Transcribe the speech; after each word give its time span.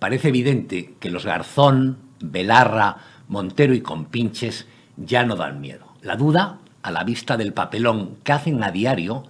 Parece 0.00 0.28
evidente 0.28 0.94
que 0.98 1.10
los 1.10 1.26
Garzón, 1.26 1.98
Belarra, 2.20 2.96
Montero 3.28 3.74
y 3.74 3.82
Compinches 3.82 4.66
ya 4.96 5.24
no 5.24 5.36
dan 5.36 5.60
miedo. 5.60 5.94
La 6.00 6.16
duda, 6.16 6.58
a 6.82 6.90
la 6.90 7.04
vista 7.04 7.36
del 7.36 7.52
papelón 7.52 8.16
que 8.24 8.32
hacen 8.32 8.64
a 8.64 8.70
diario, 8.70 9.24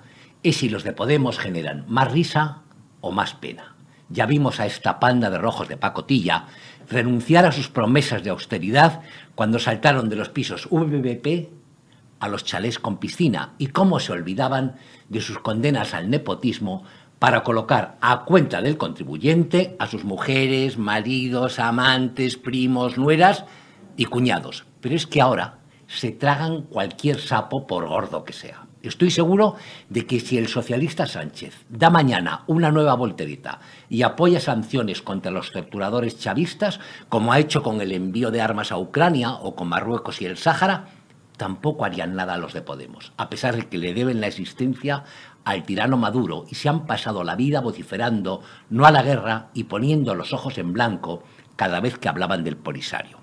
es 0.44 0.58
si 0.58 0.68
los 0.68 0.84
de 0.84 0.92
Podemos 0.92 1.40
generan 1.40 1.84
más 1.88 2.12
risa 2.12 2.62
o 3.00 3.10
más 3.10 3.34
pena. 3.34 3.74
Ya 4.10 4.26
vimos 4.26 4.60
a 4.60 4.66
esta 4.66 5.00
panda 5.00 5.28
de 5.28 5.38
rojos 5.38 5.68
de 5.68 5.76
pacotilla 5.76 6.46
renunciar 6.88 7.46
a 7.46 7.52
sus 7.52 7.68
promesas 7.68 8.22
de 8.22 8.30
austeridad 8.30 9.02
cuando 9.34 9.58
saltaron 9.58 10.08
de 10.08 10.16
los 10.16 10.28
pisos 10.28 10.68
VVP 10.70 11.50
a 12.20 12.28
los 12.28 12.44
chalés 12.44 12.78
con 12.78 12.98
piscina 12.98 13.54
y 13.58 13.68
cómo 13.68 13.98
se 13.98 14.12
olvidaban 14.12 14.76
de 15.08 15.20
sus 15.20 15.40
condenas 15.40 15.94
al 15.94 16.10
nepotismo 16.10 16.84
para 17.20 17.44
colocar 17.44 17.98
a 18.00 18.24
cuenta 18.24 18.62
del 18.62 18.78
contribuyente 18.78 19.76
a 19.78 19.86
sus 19.86 20.04
mujeres, 20.04 20.78
maridos, 20.78 21.58
amantes, 21.58 22.36
primos, 22.36 22.96
nueras 22.96 23.44
y 23.96 24.06
cuñados. 24.06 24.64
Pero 24.80 24.96
es 24.96 25.06
que 25.06 25.20
ahora 25.20 25.58
se 25.86 26.12
tragan 26.12 26.62
cualquier 26.62 27.20
sapo 27.20 27.66
por 27.66 27.86
gordo 27.86 28.24
que 28.24 28.32
sea. 28.32 28.66
Estoy 28.82 29.10
seguro 29.10 29.56
de 29.90 30.06
que 30.06 30.18
si 30.18 30.38
el 30.38 30.48
socialista 30.48 31.06
Sánchez 31.06 31.66
da 31.68 31.90
mañana 31.90 32.44
una 32.46 32.70
nueva 32.70 32.94
voltereta 32.94 33.60
y 33.90 34.00
apoya 34.00 34.40
sanciones 34.40 35.02
contra 35.02 35.30
los 35.30 35.52
torturadores 35.52 36.18
chavistas, 36.18 36.80
como 37.10 37.34
ha 37.34 37.38
hecho 37.38 37.62
con 37.62 37.82
el 37.82 37.92
envío 37.92 38.30
de 38.30 38.40
armas 38.40 38.72
a 38.72 38.78
Ucrania 38.78 39.32
o 39.32 39.54
con 39.54 39.68
Marruecos 39.68 40.22
y 40.22 40.24
el 40.24 40.38
Sáhara, 40.38 40.86
tampoco 41.40 41.86
harían 41.86 42.16
nada 42.16 42.36
los 42.36 42.52
de 42.52 42.60
Podemos, 42.60 43.12
a 43.16 43.30
pesar 43.30 43.56
de 43.56 43.66
que 43.66 43.78
le 43.78 43.94
deben 43.94 44.20
la 44.20 44.26
existencia 44.26 45.04
al 45.44 45.64
tirano 45.64 45.96
Maduro 45.96 46.44
y 46.48 46.54
se 46.54 46.68
han 46.68 46.86
pasado 46.86 47.24
la 47.24 47.36
vida 47.36 47.60
vociferando 47.60 48.42
no 48.68 48.86
a 48.86 48.90
la 48.90 49.02
guerra 49.02 49.48
y 49.54 49.64
poniendo 49.64 50.14
los 50.14 50.32
ojos 50.32 50.58
en 50.58 50.72
blanco 50.72 51.22
cada 51.56 51.80
vez 51.80 51.98
que 51.98 52.08
hablaban 52.08 52.44
del 52.44 52.56
Polisario. 52.56 53.18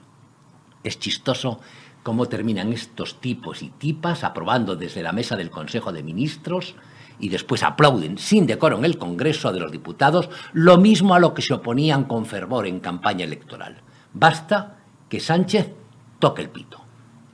Es 0.83 1.00
chistoso 1.00 1.59
cómo 2.03 2.27
terminan 2.27 2.72
estos 2.72 3.19
tipos 3.19 3.61
y 3.61 3.69
tipas 3.69 4.23
aprobando 4.23 4.75
desde 4.75 5.03
la 5.03 5.11
mesa 5.11 5.35
del 5.35 5.50
Consejo 5.50 5.91
de 5.91 6.03
Ministros 6.03 6.75
y 7.19 7.29
después 7.29 7.63
aplauden 7.63 8.17
sin 8.17 8.45
decoro 8.45 8.77
en 8.77 8.85
el 8.85 8.97
Congreso 8.97 9.51
de 9.51 9.59
los 9.59 9.72
Diputados 9.72 10.29
lo 10.53 10.77
mismo 10.77 11.16
a 11.16 11.19
lo 11.19 11.33
que 11.33 11.41
se 11.41 11.53
oponían 11.53 12.06
con 12.06 12.25
fervor 12.25 12.67
en 12.67 12.79
campaña 12.79 13.25
electoral. 13.25 13.81
Basta 14.13 14.77
que 15.09 15.19
Sánchez 15.19 15.73
toque 16.19 16.44
el 16.44 16.50
pito. 16.50 16.81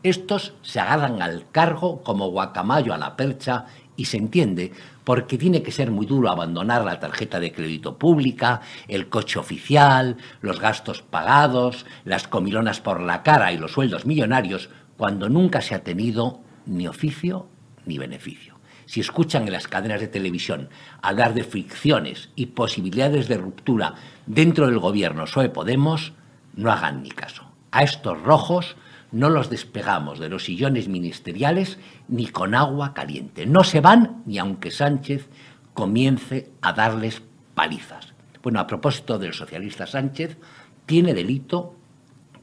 Estos 0.03 0.53
se 0.61 0.79
agarran 0.79 1.22
al 1.22 1.49
cargo 1.51 2.01
como 2.03 2.29
guacamayo 2.29 2.93
a 2.93 2.97
la 2.97 3.16
percha 3.16 3.66
y 3.95 4.05
se 4.05 4.17
entiende 4.17 4.71
porque 5.03 5.37
tiene 5.37 5.61
que 5.61 5.71
ser 5.71 5.91
muy 5.91 6.05
duro 6.05 6.29
abandonar 6.29 6.85
la 6.85 6.99
tarjeta 6.99 7.39
de 7.39 7.51
crédito 7.51 7.97
pública, 7.97 8.61
el 8.87 9.09
coche 9.09 9.39
oficial, 9.39 10.17
los 10.41 10.59
gastos 10.59 11.01
pagados, 11.01 11.85
las 12.05 12.27
comilonas 12.27 12.79
por 12.79 13.01
la 13.01 13.23
cara 13.23 13.51
y 13.51 13.57
los 13.57 13.73
sueldos 13.73 14.05
millonarios 14.05 14.69
cuando 14.97 15.29
nunca 15.29 15.61
se 15.61 15.75
ha 15.75 15.83
tenido 15.83 16.41
ni 16.65 16.87
oficio 16.87 17.47
ni 17.85 17.97
beneficio. 17.97 18.53
Si 18.85 18.99
escuchan 18.99 19.45
en 19.45 19.53
las 19.53 19.67
cadenas 19.67 20.01
de 20.01 20.07
televisión 20.07 20.69
hablar 21.01 21.33
de 21.33 21.43
fricciones 21.43 22.29
y 22.35 22.47
posibilidades 22.47 23.27
de 23.27 23.37
ruptura 23.37 23.95
dentro 24.25 24.67
del 24.67 24.79
gobierno 24.79 25.25
SOE 25.25 25.49
Podemos, 25.49 26.13
no 26.55 26.71
hagan 26.71 27.03
ni 27.03 27.11
caso. 27.11 27.45
A 27.71 27.83
estos 27.83 28.21
rojos 28.21 28.75
no 29.13 29.29
los 29.29 29.50
despegamos 29.50 30.19
de 30.19 30.28
los 30.28 30.44
sillones 30.44 30.90
ministeriales 30.90 31.78
ni 32.07 32.28
con 32.28 32.56
agua 32.56 32.94
caliente. 32.94 33.46
No 33.46 33.63
se 33.63 33.79
van 33.79 34.24
ni 34.25 34.40
aunque 34.40 34.72
Sánchez 34.72 35.29
comience 35.74 36.51
a 36.62 36.74
darles 36.74 37.22
palizas. 37.53 38.13
Bueno, 38.41 38.59
a 38.59 38.68
propósito 38.68 39.19
del 39.19 39.34
socialista 39.34 39.88
Sánchez, 39.88 40.38
tiene 40.85 41.13
delito 41.13 41.75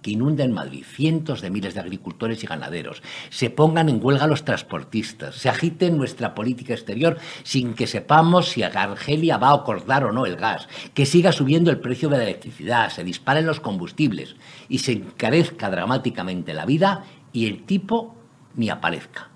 que 0.03 0.13
inunda 0.13 0.45
en 0.45 0.53
Madrid 0.53 0.85
cientos 0.85 1.41
de 1.41 1.51
miles 1.51 1.75
de 1.75 1.81
agricultores 1.81 2.43
y 2.43 2.47
ganaderos, 2.47 3.03
se 3.29 3.51
pongan 3.51 3.89
en 3.89 4.03
huelga 4.03 4.27
los 4.27 4.45
transportistas, 4.45 5.37
se 5.37 5.49
agite 5.49 5.91
nuestra 5.91 6.35
política 6.35 6.75
exterior 6.75 7.19
sin 7.43 7.75
que 7.75 7.87
sepamos 7.87 8.49
si 8.49 8.63
Argelia 8.63 9.37
va 9.39 9.51
a 9.51 9.55
acordar 9.55 10.05
o 10.05 10.13
no 10.13 10.27
el 10.27 10.37
gas, 10.37 10.69
que 10.95 11.07
siga 11.07 11.33
subiendo 11.33 11.71
el 11.71 11.81
precio 11.81 12.09
de 12.09 12.19
la 12.19 12.25
electricidad, 12.25 12.91
se 12.91 13.05
disparen 13.05 13.47
los 13.47 13.61
combustibles 13.61 14.37
y 14.69 14.79
se 14.79 14.93
encarezca 14.93 15.71
dramáticamente 15.71 16.55
la 16.55 16.67
vida 16.67 17.05
y 17.33 17.47
el 17.47 17.65
tipo 17.65 18.15
ni 18.55 18.71
aparezca. 18.71 19.29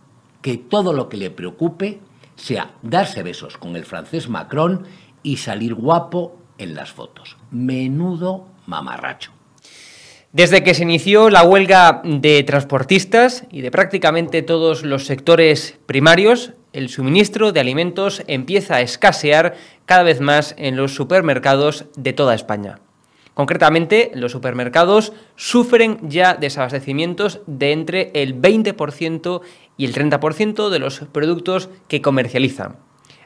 Que 0.42 0.58
todo 0.58 0.92
lo 0.92 1.08
que 1.08 1.16
le 1.16 1.30
preocupe 1.30 2.00
sea 2.36 2.72
darse 2.82 3.22
besos 3.22 3.56
con 3.56 3.76
el 3.76 3.84
francés 3.84 4.28
Macron 4.28 4.86
y 5.22 5.38
salir 5.38 5.74
guapo 5.74 6.38
en 6.58 6.74
las 6.74 6.92
fotos. 6.92 7.36
Menudo 7.50 8.46
mamarracho. 8.66 9.33
Desde 10.34 10.64
que 10.64 10.74
se 10.74 10.82
inició 10.82 11.30
la 11.30 11.44
huelga 11.44 12.02
de 12.02 12.42
transportistas 12.42 13.44
y 13.52 13.60
de 13.60 13.70
prácticamente 13.70 14.42
todos 14.42 14.82
los 14.82 15.06
sectores 15.06 15.78
primarios, 15.86 16.54
el 16.72 16.88
suministro 16.88 17.52
de 17.52 17.60
alimentos 17.60 18.20
empieza 18.26 18.74
a 18.74 18.80
escasear 18.80 19.54
cada 19.86 20.02
vez 20.02 20.20
más 20.20 20.56
en 20.58 20.74
los 20.74 20.92
supermercados 20.92 21.84
de 21.96 22.14
toda 22.14 22.34
España. 22.34 22.80
Concretamente, 23.34 24.10
los 24.16 24.32
supermercados 24.32 25.12
sufren 25.36 26.00
ya 26.02 26.34
desabastecimientos 26.34 27.38
de 27.46 27.70
entre 27.70 28.10
el 28.14 28.34
20% 28.34 29.40
y 29.76 29.84
el 29.84 29.94
30% 29.94 30.68
de 30.68 30.78
los 30.80 30.98
productos 31.12 31.68
que 31.86 32.02
comercializan. 32.02 32.74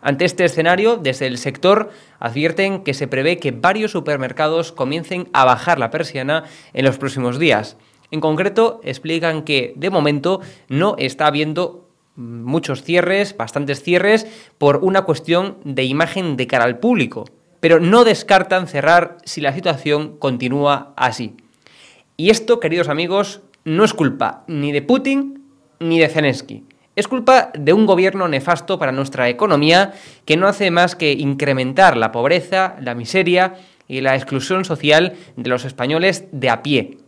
Ante 0.00 0.24
este 0.24 0.44
escenario, 0.44 0.96
desde 0.96 1.26
el 1.26 1.38
sector 1.38 1.90
advierten 2.18 2.82
que 2.84 2.94
se 2.94 3.08
prevé 3.08 3.38
que 3.38 3.50
varios 3.50 3.90
supermercados 3.90 4.72
comiencen 4.72 5.28
a 5.32 5.44
bajar 5.44 5.78
la 5.78 5.90
persiana 5.90 6.44
en 6.72 6.84
los 6.84 6.98
próximos 6.98 7.38
días. 7.38 7.76
En 8.10 8.20
concreto, 8.20 8.80
explican 8.84 9.42
que 9.42 9.74
de 9.76 9.90
momento 9.90 10.40
no 10.68 10.94
está 10.98 11.26
habiendo 11.26 11.88
muchos 12.16 12.82
cierres, 12.82 13.36
bastantes 13.36 13.82
cierres, 13.82 14.26
por 14.58 14.78
una 14.78 15.02
cuestión 15.02 15.58
de 15.64 15.84
imagen 15.84 16.36
de 16.36 16.46
cara 16.46 16.64
al 16.64 16.78
público, 16.78 17.26
pero 17.60 17.80
no 17.80 18.04
descartan 18.04 18.66
cerrar 18.66 19.18
si 19.24 19.40
la 19.40 19.52
situación 19.52 20.16
continúa 20.18 20.92
así. 20.96 21.36
Y 22.16 22.30
esto, 22.30 22.60
queridos 22.60 22.88
amigos, 22.88 23.42
no 23.64 23.84
es 23.84 23.94
culpa 23.94 24.44
ni 24.48 24.72
de 24.72 24.82
Putin 24.82 25.44
ni 25.78 26.00
de 26.00 26.08
Zelensky. 26.08 26.64
Es 26.98 27.06
culpa 27.06 27.52
de 27.56 27.72
un 27.72 27.86
gobierno 27.86 28.26
nefasto 28.26 28.76
para 28.76 28.90
nuestra 28.90 29.28
economía 29.28 29.92
que 30.24 30.36
no 30.36 30.48
hace 30.48 30.72
más 30.72 30.96
que 30.96 31.12
incrementar 31.12 31.96
la 31.96 32.10
pobreza, 32.10 32.74
la 32.80 32.96
miseria 32.96 33.54
y 33.86 34.00
la 34.00 34.16
exclusión 34.16 34.64
social 34.64 35.12
de 35.36 35.48
los 35.48 35.64
españoles 35.64 36.24
de 36.32 36.50
a 36.50 36.60
pie, 36.64 36.98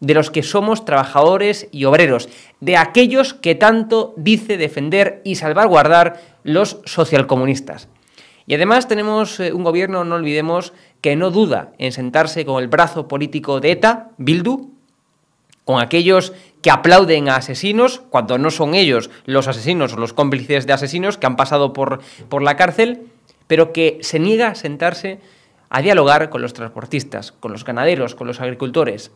de 0.00 0.12
los 0.12 0.30
que 0.30 0.42
somos 0.42 0.84
trabajadores 0.84 1.66
y 1.72 1.86
obreros, 1.86 2.28
de 2.60 2.76
aquellos 2.76 3.32
que 3.32 3.54
tanto 3.54 4.12
dice 4.18 4.58
defender 4.58 5.22
y 5.24 5.36
salvaguardar 5.36 6.20
los 6.42 6.82
socialcomunistas. 6.84 7.88
Y 8.46 8.52
además 8.52 8.86
tenemos 8.86 9.40
eh, 9.40 9.54
un 9.54 9.64
gobierno, 9.64 10.04
no 10.04 10.16
olvidemos, 10.16 10.74
que 11.00 11.16
no 11.16 11.30
duda 11.30 11.72
en 11.78 11.92
sentarse 11.92 12.44
con 12.44 12.62
el 12.62 12.68
brazo 12.68 13.08
político 13.08 13.60
de 13.60 13.70
ETA, 13.72 14.10
Bildu, 14.18 14.72
con 15.68 15.80
aquellos 15.80 16.32
que 16.62 16.70
aplauden 16.70 17.28
a 17.28 17.36
asesinos 17.36 18.02
cuando 18.10 18.38
no 18.38 18.50
son 18.50 18.74
ellos 18.74 19.10
los 19.24 19.48
asesinos 19.48 19.92
o 19.92 19.96
los 19.96 20.12
cómplices 20.12 20.66
de 20.66 20.72
asesinos 20.72 21.18
que 21.18 21.26
han 21.26 21.36
pasado 21.36 21.72
por, 21.72 22.00
por 22.28 22.42
la 22.42 22.56
cárcel, 22.56 23.06
pero 23.46 23.72
que 23.72 23.98
se 24.02 24.18
niega 24.18 24.48
a 24.48 24.54
sentarse 24.54 25.20
a 25.70 25.82
dialogar 25.82 26.30
con 26.30 26.42
los 26.42 26.54
transportistas, 26.54 27.32
con 27.32 27.52
los 27.52 27.64
ganaderos, 27.64 28.14
con 28.14 28.26
los 28.26 28.40
agricultores. 28.40 29.12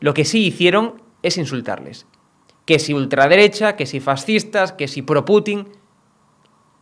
Lo 0.00 0.14
que 0.14 0.24
sí 0.24 0.46
hicieron 0.46 1.02
es 1.22 1.38
insultarles. 1.38 2.06
Que 2.64 2.78
si 2.78 2.94
ultraderecha, 2.94 3.76
que 3.76 3.86
si 3.86 4.00
fascistas, 4.00 4.72
que 4.72 4.88
si 4.88 5.02
pro-Putin. 5.02 5.68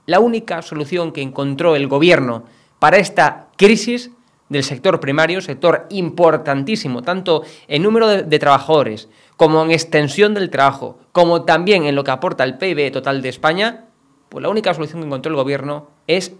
La 0.06 0.20
única 0.20 0.62
solución 0.62 1.12
que 1.12 1.22
encontró 1.22 1.76
el 1.76 1.88
gobierno 1.88 2.44
para 2.78 2.98
esta 2.98 3.48
crisis 3.56 4.10
del 4.50 4.64
sector 4.64 5.00
primario, 5.00 5.40
sector 5.40 5.86
importantísimo, 5.88 7.02
tanto 7.02 7.42
en 7.68 7.82
número 7.82 8.08
de, 8.08 8.38
trabajadores, 8.38 9.08
como 9.36 9.62
en 9.62 9.70
extensión 9.70 10.34
del 10.34 10.50
trabajo, 10.50 10.98
como 11.12 11.44
también 11.44 11.84
en 11.84 11.94
lo 11.94 12.04
que 12.04 12.10
aporta 12.10 12.44
el 12.44 12.58
PIB 12.58 12.92
total 12.92 13.22
de 13.22 13.30
España, 13.30 13.86
pues 14.28 14.42
la 14.42 14.50
única 14.50 14.74
solución 14.74 15.00
que 15.00 15.06
encontró 15.06 15.30
el 15.30 15.36
gobierno 15.36 15.88
es 16.06 16.34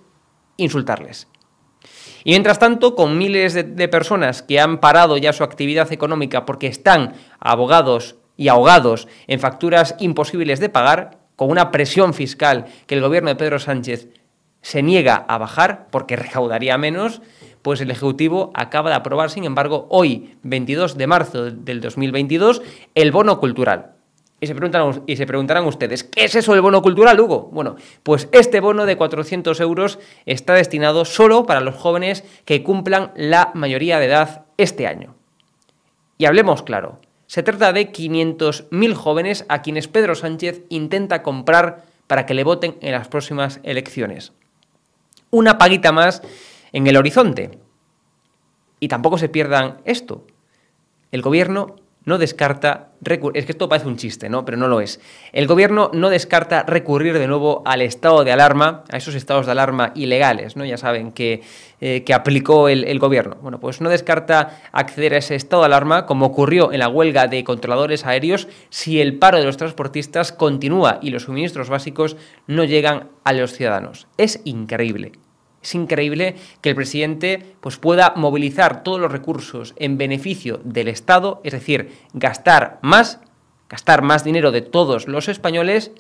insultarles. 0.57 1.29
Y 2.25 2.33
mientras 2.33 2.59
tanto, 2.59 2.95
con 2.95 3.17
miles 3.17 3.55
de, 3.55 3.62
de, 3.62 3.89
personas 3.89 4.43
que 4.43 4.61
han 4.61 4.79
parado 4.79 5.17
ya 5.17 5.33
su 5.33 5.45
actividad 5.45 5.91
económica 5.93 6.45
porque 6.45 6.67
están 6.67 7.15
abogados 7.39 8.17
y 8.37 8.49
ahogados 8.49 9.09
en 9.27 9.41
facturas 9.41 9.95
imposibles 10.01 10.61
de 10.61 10.69
pagar, 10.69 11.21
con 11.37 11.51
una 11.51 11.71
presión 11.71 12.12
fiscal 12.12 12.67
que 12.87 12.97
el 12.97 13.01
gobierno 13.01 13.31
de 13.31 13.37
Pedro 13.37 13.59
Sánchez 13.59 14.09
se 14.62 14.83
niega 14.83 15.25
a 15.29 15.39
bajar 15.39 15.89
porque 15.91 16.17
recaudaría 16.17 16.77
menos, 16.77 17.23
pues 17.62 17.81
el 17.81 17.91
Ejecutivo 17.91 18.51
acaba 18.55 18.91
de 18.91 18.97
aprobar, 18.97 19.31
sin 19.31 19.45
embargo, 19.45 19.87
hoy, 19.91 20.37
22 20.43 20.97
de 20.97 21.07
marzo 21.07 21.51
del 21.51 21.81
2022, 21.81 22.62
el 22.95 23.12
bono 23.12 23.39
cultural. 23.39 23.93
Y 24.41 24.47
se, 24.47 24.55
preguntan, 24.55 25.03
y 25.07 25.17
se 25.17 25.27
preguntarán 25.27 25.67
ustedes, 25.67 26.03
¿qué 26.03 26.25
es 26.25 26.35
eso 26.35 26.53
del 26.53 26.62
bono 26.62 26.81
cultural, 26.81 27.21
Hugo? 27.21 27.51
Bueno, 27.53 27.77
pues 28.03 28.29
este 28.33 28.61
bono 28.61 28.87
de 28.87 28.97
400 28.97 29.61
euros 29.61 29.99
está 30.25 30.55
destinado 30.55 31.05
solo 31.05 31.45
para 31.45 31.61
los 31.61 31.75
jóvenes 31.75 32.25
que 32.47 32.62
cumplan 32.62 33.12
la 33.17 33.51
mayoría 33.55 33.99
de 33.99 34.07
edad 34.07 34.47
este 34.57 34.87
año. 34.87 35.15
Y 36.17 36.25
hablemos 36.25 36.62
claro, 36.62 37.01
se 37.27 37.43
trata 37.43 37.75
de 37.75 37.93
500.000 37.93 38.95
jóvenes 38.95 39.45
a 39.49 39.61
quienes 39.61 39.89
Pedro 39.89 40.15
Sánchez 40.15 40.62
intenta 40.71 41.23
comprar 41.23 41.85
para 42.07 42.25
que 42.25 42.35
le 42.35 42.43
voten 42.43 42.77
en 42.81 42.93
las 42.93 43.09
próximas 43.09 43.61
elecciones. 43.62 44.33
Una 45.31 45.59
paguita 45.59 45.93
más 45.93 46.23
en 46.73 46.87
el 46.87 46.97
horizonte. 46.97 47.59
Y 48.79 48.89
tampoco 48.89 49.19
se 49.19 49.29
pierdan 49.29 49.79
esto. 49.85 50.27
El 51.13 51.23
gobierno 51.23 51.77
no 52.05 52.17
descarta, 52.19 52.93
es 53.05 53.45
que 53.45 53.53
esto 53.53 53.69
parece 53.69 53.87
un 53.87 53.97
chiste, 53.97 54.31
¿no? 54.31 54.45
Pero 54.45 54.57
no 54.57 54.69
lo 54.69 54.81
es. 54.81 55.01
El 55.33 55.47
gobierno 55.47 55.91
no 55.93 56.09
descarta 56.09 56.63
recurrir 56.63 57.19
de 57.19 57.27
nuevo 57.27 57.63
al 57.67 57.83
estado 57.83 58.25
de 58.25 58.33
alarma, 58.33 58.85
a 58.91 58.97
esos 58.97 59.15
estados 59.15 59.47
de 59.47 59.53
alarma 59.53 59.93
ilegales, 59.95 60.57
¿no? 60.57 60.65
Ya 60.65 60.79
saben 60.79 61.13
que, 61.13 61.43
eh, 61.81 62.03
que 62.05 62.15
aplicó 62.15 62.69
el, 62.69 62.99
gobierno. 62.99 63.37
Bueno, 63.43 63.61
pues 63.61 63.83
no 63.83 63.91
descarta 63.91 64.61
acceder 64.73 65.15
a 65.15 65.19
ese 65.19 65.35
estado 65.35 65.63
de 65.63 65.67
alarma, 65.67 66.07
como 66.07 66.27
ocurrió 66.27 66.73
en 66.73 66.79
la 66.79 66.89
huelga 66.89 67.27
de 67.27 67.45
controladores 67.45 68.07
aéreos, 68.07 68.49
si 68.71 69.01
el 69.01 69.19
paro 69.19 69.39
de 69.39 69.45
los 69.45 69.59
transportistas 69.59 70.33
continúa 70.33 70.99
y 71.03 71.11
los 71.11 71.25
suministros 71.25 71.69
básicos 71.69 72.17
no 72.47 72.65
llegan 72.65 73.11
a 73.25 73.35
los 73.35 73.53
ciudadanos. 73.53 74.07
Es 74.17 74.41
increíble. 74.45 75.13
Es 75.62 75.75
increíble 75.75 76.37
que 76.62 76.71
el 76.71 76.75
presidente 76.75 77.55
pues, 77.61 77.77
pueda 77.77 78.15
movilizar 78.17 78.83
todos 78.83 78.99
los 79.01 79.12
recursos 79.12 79.75
en 79.77 79.99
beneficio 79.99 80.61
del 80.65 80.89
Estado, 80.89 81.41
es 81.45 81.53
decir, 81.53 81.93
gastar 82.15 82.79
más, 82.83 83.21
gastar 83.69 84.03
más 84.03 84.25
dinero 84.25 84.53
de 84.53 84.62
todos 84.62 85.07
los 85.07 85.29
españoles, 85.29 85.93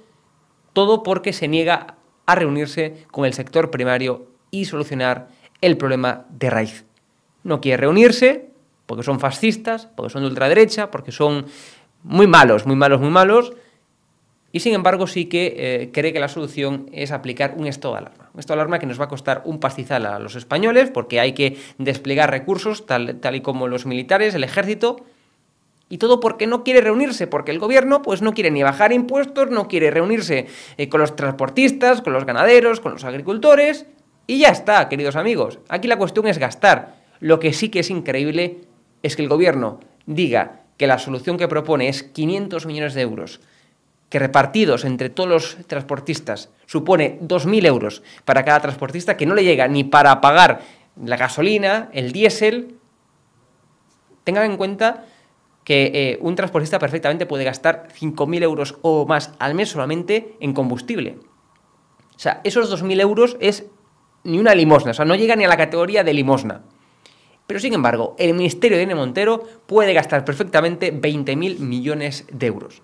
todo 0.72 1.02
porque 1.02 1.32
se 1.32 1.48
niega 1.48 1.96
a 2.26 2.34
reunirse 2.34 3.04
con 3.10 3.24
el 3.26 3.34
sector 3.34 3.70
primario 3.70 4.28
y 4.50 4.64
solucionar 4.64 5.28
el 5.60 5.76
problema 5.76 6.26
de 6.30 6.48
raíz. 6.48 6.84
No 7.42 7.60
quiere 7.60 7.78
reunirse 7.78 8.50
porque 8.86 9.04
son 9.04 9.20
fascistas, 9.20 9.86
porque 9.94 10.10
son 10.10 10.22
de 10.22 10.28
ultraderecha, 10.28 10.90
porque 10.90 11.12
son 11.12 11.46
muy 12.02 12.26
malos, 12.26 12.66
muy 12.66 12.76
malos, 12.76 13.00
muy 13.00 13.10
malos, 13.10 13.52
y 14.52 14.60
sin 14.60 14.74
embargo 14.74 15.06
sí 15.06 15.26
que 15.26 15.54
eh, 15.56 15.90
cree 15.92 16.12
que 16.12 16.18
la 16.18 16.28
solución 16.28 16.88
es 16.92 17.12
aplicar 17.12 17.54
un 17.56 17.66
estado. 17.66 18.10
De 18.34 18.52
alarma 18.52 18.78
que 18.78 18.86
nos 18.86 19.00
va 19.00 19.04
a 19.04 19.08
costar 19.08 19.42
un 19.44 19.58
pastizal 19.58 20.06
a 20.06 20.18
los 20.18 20.36
españoles 20.36 20.90
porque 20.90 21.20
hay 21.20 21.32
que 21.32 21.58
desplegar 21.78 22.30
recursos 22.30 22.86
tal, 22.86 23.16
tal 23.16 23.34
y 23.34 23.40
como 23.40 23.66
los 23.66 23.86
militares, 23.86 24.34
el 24.34 24.44
ejército, 24.44 25.04
y 25.88 25.98
todo 25.98 26.20
porque 26.20 26.46
no 26.46 26.62
quiere 26.62 26.80
reunirse, 26.80 27.26
porque 27.26 27.50
el 27.50 27.58
gobierno 27.58 28.00
pues 28.00 28.22
no 28.22 28.32
quiere 28.32 28.52
ni 28.52 28.62
bajar 28.62 28.92
impuestos, 28.92 29.50
no 29.50 29.66
quiere 29.66 29.90
reunirse 29.90 30.46
eh, 30.78 30.88
con 30.88 31.00
los 31.00 31.16
transportistas, 31.16 32.00
con 32.00 32.12
los 32.12 32.24
ganaderos, 32.24 32.80
con 32.80 32.92
los 32.92 33.04
agricultores, 33.04 33.86
y 34.28 34.38
ya 34.38 34.50
está, 34.50 34.88
queridos 34.88 35.16
amigos. 35.16 35.58
Aquí 35.68 35.88
la 35.88 35.98
cuestión 35.98 36.28
es 36.28 36.38
gastar. 36.38 36.94
Lo 37.18 37.40
que 37.40 37.52
sí 37.52 37.68
que 37.68 37.80
es 37.80 37.90
increíble 37.90 38.60
es 39.02 39.16
que 39.16 39.22
el 39.22 39.28
gobierno 39.28 39.80
diga 40.06 40.60
que 40.76 40.86
la 40.86 40.98
solución 40.98 41.36
que 41.36 41.48
propone 41.48 41.88
es 41.88 42.04
500 42.04 42.64
millones 42.66 42.94
de 42.94 43.02
euros 43.02 43.40
que 44.10 44.18
repartidos 44.18 44.84
entre 44.84 45.08
todos 45.08 45.30
los 45.30 45.56
transportistas 45.68 46.50
supone 46.66 47.18
2.000 47.22 47.66
euros 47.66 48.02
para 48.24 48.44
cada 48.44 48.60
transportista, 48.60 49.16
que 49.16 49.24
no 49.24 49.34
le 49.34 49.44
llega 49.44 49.68
ni 49.68 49.84
para 49.84 50.20
pagar 50.20 50.60
la 51.02 51.16
gasolina, 51.16 51.88
el 51.92 52.12
diésel, 52.12 52.76
tengan 54.24 54.50
en 54.50 54.56
cuenta 54.56 55.06
que 55.64 55.90
eh, 55.94 56.18
un 56.20 56.34
transportista 56.34 56.80
perfectamente 56.80 57.26
puede 57.26 57.44
gastar 57.44 57.88
5.000 57.98 58.42
euros 58.42 58.76
o 58.82 59.06
más 59.06 59.32
al 59.38 59.54
mes 59.54 59.70
solamente 59.70 60.36
en 60.40 60.52
combustible. 60.52 61.18
O 62.16 62.18
sea, 62.18 62.40
esos 62.42 62.70
2.000 62.70 63.00
euros 63.00 63.36
es 63.40 63.66
ni 64.24 64.38
una 64.38 64.54
limosna, 64.54 64.90
o 64.90 64.94
sea, 64.94 65.04
no 65.04 65.14
llega 65.14 65.36
ni 65.36 65.44
a 65.44 65.48
la 65.48 65.56
categoría 65.56 66.02
de 66.02 66.12
limosna. 66.12 66.62
Pero 67.46 67.60
sin 67.60 67.74
embargo, 67.74 68.16
el 68.18 68.34
Ministerio 68.34 68.76
de 68.76 68.84
N. 68.84 68.94
Montero 68.94 69.42
puede 69.66 69.92
gastar 69.94 70.24
perfectamente 70.24 70.92
20.000 70.92 71.58
millones 71.58 72.26
de 72.30 72.46
euros. 72.46 72.82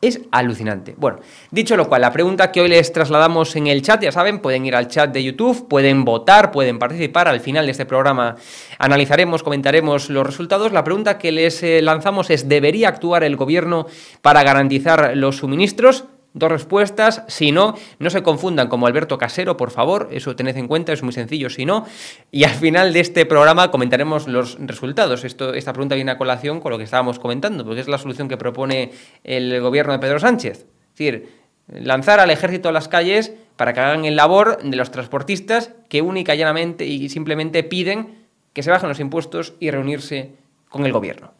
Es 0.00 0.20
alucinante. 0.30 0.94
Bueno, 0.96 1.18
dicho 1.50 1.76
lo 1.76 1.88
cual, 1.88 2.02
la 2.02 2.12
pregunta 2.12 2.52
que 2.52 2.60
hoy 2.60 2.68
les 2.68 2.92
trasladamos 2.92 3.56
en 3.56 3.66
el 3.66 3.82
chat, 3.82 4.00
ya 4.00 4.12
saben, 4.12 4.38
pueden 4.38 4.64
ir 4.64 4.76
al 4.76 4.86
chat 4.86 5.12
de 5.12 5.24
YouTube, 5.24 5.66
pueden 5.66 6.04
votar, 6.04 6.52
pueden 6.52 6.78
participar. 6.78 7.26
Al 7.26 7.40
final 7.40 7.66
de 7.66 7.72
este 7.72 7.84
programa 7.84 8.36
analizaremos, 8.78 9.42
comentaremos 9.42 10.08
los 10.08 10.24
resultados. 10.24 10.70
La 10.70 10.84
pregunta 10.84 11.18
que 11.18 11.32
les 11.32 11.64
eh, 11.64 11.82
lanzamos 11.82 12.30
es, 12.30 12.48
¿debería 12.48 12.88
actuar 12.88 13.24
el 13.24 13.34
gobierno 13.34 13.86
para 14.22 14.44
garantizar 14.44 15.16
los 15.16 15.38
suministros? 15.38 16.04
Dos 16.34 16.52
respuestas, 16.52 17.24
si 17.26 17.52
no, 17.52 17.74
no 17.98 18.10
se 18.10 18.22
confundan 18.22 18.68
como 18.68 18.86
Alberto 18.86 19.16
Casero, 19.16 19.56
por 19.56 19.70
favor, 19.70 20.08
eso 20.12 20.36
tened 20.36 20.56
en 20.56 20.68
cuenta, 20.68 20.92
es 20.92 21.02
muy 21.02 21.12
sencillo, 21.12 21.48
si 21.48 21.64
no. 21.64 21.86
Y 22.30 22.44
al 22.44 22.50
final 22.50 22.92
de 22.92 23.00
este 23.00 23.24
programa 23.24 23.70
comentaremos 23.70 24.28
los 24.28 24.58
resultados. 24.60 25.24
Esto, 25.24 25.54
esta 25.54 25.72
pregunta 25.72 25.94
viene 25.94 26.10
a 26.10 26.18
colación 26.18 26.60
con 26.60 26.70
lo 26.70 26.78
que 26.78 26.84
estábamos 26.84 27.18
comentando, 27.18 27.64
porque 27.64 27.80
es 27.80 27.88
la 27.88 27.98
solución 27.98 28.28
que 28.28 28.36
propone 28.36 28.92
el 29.24 29.60
gobierno 29.60 29.94
de 29.94 29.98
Pedro 29.98 30.20
Sánchez. 30.20 30.58
Es 30.58 30.98
decir, 30.98 31.32
lanzar 31.68 32.20
al 32.20 32.30
ejército 32.30 32.68
a 32.68 32.72
las 32.72 32.88
calles 32.88 33.32
para 33.56 33.72
que 33.72 33.80
hagan 33.80 34.04
el 34.04 34.16
labor 34.16 34.62
de 34.62 34.76
los 34.76 34.90
transportistas 34.90 35.72
que 35.88 36.02
única 36.02 36.34
y 36.34 36.38
llanamente 36.38 36.84
y 36.84 37.08
simplemente 37.08 37.62
piden 37.64 38.26
que 38.52 38.62
se 38.62 38.70
bajen 38.70 38.88
los 38.88 39.00
impuestos 39.00 39.54
y 39.60 39.70
reunirse 39.70 40.32
con 40.68 40.84
el 40.84 40.92
gobierno. 40.92 41.32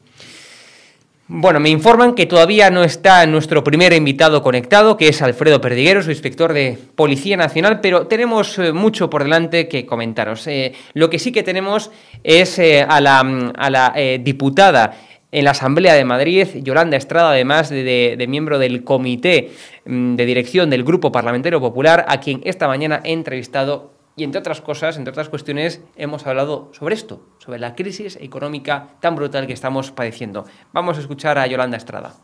Bueno, 1.31 1.61
me 1.61 1.69
informan 1.69 2.15
que 2.15 2.25
todavía 2.25 2.71
no 2.71 2.85
está 2.85 3.27
nuestro 3.27 3.63
primer 3.63 3.93
invitado 3.93 4.43
conectado, 4.43 4.97
que 4.97 5.09
es 5.09 5.21
Alfredo 5.21 5.61
Perdiguero, 5.61 6.03
su 6.03 6.11
inspector 6.11 6.55
de 6.55 6.79
Policía 6.95 7.37
Nacional, 7.37 7.81
pero 7.83 8.07
tenemos 8.07 8.59
eh, 8.59 8.73
mucho 8.73 9.11
por 9.11 9.25
delante 9.25 9.69
que 9.69 9.85
comentaros. 9.85 10.47
Eh, 10.47 10.73
lo 10.95 11.11
que 11.11 11.19
sí 11.19 11.31
que 11.31 11.43
tenemos 11.43 11.91
es 12.25 12.59
eh, 12.59 12.81
a 12.81 13.03
la, 13.03 13.23
la 13.69 13.95
diputada 14.21 14.97
en 15.31 15.45
la 15.45 15.51
Asamblea 15.51 15.93
de 15.93 16.07
Madrid, 16.07 16.47
Yolanda 16.63 16.97
Estrada, 16.97 17.33
además 17.33 17.69
de, 17.69 18.15
de, 18.17 18.27
miembro 18.27 18.59
del 18.59 18.83
comité 18.83 19.51
mm, 19.85 20.15
de 20.15 20.25
dirección 20.25 20.71
del 20.71 20.83
Grupo 20.83 21.13
Parlamentario 21.13 21.61
Popular, 21.61 22.07
a 22.09 22.21
quien 22.21 22.41
esta 22.45 22.67
mañana 22.69 23.03
he 23.05 23.13
entrevistado 23.13 23.98
y 24.19 24.25
entre 24.25 24.41
otras 24.41 24.61
cosas, 24.61 24.97
entre 24.99 25.13
otras 25.13 25.29
cuestiones, 25.29 25.83
hemos 25.97 26.27
hablado 26.27 26.71
sobre 26.75 26.95
esto, 26.95 27.27
sobre 27.39 27.61
la 27.61 27.75
crisis 27.75 28.17
económica 28.21 28.97
tan 29.01 29.15
brutal 29.15 29.47
que 29.47 29.53
estamos 29.53 29.93
padeciendo. 29.93 30.45
Vamos 30.73 30.99
a 30.99 31.01
escuchar 31.01 31.39
a 31.39 31.47
Yolanda 31.47 31.77
Estrada. 31.77 32.15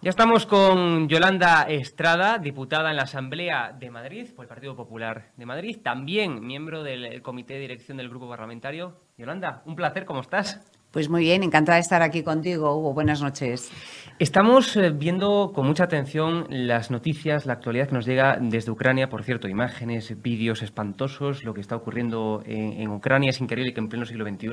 Ya 0.00 0.10
estamos 0.10 0.46
con 0.46 1.08
Yolanda 1.08 1.64
Estrada, 1.68 2.38
diputada 2.38 2.90
en 2.90 2.96
la 2.96 3.02
Asamblea 3.02 3.74
de 3.76 3.90
Madrid 3.90 4.28
por 4.32 4.44
el 4.44 4.48
Partido 4.48 4.76
Popular 4.76 5.32
de 5.36 5.44
Madrid, 5.44 5.78
también 5.82 6.46
miembro 6.46 6.84
del 6.84 7.20
Comité 7.20 7.54
de 7.54 7.60
Dirección 7.60 7.96
del 7.96 8.08
Grupo 8.08 8.28
Parlamentario. 8.28 8.94
Yolanda, 9.16 9.62
un 9.66 9.74
placer, 9.74 10.04
¿cómo 10.04 10.20
estás? 10.20 10.60
Pues 10.92 11.08
muy 11.08 11.22
bien, 11.22 11.42
encantada 11.42 11.76
de 11.76 11.82
estar 11.82 12.00
aquí 12.00 12.22
contigo, 12.22 12.76
Hugo. 12.76 12.94
Buenas 12.94 13.20
noches. 13.20 13.72
Estamos 14.20 14.76
eh, 14.76 14.90
viendo 14.90 15.52
con 15.54 15.64
mucha 15.64 15.84
atención 15.84 16.46
las 16.50 16.90
noticias, 16.90 17.46
la 17.46 17.52
actualidad 17.52 17.86
que 17.86 17.94
nos 17.94 18.04
llega 18.04 18.36
desde 18.40 18.72
Ucrania. 18.72 19.08
Por 19.08 19.22
cierto, 19.22 19.46
imágenes, 19.46 20.20
vídeos 20.20 20.62
espantosos, 20.62 21.44
lo 21.44 21.54
que 21.54 21.60
está 21.60 21.76
ocurriendo 21.76 22.42
en, 22.44 22.80
en 22.80 22.88
Ucrania. 22.88 23.30
Es 23.30 23.40
increíble 23.40 23.72
que 23.72 23.78
en 23.78 23.88
pleno 23.88 24.04
siglo 24.06 24.26
XXI 24.28 24.48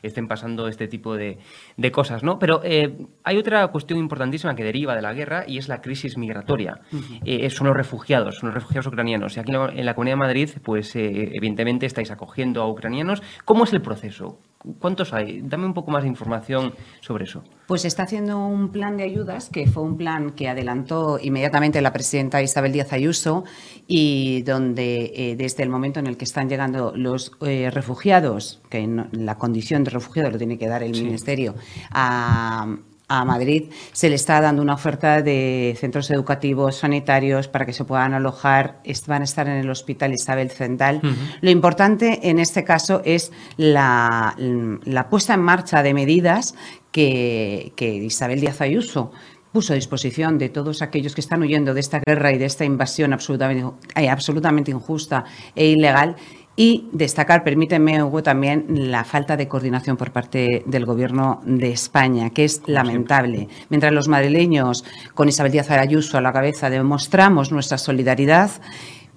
estén 0.00 0.26
pasando 0.26 0.68
este 0.68 0.88
tipo 0.88 1.16
de, 1.16 1.36
de 1.76 1.92
cosas, 1.92 2.22
¿no? 2.22 2.38
Pero 2.38 2.62
eh, 2.64 2.96
hay 3.22 3.36
otra 3.36 3.68
cuestión 3.68 3.98
importantísima 3.98 4.54
que 4.54 4.64
deriva 4.64 4.96
de 4.96 5.02
la 5.02 5.12
guerra 5.12 5.44
y 5.46 5.58
es 5.58 5.68
la 5.68 5.82
crisis 5.82 6.16
migratoria. 6.16 6.80
Eh, 7.26 7.50
son 7.50 7.66
los 7.66 7.76
refugiados, 7.76 8.36
son 8.36 8.48
los 8.48 8.54
refugiados 8.54 8.86
ucranianos. 8.86 9.36
Y 9.36 9.40
aquí 9.40 9.52
en 9.52 9.58
la, 9.58 9.68
en 9.68 9.84
la 9.84 9.92
Comunidad 9.92 10.16
de 10.16 10.20
Madrid, 10.20 10.50
pues 10.64 10.96
eh, 10.96 11.32
evidentemente 11.34 11.84
estáis 11.84 12.10
acogiendo 12.10 12.62
a 12.62 12.70
ucranianos. 12.70 13.22
¿Cómo 13.44 13.64
es 13.64 13.72
el 13.74 13.82
proceso? 13.82 14.38
¿Cuántos 14.78 15.14
hay? 15.14 15.40
Dame 15.42 15.64
un 15.64 15.72
poco 15.72 15.90
más 15.90 16.02
de 16.02 16.08
información 16.10 16.74
sobre 17.00 17.24
eso. 17.24 17.42
Pues 17.66 17.84
está 17.86 18.02
haciendo 18.02 18.38
un 18.44 18.70
plan 18.70 18.96
de 18.98 19.04
ayudas, 19.04 19.48
que 19.48 19.66
fue 19.66 19.82
un 19.82 19.96
plan 19.96 20.32
que 20.32 20.48
adelantó 20.48 21.18
inmediatamente 21.22 21.80
la 21.80 21.92
presidenta 21.92 22.42
Isabel 22.42 22.72
Díaz 22.72 22.92
Ayuso 22.92 23.44
y 23.86 24.42
donde 24.42 25.12
eh, 25.14 25.36
desde 25.36 25.62
el 25.62 25.70
momento 25.70 25.98
en 26.00 26.06
el 26.06 26.16
que 26.18 26.24
están 26.24 26.48
llegando 26.50 26.92
los 26.94 27.32
eh, 27.40 27.70
refugiados, 27.72 28.60
que 28.68 28.86
no- 28.86 29.06
la 29.12 29.36
condición 29.38 29.82
de 29.84 29.90
refugiado 29.90 30.30
lo 30.30 30.36
tiene 30.38 30.58
que 30.58 30.68
dar 30.68 30.82
el 30.82 30.90
Ministerio, 30.92 31.54
a, 31.90 32.76
a 33.10 33.24
Madrid, 33.24 33.70
se 33.92 34.08
le 34.08 34.14
está 34.14 34.40
dando 34.40 34.62
una 34.62 34.74
oferta 34.74 35.20
de 35.20 35.76
centros 35.78 36.10
educativos, 36.12 36.76
sanitarios, 36.76 37.48
para 37.48 37.66
que 37.66 37.72
se 37.72 37.84
puedan 37.84 38.14
alojar, 38.14 38.80
van 39.08 39.22
a 39.22 39.24
estar 39.24 39.48
en 39.48 39.56
el 39.56 39.68
Hospital 39.68 40.14
Isabel 40.14 40.50
Zendal. 40.50 41.00
Lo 41.40 41.50
importante 41.50 42.30
en 42.30 42.38
este 42.38 42.62
caso 42.62 43.02
es 43.04 43.32
la, 43.56 44.36
la 44.84 45.08
puesta 45.08 45.34
en 45.34 45.40
marcha 45.40 45.82
de 45.82 45.92
medidas 45.92 46.54
que, 46.92 47.72
que 47.74 47.92
Isabel 47.94 48.40
Díaz 48.40 48.60
Ayuso 48.60 49.10
puso 49.52 49.72
a 49.72 49.76
disposición 49.76 50.38
de 50.38 50.48
todos 50.48 50.80
aquellos 50.80 51.14
que 51.14 51.20
están 51.20 51.42
huyendo 51.42 51.74
de 51.74 51.80
esta 51.80 52.00
guerra 52.06 52.32
y 52.32 52.38
de 52.38 52.44
esta 52.44 52.64
invasión 52.64 53.12
absolutamente, 53.12 53.66
eh, 53.96 54.08
absolutamente 54.08 54.70
injusta 54.70 55.24
e 55.54 55.66
ilegal. 55.66 56.16
Y 56.62 56.90
destacar, 56.92 57.42
permíteme, 57.42 58.02
Hugo, 58.02 58.22
también 58.22 58.66
la 58.92 59.04
falta 59.04 59.34
de 59.38 59.48
coordinación 59.48 59.96
por 59.96 60.12
parte 60.12 60.62
del 60.66 60.84
Gobierno 60.84 61.40
de 61.46 61.70
España, 61.72 62.28
que 62.28 62.44
es 62.44 62.60
lamentable. 62.66 63.48
Mientras 63.70 63.94
los 63.94 64.08
madrileños, 64.08 64.84
con 65.14 65.30
Isabel 65.30 65.52
Díaz 65.52 65.70
Ayuso 65.70 66.18
a 66.18 66.20
la 66.20 66.34
cabeza, 66.34 66.68
demostramos 66.68 67.50
nuestra 67.50 67.78
solidaridad, 67.78 68.50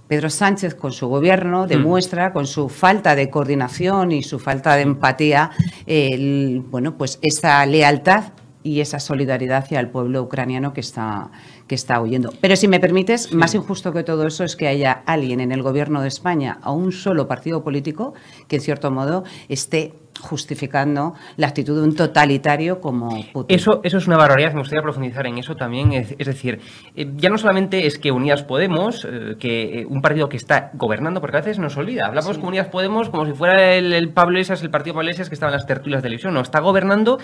Pedro 0.07 0.29
Sánchez 0.29 0.73
con 0.75 0.93
su 0.93 1.09
gobierno 1.09 1.67
demuestra 1.67 2.31
con 2.31 2.47
su 2.47 2.69
falta 2.69 3.13
de 3.13 3.29
coordinación 3.29 4.13
y 4.13 4.23
su 4.23 4.39
falta 4.39 4.77
de 4.77 4.83
empatía, 4.83 5.51
el- 5.85 6.63
bueno, 6.71 6.97
pues 6.97 7.19
esa 7.21 7.65
lealtad 7.65 8.31
y 8.65 8.79
esa 8.79 9.01
solidaridad 9.01 9.57
hacia 9.63 9.81
el 9.81 9.89
pueblo 9.89 10.21
ucraniano 10.23 10.71
que 10.71 10.79
está, 10.79 11.29
que 11.73 11.75
está 11.75 11.99
huyendo. 11.99 12.31
Pero 12.39 12.55
si 12.55 12.67
me 12.67 12.79
permites, 12.79 13.33
más 13.33 13.55
injusto 13.55 13.91
que 13.91 14.03
todo 14.03 14.27
eso 14.27 14.43
es 14.43 14.55
que 14.55 14.67
haya 14.67 14.91
alguien 15.07 15.39
en 15.39 15.51
el 15.51 15.63
gobierno 15.63 16.03
de 16.03 16.07
España, 16.07 16.59
a 16.61 16.71
un 16.71 16.91
solo 16.91 17.27
partido 17.27 17.63
político, 17.63 18.13
que 18.47 18.57
en 18.57 18.61
cierto 18.61 18.91
modo 18.91 19.23
esté 19.49 19.95
justificando 20.19 21.15
la 21.37 21.47
actitud 21.47 21.75
de 21.75 21.87
un 21.87 21.95
totalitario 21.95 22.79
como 22.79 23.09
Putin. 23.33 23.57
Eso, 23.57 23.81
eso 23.83 23.97
es 23.97 24.05
una 24.05 24.17
barbaridad, 24.17 24.53
me 24.53 24.59
gustaría 24.59 24.83
profundizar 24.83 25.25
en 25.25 25.39
eso 25.39 25.55
también. 25.55 25.93
Es, 25.93 26.15
es 26.17 26.27
decir, 26.27 26.59
eh, 26.95 27.11
ya 27.15 27.29
no 27.29 27.39
solamente 27.39 27.87
es 27.87 27.97
que 27.97 28.11
Unidas 28.11 28.43
Podemos, 28.43 29.07
eh, 29.09 29.35
que 29.39 29.79
eh, 29.79 29.85
un 29.87 30.03
partido 30.03 30.29
que 30.29 30.37
está 30.37 30.69
gobernando, 30.75 31.21
porque 31.21 31.37
a 31.37 31.41
veces 31.41 31.57
nos 31.57 31.75
olvida, 31.77 32.05
hablamos 32.05 32.37
con 32.37 32.49
Unidas 32.49 32.67
Podemos 32.67 33.09
como 33.09 33.25
si 33.25 33.33
fuera 33.33 33.73
el, 33.73 33.93
el 33.93 34.09
Pablo 34.09 34.33
Iglesias, 34.33 34.61
el 34.61 34.69
partido 34.69 34.93
Pablo 34.93 35.09
Iglesias 35.09 35.29
que 35.29 35.35
estaba 35.35 35.51
en 35.51 35.57
las 35.57 35.65
tertulias 35.65 36.03
de 36.03 36.07
televisión, 36.07 36.35
no, 36.35 36.41
está 36.41 36.59
gobernando 36.59 37.17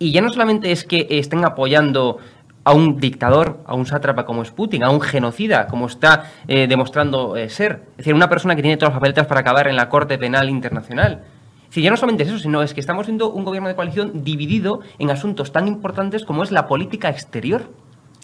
y 0.00 0.10
ya 0.10 0.20
no 0.20 0.28
solamente 0.30 0.72
es 0.72 0.84
que 0.84 1.06
estén 1.10 1.44
apoyando 1.44 2.18
a 2.64 2.72
un 2.72 2.98
dictador, 3.00 3.60
a 3.66 3.74
un 3.74 3.86
sátrapa 3.86 4.24
como 4.24 4.42
es 4.42 4.50
Putin, 4.50 4.84
a 4.84 4.90
un 4.90 5.00
genocida 5.00 5.66
como 5.66 5.86
está 5.86 6.30
eh, 6.46 6.66
demostrando 6.68 7.36
eh, 7.36 7.48
ser. 7.48 7.82
Es 7.92 7.96
decir, 7.98 8.14
una 8.14 8.28
persona 8.28 8.54
que 8.54 8.62
tiene 8.62 8.76
todas 8.76 8.92
las 8.92 8.98
papeletas 9.00 9.26
para 9.26 9.40
acabar 9.40 9.66
en 9.68 9.76
la 9.76 9.88
Corte 9.88 10.16
Penal 10.18 10.48
Internacional. 10.48 11.22
Es 11.64 11.68
decir, 11.70 11.84
ya 11.84 11.90
no 11.90 11.96
solamente 11.96 12.22
es 12.24 12.28
eso, 12.28 12.38
sino 12.38 12.62
es 12.62 12.74
que 12.74 12.80
estamos 12.80 13.06
viendo 13.06 13.30
un 13.32 13.44
gobierno 13.44 13.68
de 13.68 13.74
coalición 13.74 14.22
dividido 14.24 14.80
en 14.98 15.10
asuntos 15.10 15.50
tan 15.52 15.66
importantes 15.66 16.24
como 16.24 16.42
es 16.42 16.50
la 16.52 16.66
política 16.68 17.08
exterior. 17.08 17.70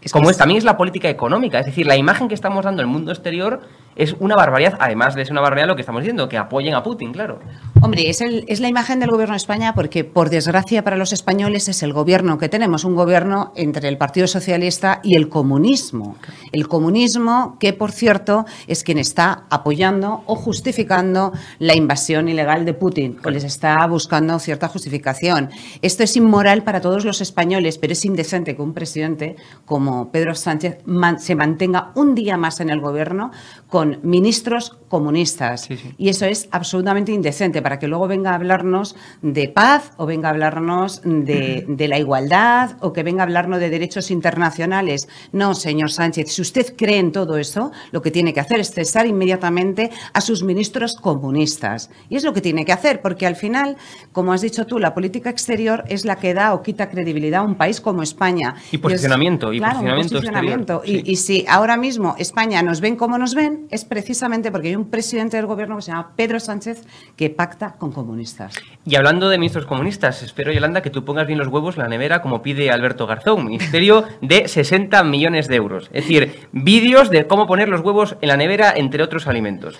Es 0.02 0.12
como 0.12 0.26
es, 0.30 0.32
es- 0.32 0.38
también 0.38 0.58
es 0.58 0.64
la 0.64 0.76
política 0.76 1.08
económica. 1.08 1.58
Es 1.58 1.66
decir, 1.66 1.86
la 1.86 1.96
imagen 1.96 2.28
que 2.28 2.34
estamos 2.34 2.64
dando 2.64 2.82
al 2.82 2.86
mundo 2.88 3.10
exterior 3.10 3.62
es 3.98 4.14
una 4.20 4.34
barbaridad, 4.36 4.76
además 4.80 5.14
de 5.14 5.24
ser 5.24 5.32
una 5.32 5.42
barbaridad 5.42 5.66
lo 5.68 5.74
que 5.76 5.82
estamos 5.82 6.00
diciendo, 6.02 6.28
que 6.28 6.38
apoyen 6.38 6.72
a 6.74 6.82
Putin, 6.82 7.12
claro. 7.12 7.40
Hombre, 7.82 8.08
es, 8.08 8.20
el- 8.22 8.44
es 8.48 8.60
la 8.60 8.68
imagen 8.68 9.00
del 9.00 9.10
gobierno 9.10 9.34
de 9.34 9.38
España 9.38 9.74
porque, 9.74 10.04
por 10.04 10.30
desgracia 10.30 10.82
para 10.82 10.96
los 10.96 11.12
españoles, 11.12 11.68
es 11.68 11.82
el 11.82 11.92
gobierno 11.92 12.38
que 12.38 12.48
tenemos, 12.48 12.84
un 12.84 12.94
gobierno 12.94 13.52
entre 13.56 13.88
el 13.88 13.98
Partido 13.98 14.26
Socialista 14.26 15.00
y 15.02 15.16
el 15.16 15.28
comunismo. 15.28 16.16
El 16.52 16.68
comunismo 16.68 17.56
que, 17.60 17.72
por 17.72 17.92
cierto, 17.92 18.46
es 18.68 18.84
quien 18.84 18.98
está 18.98 19.44
apoyando 19.50 20.22
o 20.26 20.36
justificando 20.36 21.32
la 21.58 21.74
invasión 21.74 22.28
ilegal 22.28 22.64
de 22.64 22.74
Putin, 22.74 23.18
o 23.24 23.30
les 23.30 23.44
está 23.44 23.84
buscando 23.86 24.38
cierta 24.38 24.68
justificación. 24.68 25.50
Esto 25.82 26.04
es 26.04 26.16
inmoral 26.16 26.62
para 26.62 26.80
todos 26.80 27.04
los 27.04 27.20
españoles, 27.20 27.78
pero 27.78 27.92
es 27.92 28.04
indecente 28.04 28.54
que 28.54 28.62
un 28.62 28.74
presidente 28.74 29.34
como 29.64 30.10
Pedro 30.12 30.34
Sánchez 30.36 30.78
se 31.18 31.34
mantenga 31.34 31.90
un 31.96 32.14
día 32.14 32.36
más 32.36 32.60
en 32.60 32.70
el 32.70 32.80
gobierno 32.80 33.32
con 33.68 33.98
ministros 34.02 34.76
comunistas. 34.88 35.62
Sí, 35.62 35.76
sí. 35.76 35.94
Y 35.98 36.08
eso 36.08 36.24
es 36.24 36.48
absolutamente 36.52 37.12
indecente 37.12 37.60
para 37.60 37.78
que 37.78 37.86
luego 37.86 38.08
venga 38.08 38.30
a 38.30 38.34
hablarnos 38.34 38.96
de 39.20 39.48
paz 39.48 39.92
o 39.98 40.06
venga 40.06 40.28
a 40.28 40.30
hablarnos 40.32 41.02
de, 41.04 41.66
de 41.68 41.88
la 41.88 41.98
igualdad 41.98 42.78
o 42.80 42.94
que 42.94 43.02
venga 43.02 43.22
a 43.22 43.26
hablarnos 43.26 43.60
de 43.60 43.68
derechos 43.68 44.10
internacionales. 44.10 45.08
No, 45.32 45.54
señor 45.54 45.90
Sánchez, 45.90 46.32
si 46.32 46.40
usted 46.40 46.74
cree 46.76 46.98
en 46.98 47.12
todo 47.12 47.36
eso, 47.36 47.70
lo 47.92 48.00
que 48.00 48.10
tiene 48.10 48.32
que 48.32 48.40
hacer 48.40 48.60
es 48.60 48.70
cesar 48.72 49.06
inmediatamente 49.06 49.90
a 50.14 50.20
sus 50.22 50.42
ministros 50.42 50.94
comunistas. 50.96 51.90
Y 52.08 52.16
es 52.16 52.24
lo 52.24 52.32
que 52.32 52.40
tiene 52.40 52.64
que 52.64 52.72
hacer, 52.72 53.02
porque 53.02 53.26
al 53.26 53.36
final, 53.36 53.76
como 54.12 54.32
has 54.32 54.40
dicho 54.40 54.64
tú, 54.66 54.78
la 54.78 54.94
política 54.94 55.28
exterior 55.28 55.84
es 55.88 56.06
la 56.06 56.16
que 56.16 56.32
da 56.32 56.54
o 56.54 56.62
quita 56.62 56.88
credibilidad 56.88 57.40
a 57.40 57.44
un 57.44 57.56
país 57.56 57.80
como 57.82 58.02
España. 58.02 58.54
Y 58.72 58.78
posicionamiento, 58.78 59.52
y 59.52 59.58
claro, 59.58 59.74
posicionamiento 59.74 60.14
posicionamiento. 60.14 60.74
exterior, 60.78 61.06
Y- 61.06 61.06
sí. 61.06 61.12
y 61.12 61.16
si 61.16 61.44
ahora 61.46 61.76
mismo 61.76 62.14
España 62.18 62.62
nos 62.62 62.80
ven 62.80 62.96
como 62.96 63.18
nos 63.18 63.34
ven, 63.34 63.57
es 63.70 63.84
precisamente 63.84 64.50
porque 64.50 64.68
hay 64.68 64.76
un 64.76 64.90
presidente 64.90 65.36
del 65.36 65.46
gobierno 65.46 65.76
que 65.76 65.82
se 65.82 65.90
llama 65.90 66.12
Pedro 66.16 66.40
Sánchez 66.40 66.82
que 67.16 67.30
pacta 67.30 67.74
con 67.78 67.92
comunistas. 67.92 68.54
Y 68.84 68.96
hablando 68.96 69.28
de 69.28 69.38
ministros 69.38 69.66
comunistas, 69.66 70.22
espero, 70.22 70.52
Yolanda, 70.52 70.82
que 70.82 70.90
tú 70.90 71.04
pongas 71.04 71.26
bien 71.26 71.38
los 71.38 71.48
huevos 71.48 71.76
en 71.76 71.82
la 71.82 71.88
nevera 71.88 72.22
como 72.22 72.42
pide 72.42 72.70
Alberto 72.70 73.06
Garzón, 73.06 73.44
ministerio 73.44 74.04
de 74.22 74.48
60 74.48 75.02
millones 75.04 75.48
de 75.48 75.56
euros. 75.56 75.90
Es 75.92 76.04
decir, 76.04 76.48
vídeos 76.52 77.10
de 77.10 77.26
cómo 77.26 77.46
poner 77.46 77.68
los 77.68 77.80
huevos 77.80 78.16
en 78.20 78.28
la 78.28 78.36
nevera, 78.36 78.72
entre 78.74 79.02
otros 79.02 79.26
alimentos. 79.26 79.78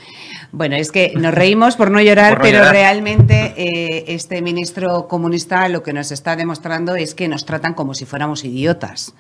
Bueno, 0.51 0.77
es 0.77 0.91
que 0.91 1.13
nos 1.15 1.35
reímos 1.35 1.77
por 1.77 1.91
no 1.91 2.01
llorar, 2.01 2.31
Por 2.35 2.39
no 2.39 2.45
pero 2.45 2.59
llorar. 2.59 2.73
realmente 2.73 3.55
eh, 3.57 4.05
este 4.09 4.41
ministro 4.43 5.07
comunista 5.09 5.69
lo 5.69 5.83
que 5.83 5.93
nos 5.93 6.11
está 6.11 6.37
demostrando 6.37 6.97
es 6.97 7.15
que 7.15 7.29
nos 7.29 7.45
tratan 7.45 7.75
como 7.75 7.95
si 7.95 8.07
fuéramos 8.07 8.45
idiotas. 8.45 9.15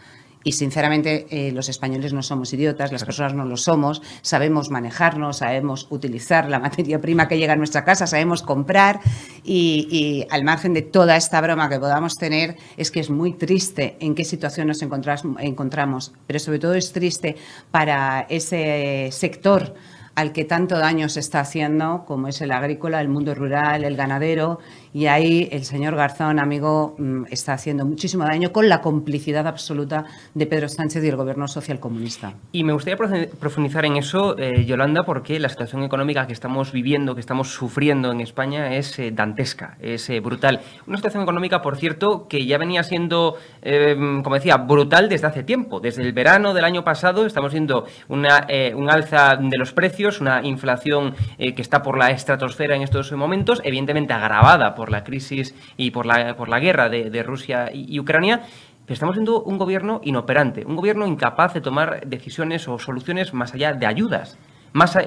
Y 0.45 0.53
sinceramente 0.53 1.27
eh, 1.31 1.53
los 1.53 1.69
españoles 1.69 2.13
no 2.13 2.23
somos 2.23 2.53
idiotas, 2.53 2.93
las 2.93 3.05
personas 3.05 3.35
no 3.35 3.45
lo 3.45 3.57
somos, 3.57 4.03
sabemos 4.23 4.71
manejarnos, 4.71 5.39
sabemos 5.39 5.87
utilizar 5.91 6.49
la 6.49 6.59
materia 6.59 7.01
prima 7.01 7.29
que 7.29 7.39
llega 7.39 7.55
a 7.55 7.57
nuestra 7.57 7.85
casa, 7.85 8.07
sabemos 8.07 8.43
comprar 8.43 9.01
y, 9.45 9.89
y 9.91 10.27
al 10.31 10.45
margen 10.45 10.75
de 10.75 10.83
toda 10.83 11.17
esta 11.17 11.41
broma 11.41 11.69
que 11.69 11.79
podamos 11.79 12.17
tener, 12.17 12.57
es 12.77 12.91
que 12.91 13.01
es 13.01 13.11
muy 13.11 13.33
triste 13.33 13.97
en 14.01 14.15
qué 14.15 14.25
situación 14.25 14.69
nos 14.69 14.83
encontramos, 14.83 16.13
pero 16.27 16.39
sobre 16.39 16.59
todo 16.59 16.75
es 16.75 16.93
triste 16.93 17.37
para 17.71 18.27
ese 18.29 19.09
sector 19.13 19.75
al 20.19 20.33
que 20.33 20.45
tanto 20.45 20.77
daño 20.79 21.09
se 21.09 21.21
está 21.21 21.39
haciendo, 21.39 22.05
como 22.05 22.27
es 22.27 22.41
el 22.41 22.51
agrícola, 22.51 23.01
el 23.01 23.09
mundo 23.09 23.37
rural, 23.37 23.85
el 23.85 23.95
ganadero, 23.95 24.59
y 24.93 25.07
ahí 25.07 25.49
el 25.53 25.65
señor 25.65 25.95
Garzón, 25.97 26.39
amigo, 26.39 26.95
mm, 26.99 27.25
está 27.31 27.53
haciendo 27.53 27.85
muchísimo 27.85 28.25
daño 28.25 28.53
con 28.53 28.69
la 28.69 28.81
complicidad 28.81 29.47
absoluta 29.47 30.05
de 30.35 30.47
Pedro 30.47 30.69
Sánchez 30.69 31.05
y 31.05 31.09
el 31.09 31.17
gobierno 31.17 31.49
socialcomunista. 31.49 32.35
Y 32.53 32.65
me 32.65 32.73
gustaría 32.73 32.97
profundizar 33.39 33.85
en 33.85 33.97
eso, 33.97 34.39
eh, 34.39 34.65
Yolanda, 34.65 35.05
porque 35.05 35.39
la 35.39 35.49
situación 35.49 35.83
económica 35.83 36.27
que 36.27 36.33
estamos 36.33 36.73
viviendo, 36.73 37.15
que 37.15 37.21
estamos 37.21 37.53
sufriendo 37.53 38.13
en 38.13 38.21
España 38.21 38.75
es 38.75 38.99
eh, 38.99 39.11
dantesca, 39.13 39.77
es 39.81 40.09
eh, 40.11 40.21
brutal. 40.21 40.61
Una 40.87 40.97
situación 40.97 41.23
económica, 41.23 41.63
por 41.63 41.77
cierto, 41.77 42.27
que 42.29 42.47
ya 42.47 42.59
venía 42.59 42.83
siendo, 42.83 43.37
eh, 43.63 43.95
como 44.23 44.35
decía, 44.35 44.57
brutal 44.57 45.09
desde 45.09 45.27
hace 45.27 45.43
tiempo. 45.43 45.81
Desde 45.81 46.03
el 46.03 46.13
verano 46.13 46.55
del 46.55 46.65
año 46.65 46.85
pasado 46.85 47.27
estamos 47.27 47.53
viendo 47.53 47.87
una, 48.09 48.47
un 48.75 48.91
alza 48.91 49.37
de 49.37 49.59
los 49.59 49.73
precios, 49.73 50.21
una 50.21 50.43
inflación 50.43 51.15
que 51.39 51.63
está 51.63 51.83
por 51.83 51.99
la 51.99 52.11
estratosfera 52.11 52.77
en 52.77 52.83
estos 52.83 53.13
momentos, 53.13 53.61
evidentemente 53.65 54.13
agravada 54.13 54.75
por 54.79 54.93
la 54.93 55.03
crisis 55.03 55.57
y 55.77 55.91
por 55.91 56.07
la, 56.07 56.37
por 56.37 56.49
la 56.49 56.61
guerra 56.61 56.89
de, 56.89 57.23
Rusia 57.25 57.71
y, 57.75 57.99
Ucrania. 57.99 58.43
Estamos 58.87 59.17
viendo 59.17 59.43
un 59.43 59.59
gobierno 59.59 60.01
inoperante, 60.05 60.65
un 60.65 60.77
gobierno 60.77 61.05
incapaz 61.05 61.53
de 61.53 61.61
tomar 61.61 62.07
decisiones 62.07 62.69
o 62.69 62.79
soluciones 62.79 63.35
más 63.35 63.53
allá 63.55 63.73
de 63.73 63.87
ayudas. 63.87 64.39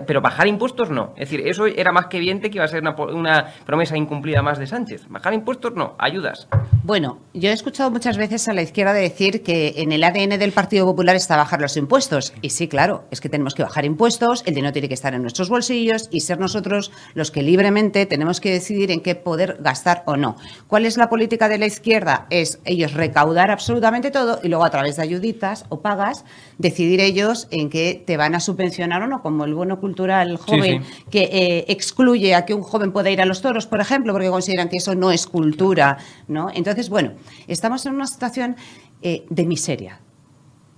Pero 0.07 0.21
bajar 0.21 0.47
impuestos 0.47 0.89
no. 0.89 1.13
Es 1.15 1.29
decir, 1.29 1.47
eso 1.47 1.65
era 1.65 1.91
más 1.91 2.07
que 2.07 2.17
evidente 2.17 2.49
que 2.49 2.57
iba 2.57 2.65
a 2.65 2.67
ser 2.67 2.83
una 2.83 3.53
promesa 3.65 3.97
incumplida 3.97 4.41
más 4.41 4.59
de 4.59 4.67
Sánchez. 4.67 5.07
Bajar 5.09 5.33
impuestos 5.33 5.73
no, 5.75 5.95
ayudas. 5.97 6.47
Bueno, 6.83 7.19
yo 7.33 7.49
he 7.49 7.53
escuchado 7.53 7.91
muchas 7.91 8.17
veces 8.17 8.47
a 8.47 8.53
la 8.53 8.61
izquierda 8.63 8.93
decir 8.93 9.43
que 9.43 9.75
en 9.77 9.91
el 9.91 10.03
ADN 10.03 10.39
del 10.39 10.51
Partido 10.51 10.85
Popular 10.85 11.15
está 11.15 11.37
bajar 11.37 11.61
los 11.61 11.77
impuestos. 11.77 12.33
Y 12.41 12.49
sí, 12.49 12.67
claro, 12.67 13.03
es 13.11 13.21
que 13.21 13.29
tenemos 13.29 13.53
que 13.53 13.63
bajar 13.63 13.85
impuestos, 13.85 14.43
el 14.45 14.55
dinero 14.55 14.73
tiene 14.73 14.87
que 14.87 14.95
estar 14.95 15.13
en 15.13 15.21
nuestros 15.21 15.49
bolsillos 15.49 16.09
y 16.11 16.21
ser 16.21 16.39
nosotros 16.39 16.91
los 17.13 17.31
que 17.31 17.43
libremente 17.43 18.05
tenemos 18.05 18.41
que 18.41 18.51
decidir 18.51 18.91
en 18.91 19.01
qué 19.01 19.15
poder 19.15 19.57
gastar 19.59 20.03
o 20.05 20.17
no. 20.17 20.37
¿Cuál 20.67 20.85
es 20.85 20.97
la 20.97 21.09
política 21.09 21.49
de 21.49 21.59
la 21.59 21.67
izquierda? 21.67 22.25
Es 22.29 22.59
ellos 22.65 22.93
recaudar 22.93 23.51
absolutamente 23.51 24.11
todo 24.11 24.39
y 24.43 24.49
luego 24.49 24.65
a 24.65 24.69
través 24.69 24.95
de 24.97 25.03
ayuditas 25.03 25.65
o 25.69 25.81
pagas 25.81 26.25
decidir 26.57 26.99
ellos 26.99 27.47
en 27.51 27.69
qué 27.69 28.01
te 28.05 28.17
van 28.17 28.35
a 28.35 28.39
subvencionar 28.39 29.03
o 29.03 29.07
no, 29.07 29.21
como 29.21 29.45
el 29.51 29.55
bono 29.55 29.79
cultural 29.79 30.37
joven 30.37 30.83
sí. 30.83 31.03
que 31.11 31.23
eh, 31.23 31.65
excluye 31.67 32.33
a 32.35 32.45
que 32.45 32.53
un 32.53 32.63
joven 32.63 32.91
pueda 32.91 33.11
ir 33.11 33.21
a 33.21 33.25
los 33.25 33.41
toros, 33.41 33.67
por 33.67 33.79
ejemplo, 33.79 34.13
porque 34.13 34.29
consideran 34.29 34.69
que 34.69 34.77
eso 34.77 34.95
no 34.95 35.11
es 35.11 35.27
cultura, 35.27 35.97
¿no? 36.27 36.49
Entonces, 36.53 36.89
bueno, 36.89 37.13
estamos 37.47 37.85
en 37.85 37.93
una 37.93 38.07
situación 38.07 38.55
eh, 39.01 39.25
de 39.29 39.45
miseria. 39.45 40.01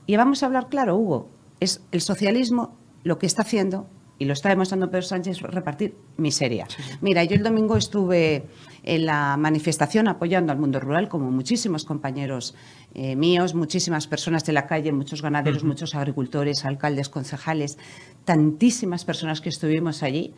Y 0.06 0.18
vamos 0.18 0.44
a 0.44 0.48
hablar 0.48 0.68
claro, 0.70 0.98
Hugo, 0.98 1.30
es 1.60 1.82
el 1.92 2.02
socialismo 2.02 2.78
lo 3.04 3.20
que 3.20 3.26
está 3.26 3.44
haciendo, 3.44 3.88
y 4.20 4.26
lo 4.26 4.34
está 4.34 4.50
demostrando 4.50 4.90
Pedro 4.90 5.04
Sánchez, 5.04 5.42
repartir 5.42 5.96
miseria. 6.18 6.68
Mira, 7.02 7.24
yo 7.24 7.36
el 7.36 7.44
domingo 7.44 7.78
estuve 7.78 8.46
en 8.84 9.06
la 9.06 9.38
manifestación 9.38 10.08
apoyando 10.08 10.52
al 10.52 10.60
mundo 10.60 10.80
rural, 10.80 11.10
como 11.10 11.32
muchísimos 11.32 11.84
compañeros 11.84 12.56
eh, 12.94 13.16
míos, 13.16 13.56
muchísimas 13.56 14.08
personas 14.08 14.46
de 14.46 14.54
la 14.54 14.68
calle, 14.68 14.92
muchos 14.92 15.22
ganaderos, 15.22 15.64
muchos 15.64 15.96
agricultores, 15.96 16.66
alcaldes, 16.66 17.10
concejales, 17.10 17.78
tantísimas 18.26 19.06
personas 19.06 19.42
que 19.42 19.50
estuvimos 19.50 20.04
allí. 20.04 20.34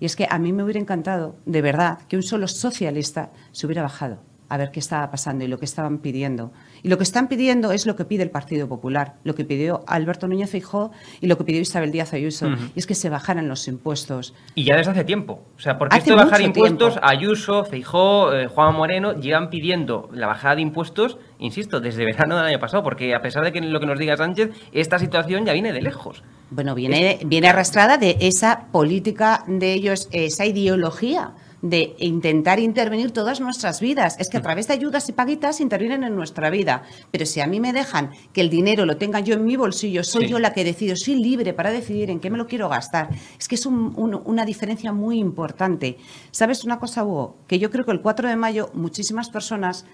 Y 0.00 0.06
es 0.06 0.16
que 0.16 0.26
a 0.28 0.38
mí 0.38 0.52
me 0.52 0.64
hubiera 0.64 0.80
encantado, 0.80 1.36
de 1.44 1.60
verdad, 1.60 1.98
que 2.08 2.16
un 2.16 2.22
solo 2.22 2.48
socialista 2.48 3.32
se 3.52 3.66
hubiera 3.66 3.82
bajado 3.82 4.29
a 4.50 4.56
ver 4.56 4.72
qué 4.72 4.80
estaba 4.80 5.10
pasando 5.10 5.44
y 5.44 5.48
lo 5.48 5.58
que 5.58 5.64
estaban 5.64 5.98
pidiendo. 5.98 6.52
Y 6.82 6.88
lo 6.88 6.98
que 6.98 7.04
están 7.04 7.28
pidiendo 7.28 7.70
es 7.70 7.86
lo 7.86 7.94
que 7.94 8.04
pide 8.04 8.24
el 8.24 8.30
Partido 8.30 8.68
Popular, 8.68 9.14
lo 9.22 9.34
que 9.36 9.44
pidió 9.44 9.84
Alberto 9.86 10.26
Núñez 10.26 10.50
Feijóo 10.50 10.90
y 11.20 11.28
lo 11.28 11.38
que 11.38 11.44
pidió 11.44 11.60
Isabel 11.60 11.92
Díaz 11.92 12.12
Ayuso, 12.12 12.48
y 12.74 12.78
es 12.78 12.86
que 12.86 12.96
se 12.96 13.08
bajaran 13.08 13.48
los 13.48 13.68
impuestos. 13.68 14.34
Y 14.56 14.64
ya 14.64 14.76
desde 14.76 14.90
hace 14.90 15.04
tiempo. 15.04 15.44
O 15.56 15.60
sea, 15.60 15.78
porque 15.78 15.96
Hace 15.96 16.10
esto 16.10 16.18
de 16.18 16.24
bajar 16.24 16.40
impuestos, 16.40 16.94
tiempo. 16.94 17.06
Ayuso, 17.06 17.64
Feijó, 17.64 18.34
eh, 18.34 18.48
Juan 18.48 18.74
Moreno 18.74 19.18
llevan 19.20 19.50
pidiendo 19.50 20.10
la 20.12 20.26
bajada 20.26 20.56
de 20.56 20.62
impuestos, 20.62 21.18
insisto, 21.38 21.80
desde 21.80 22.04
verano 22.04 22.36
del 22.36 22.46
año 22.46 22.58
pasado, 22.58 22.82
porque 22.82 23.14
a 23.14 23.22
pesar 23.22 23.44
de 23.44 23.52
que 23.52 23.60
lo 23.60 23.78
que 23.78 23.86
nos 23.86 24.00
diga 24.00 24.16
Sánchez, 24.16 24.50
esta 24.72 24.98
situación 24.98 25.46
ya 25.46 25.52
viene 25.52 25.72
de 25.72 25.80
lejos. 25.80 26.24
Bueno, 26.50 26.74
viene, 26.74 27.20
viene 27.24 27.48
arrastrada 27.48 27.98
de 27.98 28.16
esa 28.18 28.66
política 28.72 29.44
de 29.46 29.74
ellos, 29.74 30.08
esa 30.10 30.44
ideología 30.44 31.34
de 31.62 31.94
intentar 31.98 32.58
intervenir 32.58 33.10
todas 33.10 33.40
nuestras 33.40 33.80
vidas. 33.80 34.16
Es 34.18 34.30
que 34.30 34.38
a 34.38 34.42
través 34.42 34.68
de 34.68 34.74
ayudas 34.74 35.08
y 35.08 35.12
paguitas 35.12 35.60
intervienen 35.60 36.04
en 36.04 36.16
nuestra 36.16 36.48
vida. 36.50 36.82
Pero 37.10 37.26
si 37.26 37.40
a 37.40 37.46
mí 37.46 37.60
me 37.60 37.72
dejan 37.72 38.10
que 38.32 38.40
el 38.40 38.48
dinero 38.50 38.86
lo 38.86 38.96
tenga 38.96 39.20
yo 39.20 39.34
en 39.34 39.44
mi 39.44 39.56
bolsillo, 39.56 40.02
soy 40.02 40.24
Sí. 40.24 40.30
yo 40.30 40.38
la 40.38 40.52
que 40.52 40.64
decido, 40.64 40.96
soy 40.96 41.16
libre 41.22 41.52
para 41.52 41.70
decidir 41.70 42.10
en 42.10 42.20
qué 42.20 42.30
me 42.30 42.38
lo 42.38 42.46
quiero 42.46 42.68
gastar. 42.68 43.10
Es 43.38 43.46
que 43.46 43.56
es 43.56 43.66
un- 43.66 43.92
un- 43.96 44.22
una 44.24 44.44
diferencia 44.44 44.92
muy 44.92 45.18
importante. 45.18 45.98
¿Sabes 46.30 46.64
una 46.64 46.78
cosa, 46.78 47.04
Hugo? 47.04 47.36
Que 47.46 47.58
yo 47.58 47.70
creo 47.70 47.84
que 47.84 47.92
el 47.92 48.00
4 48.00 48.28
de 48.28 48.36
mayo 48.36 48.70
muchísimas 48.74 49.28
personas 49.28 49.84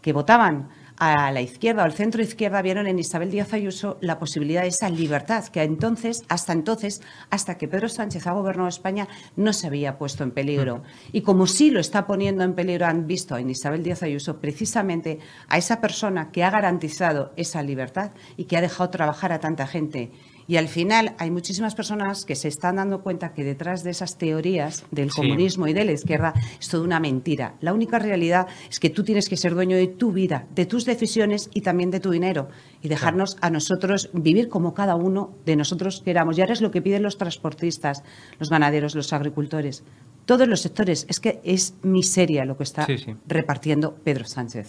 que 0.00 0.12
votaban 0.12 0.68
a 1.04 1.32
la 1.32 1.40
izquierda 1.40 1.82
o 1.82 1.84
al 1.84 1.94
centro 1.94 2.22
izquierda 2.22 2.62
vieron 2.62 2.86
en 2.86 3.00
Isabel 3.00 3.32
Díaz 3.32 3.52
Ayuso 3.52 3.98
la 4.00 4.20
posibilidad 4.20 4.62
de 4.62 4.68
esa 4.68 4.88
libertad 4.88 5.44
que 5.48 5.60
entonces, 5.64 6.22
hasta 6.28 6.52
entonces, 6.52 7.02
hasta 7.28 7.58
que 7.58 7.66
Pedro 7.66 7.88
Sánchez 7.88 8.28
ha 8.28 8.32
gobernado 8.32 8.68
España, 8.68 9.08
no 9.34 9.52
se 9.52 9.66
había 9.66 9.98
puesto 9.98 10.22
en 10.22 10.30
peligro. 10.30 10.84
Y 11.10 11.22
como 11.22 11.48
sí 11.48 11.72
lo 11.72 11.80
está 11.80 12.06
poniendo 12.06 12.44
en 12.44 12.54
peligro, 12.54 12.86
han 12.86 13.08
visto 13.08 13.36
en 13.36 13.50
Isabel 13.50 13.82
Díaz 13.82 14.04
Ayuso 14.04 14.38
precisamente 14.38 15.18
a 15.48 15.58
esa 15.58 15.80
persona 15.80 16.30
que 16.30 16.44
ha 16.44 16.50
garantizado 16.50 17.32
esa 17.34 17.64
libertad 17.64 18.12
y 18.36 18.44
que 18.44 18.56
ha 18.56 18.60
dejado 18.60 18.90
trabajar 18.90 19.32
a 19.32 19.40
tanta 19.40 19.66
gente. 19.66 20.12
Y 20.52 20.58
al 20.58 20.68
final 20.68 21.14
hay 21.16 21.30
muchísimas 21.30 21.74
personas 21.74 22.26
que 22.26 22.34
se 22.34 22.46
están 22.48 22.76
dando 22.76 23.00
cuenta 23.02 23.32
que 23.32 23.42
detrás 23.42 23.84
de 23.84 23.90
esas 23.90 24.18
teorías 24.18 24.84
del 24.90 25.10
Sí. 25.10 25.16
comunismo 25.16 25.66
y 25.66 25.72
de 25.72 25.86
la 25.86 25.92
izquierda 25.92 26.34
es 26.60 26.68
toda 26.68 26.84
una 26.84 27.00
mentira. 27.00 27.54
La 27.62 27.72
única 27.72 27.98
realidad 27.98 28.48
es 28.68 28.78
que 28.78 28.90
tú 28.90 29.02
tienes 29.02 29.30
que 29.30 29.38
ser 29.38 29.54
dueño 29.54 29.78
de 29.78 29.86
tu 29.86 30.12
vida, 30.12 30.44
de 30.54 30.66
tus 30.66 30.84
decisiones 30.84 31.48
y 31.54 31.62
también 31.62 31.90
de 31.90 32.00
tu 32.00 32.10
dinero 32.10 32.50
y 32.82 32.88
dejarnos 32.88 33.38
a 33.40 33.48
nosotros 33.48 34.10
vivir 34.12 34.50
como 34.50 34.74
cada 34.74 34.94
uno 34.94 35.30
de 35.46 35.56
nosotros 35.56 36.02
queramos. 36.04 36.36
Y 36.36 36.42
ahora 36.42 36.52
es 36.52 36.60
lo 36.60 36.70
que 36.70 36.82
piden 36.82 37.02
los 37.02 37.16
transportistas, 37.16 38.02
los 38.38 38.50
ganaderos, 38.50 38.94
los 38.94 39.14
agricultores. 39.14 39.84
Todos 40.26 40.46
los 40.46 40.60
sectores. 40.60 41.06
Es 41.08 41.18
que 41.18 41.40
es 41.44 41.76
miseria 41.82 42.44
lo 42.44 42.58
que 42.58 42.64
está 42.64 42.84
Sí, 42.84 42.98
sí. 42.98 43.16
repartiendo 43.26 43.94
Pedro 44.04 44.26
Sánchez. 44.26 44.68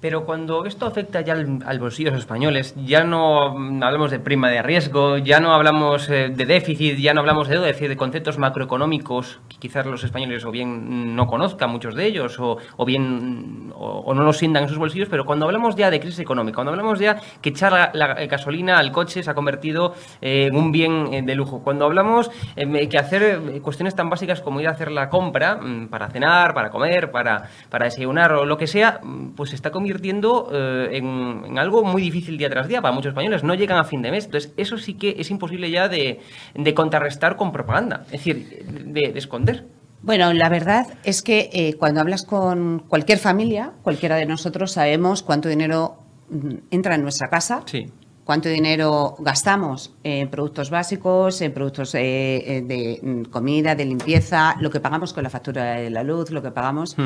Pero 0.00 0.24
cuando 0.24 0.64
esto 0.64 0.86
afecta 0.86 1.20
ya 1.20 1.34
al, 1.34 1.60
al 1.64 1.78
bolsillo 1.78 2.10
de 2.10 2.16
los 2.16 2.22
españoles, 2.22 2.74
ya 2.84 3.04
no 3.04 3.48
hablamos 3.84 4.10
de 4.10 4.18
prima 4.18 4.48
de 4.48 4.62
riesgo, 4.62 5.18
ya 5.18 5.40
no 5.40 5.52
hablamos 5.52 6.08
eh, 6.08 6.30
de 6.34 6.46
déficit, 6.46 6.98
ya 6.98 7.12
no 7.12 7.20
hablamos 7.20 7.48
de 7.48 7.56
es 7.56 7.62
decir, 7.62 7.88
de 7.88 7.96
conceptos 7.96 8.38
macroeconómicos 8.38 9.40
que 9.48 9.58
quizás 9.58 9.84
los 9.86 10.02
españoles 10.02 10.44
o 10.44 10.50
bien 10.50 11.14
no 11.14 11.26
conozcan 11.26 11.70
muchos 11.70 11.94
de 11.94 12.06
ellos 12.06 12.38
o, 12.40 12.56
o 12.76 12.84
bien 12.84 13.72
o, 13.74 14.14
no 14.14 14.22
los 14.22 14.38
sientan 14.38 14.62
en 14.62 14.68
sus 14.68 14.78
bolsillos, 14.78 15.08
pero 15.08 15.24
cuando 15.24 15.44
hablamos 15.44 15.76
ya 15.76 15.90
de 15.90 16.00
crisis 16.00 16.20
económica, 16.20 16.56
cuando 16.56 16.70
hablamos 16.70 16.98
ya 16.98 17.20
que 17.42 17.50
echar 17.50 17.72
la, 17.72 17.90
la 17.92 18.14
gasolina 18.26 18.78
al 18.78 18.92
coche 18.92 19.22
se 19.22 19.30
ha 19.30 19.34
convertido 19.34 19.94
eh, 20.22 20.46
en 20.46 20.56
un 20.56 20.72
bien 20.72 21.12
eh, 21.12 21.22
de 21.22 21.34
lujo, 21.34 21.62
cuando 21.62 21.84
hablamos 21.84 22.30
eh, 22.56 22.88
que 22.88 22.98
hacer 22.98 23.22
eh, 23.22 23.60
cuestiones 23.60 23.94
tan 23.94 24.08
básicas 24.08 24.40
como 24.40 24.60
ir 24.60 24.68
a 24.68 24.70
hacer 24.70 24.90
la 24.90 25.08
compra 25.08 25.56
mm, 25.56 25.88
para 25.88 26.08
cenar, 26.08 26.54
para 26.54 26.70
comer, 26.70 27.10
para, 27.10 27.48
para 27.68 27.84
desayunar 27.84 28.32
o 28.32 28.46
lo 28.46 28.56
que 28.56 28.66
sea, 28.66 29.00
mm, 29.02 29.30
pues 29.34 29.52
está 29.52 29.70
convirtiendo 29.70 29.89
eh, 29.96 30.88
en, 30.92 31.42
en 31.46 31.58
algo 31.58 31.84
muy 31.84 32.02
difícil 32.02 32.38
día 32.38 32.48
tras 32.50 32.68
día 32.68 32.80
para 32.82 32.94
muchos 32.94 33.10
españoles. 33.10 33.42
No 33.44 33.54
llegan 33.54 33.78
a 33.78 33.84
fin 33.84 34.02
de 34.02 34.10
mes. 34.10 34.26
Entonces, 34.26 34.52
eso 34.56 34.78
sí 34.78 34.94
que 34.94 35.16
es 35.18 35.30
imposible 35.30 35.70
ya 35.70 35.88
de, 35.88 36.20
de 36.54 36.74
contrarrestar 36.74 37.36
con 37.36 37.52
propaganda, 37.52 38.02
es 38.06 38.12
decir, 38.12 38.64
de, 38.86 39.12
de 39.12 39.18
esconder. 39.18 39.64
Bueno, 40.02 40.32
la 40.32 40.48
verdad 40.48 40.86
es 41.04 41.22
que 41.22 41.50
eh, 41.52 41.74
cuando 41.78 42.00
hablas 42.00 42.24
con 42.24 42.80
cualquier 42.88 43.18
familia, 43.18 43.72
cualquiera 43.82 44.16
de 44.16 44.24
nosotros 44.26 44.72
sabemos 44.72 45.22
cuánto 45.22 45.48
dinero 45.48 45.96
mm, 46.30 46.54
entra 46.70 46.94
en 46.94 47.02
nuestra 47.02 47.28
casa, 47.28 47.62
Sí. 47.66 47.86
Cuánto 48.24 48.48
dinero 48.48 49.16
gastamos 49.18 49.92
en 50.04 50.30
productos 50.30 50.70
básicos, 50.70 51.40
en 51.40 51.52
productos 51.52 51.94
eh, 51.94 52.58
eh, 52.58 52.62
de 52.62 53.00
mm, 53.02 53.22
comida, 53.30 53.74
de 53.74 53.84
limpieza, 53.84 54.54
lo 54.60 54.70
que 54.70 54.78
pagamos 54.78 55.12
con 55.12 55.24
la 55.24 55.30
factura 55.30 55.74
de 55.76 55.90
la 55.90 56.04
luz, 56.04 56.30
lo 56.30 56.40
que 56.42 56.50
pagamos. 56.50 56.96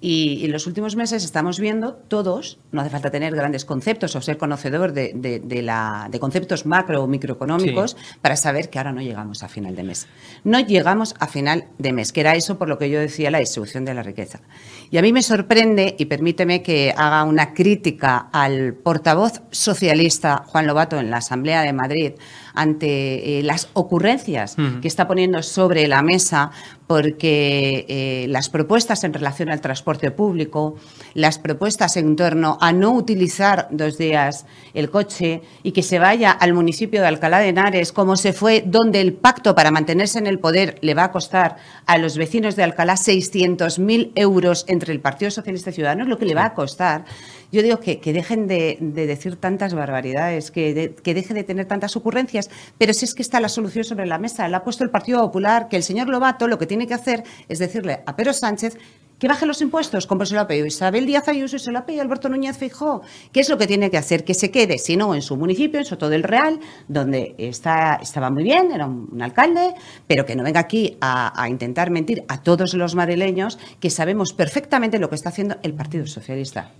y, 0.00 0.34
y 0.40 0.44
en 0.44 0.52
los 0.52 0.66
últimos 0.66 0.94
meses 0.96 1.24
estamos 1.24 1.58
viendo 1.58 1.94
todos, 1.94 2.58
no 2.72 2.80
hace 2.82 2.90
falta 2.90 3.10
tener 3.10 3.34
grandes 3.34 3.64
conceptos 3.64 4.14
o 4.16 4.20
ser 4.20 4.36
conocedor 4.36 4.92
de, 4.92 5.12
de- 5.14 5.40
de 5.40 5.62
la, 5.62 6.08
de 6.10 6.20
conceptos 6.20 6.66
macro 6.66 7.02
o 7.02 7.06
microeconómicos 7.06 7.96
para 8.20 8.36
saber 8.36 8.68
que 8.70 8.78
ahora 8.78 8.92
no 8.92 9.00
llegamos 9.00 9.42
a 9.42 9.48
final 9.48 9.74
de 9.76 9.84
mes. 9.84 10.06
No 10.44 10.60
llegamos 10.60 11.14
a 11.18 11.26
final 11.28 11.66
de 11.78 11.92
mes, 11.92 12.12
que 12.12 12.20
era 12.20 12.34
eso 12.34 12.58
por 12.58 12.68
lo 12.68 12.78
que 12.78 12.90
yo 12.90 13.00
decía 13.00 13.30
la 13.30 13.38
distribución 13.38 13.84
de 13.84 13.94
la 13.94 14.02
riqueza. 14.02 14.40
Y 14.90 14.98
a 14.98 15.02
mí 15.02 15.12
me 15.12 15.22
sorprende, 15.22 15.96
y 15.98 16.04
permíteme 16.04 16.62
que 16.62 16.94
haga 16.96 17.24
una 17.24 17.54
crítica 17.54 18.28
al 18.32 18.74
portavoz 18.74 19.42
socialista 19.50 20.44
Juan 20.46 20.66
Lobato 20.66 20.98
en 20.98 21.10
la 21.10 21.18
Asamblea 21.18 21.62
de 21.62 21.72
Madrid 21.72 22.12
ante 22.54 23.38
eh, 23.38 23.42
las 23.42 23.68
ocurrencias 23.74 24.56
que 24.80 24.88
está 24.88 25.06
poniendo 25.06 25.42
sobre 25.42 25.88
la 25.88 26.02
mesa 26.02 26.50
porque 26.86 27.86
eh, 27.88 28.26
las 28.28 28.50
propuestas 28.50 29.04
en 29.04 29.14
relación 29.14 29.50
al 29.50 29.60
transporte 29.60 30.10
público, 30.10 30.76
las 31.14 31.38
propuestas 31.38 31.96
en 31.96 32.14
torno 32.14 32.58
a 32.60 32.72
no 32.72 32.92
utilizar 32.92 33.68
dos 33.70 33.96
días 33.96 34.46
el 34.74 34.90
coche 34.90 35.42
y 35.62 35.72
que 35.72 35.82
se 35.82 35.98
vaya 35.98 36.30
al 36.30 36.52
municipio 36.52 37.00
de 37.00 37.06
Alcalá 37.06 37.38
de 37.38 37.48
Henares, 37.48 37.92
como 37.92 38.16
se 38.16 38.32
fue, 38.32 38.62
donde 38.66 39.00
el 39.00 39.14
pacto 39.14 39.54
para 39.54 39.70
mantenerse 39.70 40.18
en 40.18 40.26
el 40.26 40.38
poder 40.38 40.78
le 40.82 40.94
va 40.94 41.04
a 41.04 41.12
costar 41.12 41.56
a 41.86 41.96
los 41.98 42.16
vecinos 42.18 42.54
de 42.56 42.64
Alcalá 42.64 42.94
600.000 42.94 44.12
euros 44.14 44.64
entre 44.68 44.92
el 44.92 45.00
Partido 45.00 45.30
Socialista 45.30 45.70
y 45.70 45.74
Ciudadanos, 45.74 46.08
lo 46.08 46.18
que 46.18 46.26
le 46.26 46.34
va 46.34 46.46
a 46.46 46.54
costar. 46.54 47.04
Yo 47.52 47.62
digo 47.62 47.78
que, 47.80 48.00
dejen 48.12 48.46
de, 48.46 48.78
de 48.80 49.06
decir 49.06 49.36
tantas 49.36 49.74
barbaridades, 49.74 50.50
que, 50.50 50.74
de- 50.74 51.14
deje 51.14 51.34
de 51.34 51.44
tener 51.44 51.66
tantas 51.66 51.96
ocurrencias, 51.96 52.50
pero 52.78 52.92
si 52.94 53.04
es 53.04 53.14
que 53.14 53.22
está 53.22 53.40
la 53.40 53.48
solución 53.48 53.84
sobre 53.84 54.06
la 54.06 54.18
mesa, 54.18 54.48
la 54.48 54.58
ha 54.58 54.64
puesto 54.64 54.84
el 54.84 54.90
Partido 54.90 55.20
Popular, 55.20 55.68
que 55.68 55.76
el 55.76 55.82
señor 55.82 56.08
Lobato 56.08 56.48
lo 56.48 56.58
que 56.58 56.66
tiene 56.66 56.86
que 56.86 56.94
hacer 56.94 57.22
es 57.48 57.58
decirle 57.58 58.02
a 58.06 58.16
Pedro 58.16 58.32
Sánchez 58.32 58.76
que 59.18 59.28
baje 59.28 59.46
los 59.46 59.62
impuestos, 59.62 60.08
como 60.08 60.26
se 60.26 60.34
lo 60.34 60.40
ha 60.40 60.46
pedido 60.48 60.66
Isabel 60.66 61.06
Díaz 61.06 61.28
Ayuso 61.28 61.54
y 61.54 61.60
se 61.60 61.70
lo 61.70 61.78
ha 61.78 61.86
pedido 61.86 62.02
Alberto 62.02 62.28
Núñez 62.28 62.58
Feijóo. 62.58 63.00
¿Qué 63.32 63.40
es 63.40 63.48
lo 63.48 63.56
que 63.56 63.68
tiene 63.68 63.88
que 63.88 63.96
hacer? 63.96 64.24
Que 64.24 64.34
se 64.34 64.50
quede, 64.50 64.76
si 64.76 64.96
no, 64.96 65.14
en 65.14 65.22
su 65.22 65.36
municipio, 65.36 65.78
en 65.78 65.86
Soto 65.86 66.08
del 66.08 66.24
Real, 66.24 66.58
donde 66.88 67.34
estaba 67.38 68.30
muy 68.30 68.42
bien, 68.42 68.72
era 68.72 68.86
un, 68.86 69.22
alcalde, 69.22 69.74
pero 70.08 70.26
que 70.26 70.34
no 70.34 70.42
venga 70.42 70.60
aquí 70.60 70.98
a 71.00 71.46
intentar 71.48 71.90
mentir 71.90 72.24
a 72.26 72.42
todos 72.42 72.74
los 72.74 72.96
madrileños 72.96 73.58
que 73.78 73.88
sabemos 73.88 74.32
perfectamente 74.32 74.98
lo 74.98 75.08
que 75.08 75.14
está 75.14 75.28
haciendo 75.28 75.56
el 75.62 75.74
Partido 75.74 76.06
Socialista. 76.06 76.72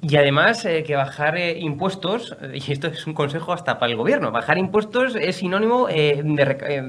Y 0.00 0.14
además 0.16 0.64
eh, 0.64 0.84
que 0.84 0.94
bajar 0.94 1.36
eh, 1.36 1.58
impuestos, 1.58 2.36
eh, 2.40 2.60
y 2.66 2.72
esto 2.72 2.86
es 2.86 3.04
un 3.08 3.14
consejo 3.14 3.52
hasta 3.52 3.80
para 3.80 3.90
el 3.90 3.98
gobierno, 3.98 4.30
bajar 4.30 4.56
impuestos 4.56 5.16
es 5.16 5.36
sinónimo 5.36 5.88
de, 5.88 6.22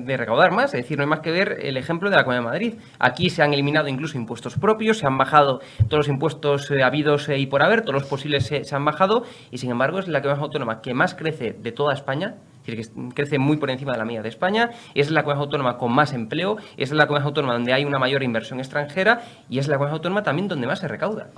de 0.06 0.18
recaudar 0.18 0.52
más, 0.52 0.76
es 0.76 0.84
decir, 0.84 0.98
no 0.98 1.04
hay 1.04 1.10
más 1.10 1.22
que 1.22 1.32
ver 1.32 1.58
el 1.64 1.78
ejemplo 1.78 2.12
de 2.12 2.18
la 2.18 2.24
Comunidad 2.24 2.44
de 2.44 2.50
Madrid. 2.50 2.74
Aquí 3.00 3.32
se 3.32 3.42
han 3.42 3.52
eliminado 3.52 3.88
incluso 3.88 4.16
impuestos 4.16 4.58
propios, 4.58 5.00
se 5.00 5.08
han 5.08 5.18
bajado 5.18 5.60
todos 5.88 6.06
los 6.06 6.08
impuestos 6.08 6.70
habidos 6.70 7.30
y 7.30 7.48
por 7.48 7.64
haber, 7.64 7.82
todos 7.82 7.96
los 7.96 8.06
posibles 8.06 8.46
se 8.46 8.76
han 8.76 8.86
bajado, 8.86 9.24
y 9.50 9.58
sin 9.58 9.72
embargo 9.72 9.98
es 9.98 10.08
la 10.08 10.22
comunidad 10.22 10.44
autónoma 10.44 10.82
que 10.82 10.94
más 10.94 11.16
crece 11.16 11.54
de 11.54 11.72
toda 11.72 11.96
España, 11.96 12.36
es 12.68 12.78
decir, 12.78 12.94
que 12.94 13.16
crece 13.16 13.40
muy 13.40 13.58
por 13.58 13.72
encima 13.72 13.94
de 13.94 13.98
la 13.98 14.06
media 14.06 14.22
de 14.22 14.30
España, 14.30 14.70
es 14.94 15.10
la 15.10 15.24
comunidad 15.24 15.46
autónoma 15.46 15.78
con 15.78 15.92
más 15.92 16.14
empleo, 16.14 16.58
es 16.78 16.92
la 16.92 17.08
comunidad 17.08 17.28
autónoma 17.28 17.54
donde 17.54 17.74
hay 17.74 17.86
una 17.86 17.98
mayor 17.98 18.22
inversión 18.22 18.60
extranjera 18.60 19.22
y 19.50 19.58
es 19.58 19.68
la 19.68 19.78
comunidad 19.78 19.96
autónoma 19.96 20.22
también 20.22 20.48
donde 20.48 20.68
más 20.68 20.78
se 20.78 20.88
recauda. 20.88 21.30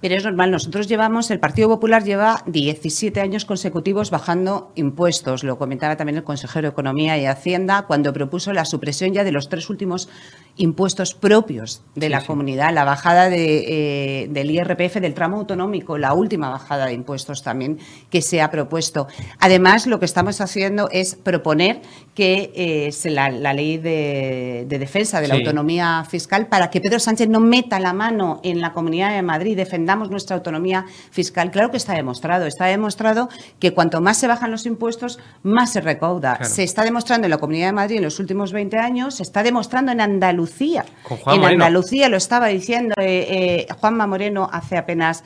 Pero 0.00 0.14
es 0.14 0.24
normal, 0.24 0.52
nosotros 0.52 0.86
llevamos, 0.86 1.28
el 1.32 1.40
Partido 1.40 1.68
Popular 1.68 2.04
lleva 2.04 2.42
17 2.46 3.20
años 3.20 3.44
consecutivos 3.44 4.10
bajando 4.12 4.70
impuestos. 4.76 5.42
Lo 5.42 5.58
comentaba 5.58 5.96
también 5.96 6.18
el 6.18 6.22
consejero 6.24 6.68
de 6.68 6.72
Economía 6.72 7.18
y 7.18 7.26
Hacienda 7.26 7.82
cuando 7.82 8.12
propuso 8.12 8.52
la 8.52 8.64
supresión 8.64 9.12
ya 9.12 9.24
de 9.24 9.32
los 9.32 9.48
tres 9.48 9.68
últimos 9.70 10.08
impuestos 10.56 11.14
propios 11.14 11.82
de 11.96 12.06
Sí, 12.06 12.12
la 12.12 12.20
sí. 12.20 12.26
comunidad, 12.26 12.72
la 12.72 12.84
bajada 12.84 13.28
de, 13.28 14.22
eh, 14.22 14.28
del 14.28 14.50
IRPF 14.50 15.00
del 15.00 15.14
tramo 15.14 15.38
autonómico, 15.38 15.98
la 15.98 16.14
última 16.14 16.48
bajada 16.48 16.86
de 16.86 16.92
impuestos 16.92 17.42
también 17.42 17.78
que 18.10 18.22
se 18.22 18.40
ha 18.40 18.50
propuesto. 18.50 19.08
Además, 19.40 19.86
lo 19.86 19.98
que 19.98 20.04
estamos 20.04 20.40
haciendo 20.40 20.88
es 20.92 21.16
proponer 21.16 21.82
que 22.14 22.52
eh, 22.54 22.92
se 22.92 23.10
la, 23.10 23.30
la 23.30 23.52
ley 23.52 23.78
de, 23.78 24.64
de 24.68 24.78
defensa 24.78 25.20
de 25.20 25.28
la 25.28 25.34
autonomía 25.34 26.04
fiscal 26.08 26.46
para 26.48 26.70
que 26.70 26.80
Pedro 26.80 26.98
Sánchez 27.00 27.28
no 27.28 27.40
meta 27.40 27.78
la 27.80 27.92
mano 27.92 28.40
en 28.42 28.60
la 28.60 28.72
Comunidad 28.72 29.12
de 29.12 29.22
Madrid, 29.22 29.56
defendamos 29.88 30.10
nuestra 30.10 30.36
autonomía 30.36 30.84
fiscal. 31.10 31.50
Claro 31.50 31.70
que 31.70 31.78
está 31.78 31.94
demostrado, 31.94 32.44
está 32.46 32.66
demostrado 32.66 33.30
que 33.58 33.72
cuanto 33.72 34.02
más 34.02 34.18
se 34.18 34.26
bajan 34.26 34.50
los 34.50 34.66
impuestos, 34.66 35.18
más 35.42 35.72
se 35.72 35.80
recauda. 35.80 36.36
Claro. 36.36 36.54
Se 36.54 36.62
está 36.62 36.84
demostrando 36.84 37.26
en 37.26 37.30
la 37.30 37.38
Comunidad 37.38 37.68
de 37.68 37.72
Madrid 37.72 37.96
en 37.96 38.02
los 38.02 38.20
últimos 38.20 38.52
20 38.52 38.76
años, 38.76 39.14
se 39.14 39.22
está 39.22 39.42
demostrando 39.42 39.90
en 39.92 40.02
Andalucía. 40.02 40.84
Con 41.04 41.16
Juan 41.16 41.36
en 41.36 41.40
Moreno. 41.40 41.64
Andalucía 41.64 42.10
lo 42.10 42.18
estaba 42.18 42.48
diciendo 42.48 42.94
eh, 42.98 43.66
eh, 43.66 43.74
Juanma 43.80 44.06
Moreno 44.06 44.50
hace 44.52 44.76
apenas 44.76 45.24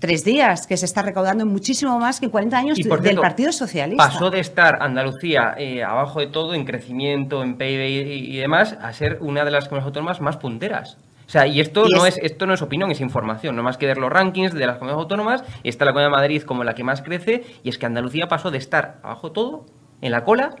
tres 0.00 0.24
días, 0.24 0.66
que 0.66 0.76
se 0.76 0.86
está 0.86 1.02
recaudando 1.02 1.46
muchísimo 1.46 1.96
más 2.00 2.18
que 2.18 2.26
en 2.26 2.32
40 2.32 2.58
años 2.58 2.78
Y, 2.78 2.84
por 2.84 2.98
del 3.00 3.10
cierto, 3.10 3.22
Partido 3.22 3.52
Socialista. 3.52 4.08
Pasó 4.08 4.30
de 4.30 4.40
estar 4.40 4.82
Andalucía 4.82 5.54
eh, 5.56 5.84
abajo 5.84 6.18
de 6.18 6.26
todo 6.26 6.54
en 6.54 6.64
crecimiento, 6.64 7.44
en 7.44 7.56
PIB 7.56 7.80
y, 7.86 8.34
y 8.34 8.36
demás, 8.38 8.76
a 8.80 8.92
ser 8.92 9.18
una 9.20 9.44
de 9.44 9.52
las 9.52 9.68
comunidades 9.68 9.86
autónomas 9.88 10.20
más 10.20 10.36
punteras. 10.38 10.96
O 11.30 11.32
sea, 11.32 11.46
y 11.46 11.60
esto 11.60 11.86
Y 11.86 11.92
no 11.92 12.06
es- 12.06 12.18
es 12.18 12.24
esto 12.32 12.44
no 12.44 12.54
es 12.54 12.60
opinión, 12.60 12.90
es 12.90 13.00
información. 13.00 13.54
No 13.54 13.62
más 13.62 13.76
que 13.76 13.86
ver 13.86 13.98
los 13.98 14.10
rankings 14.10 14.52
de 14.52 14.66
las 14.66 14.78
comunidades 14.78 15.02
autónomas, 15.04 15.44
está 15.62 15.84
la 15.84 15.92
Comunidad 15.92 16.08
de 16.10 16.16
Madrid 16.16 16.42
como 16.42 16.64
la 16.64 16.74
que 16.74 16.82
más 16.82 17.02
crece, 17.02 17.44
y 17.62 17.68
es 17.68 17.78
que 17.78 17.86
Andalucía 17.86 18.26
pasó 18.26 18.50
de 18.50 18.58
estar 18.58 18.98
abajo 19.04 19.30
todo, 19.30 19.64
en 20.00 20.10
la 20.10 20.24
cola, 20.24 20.56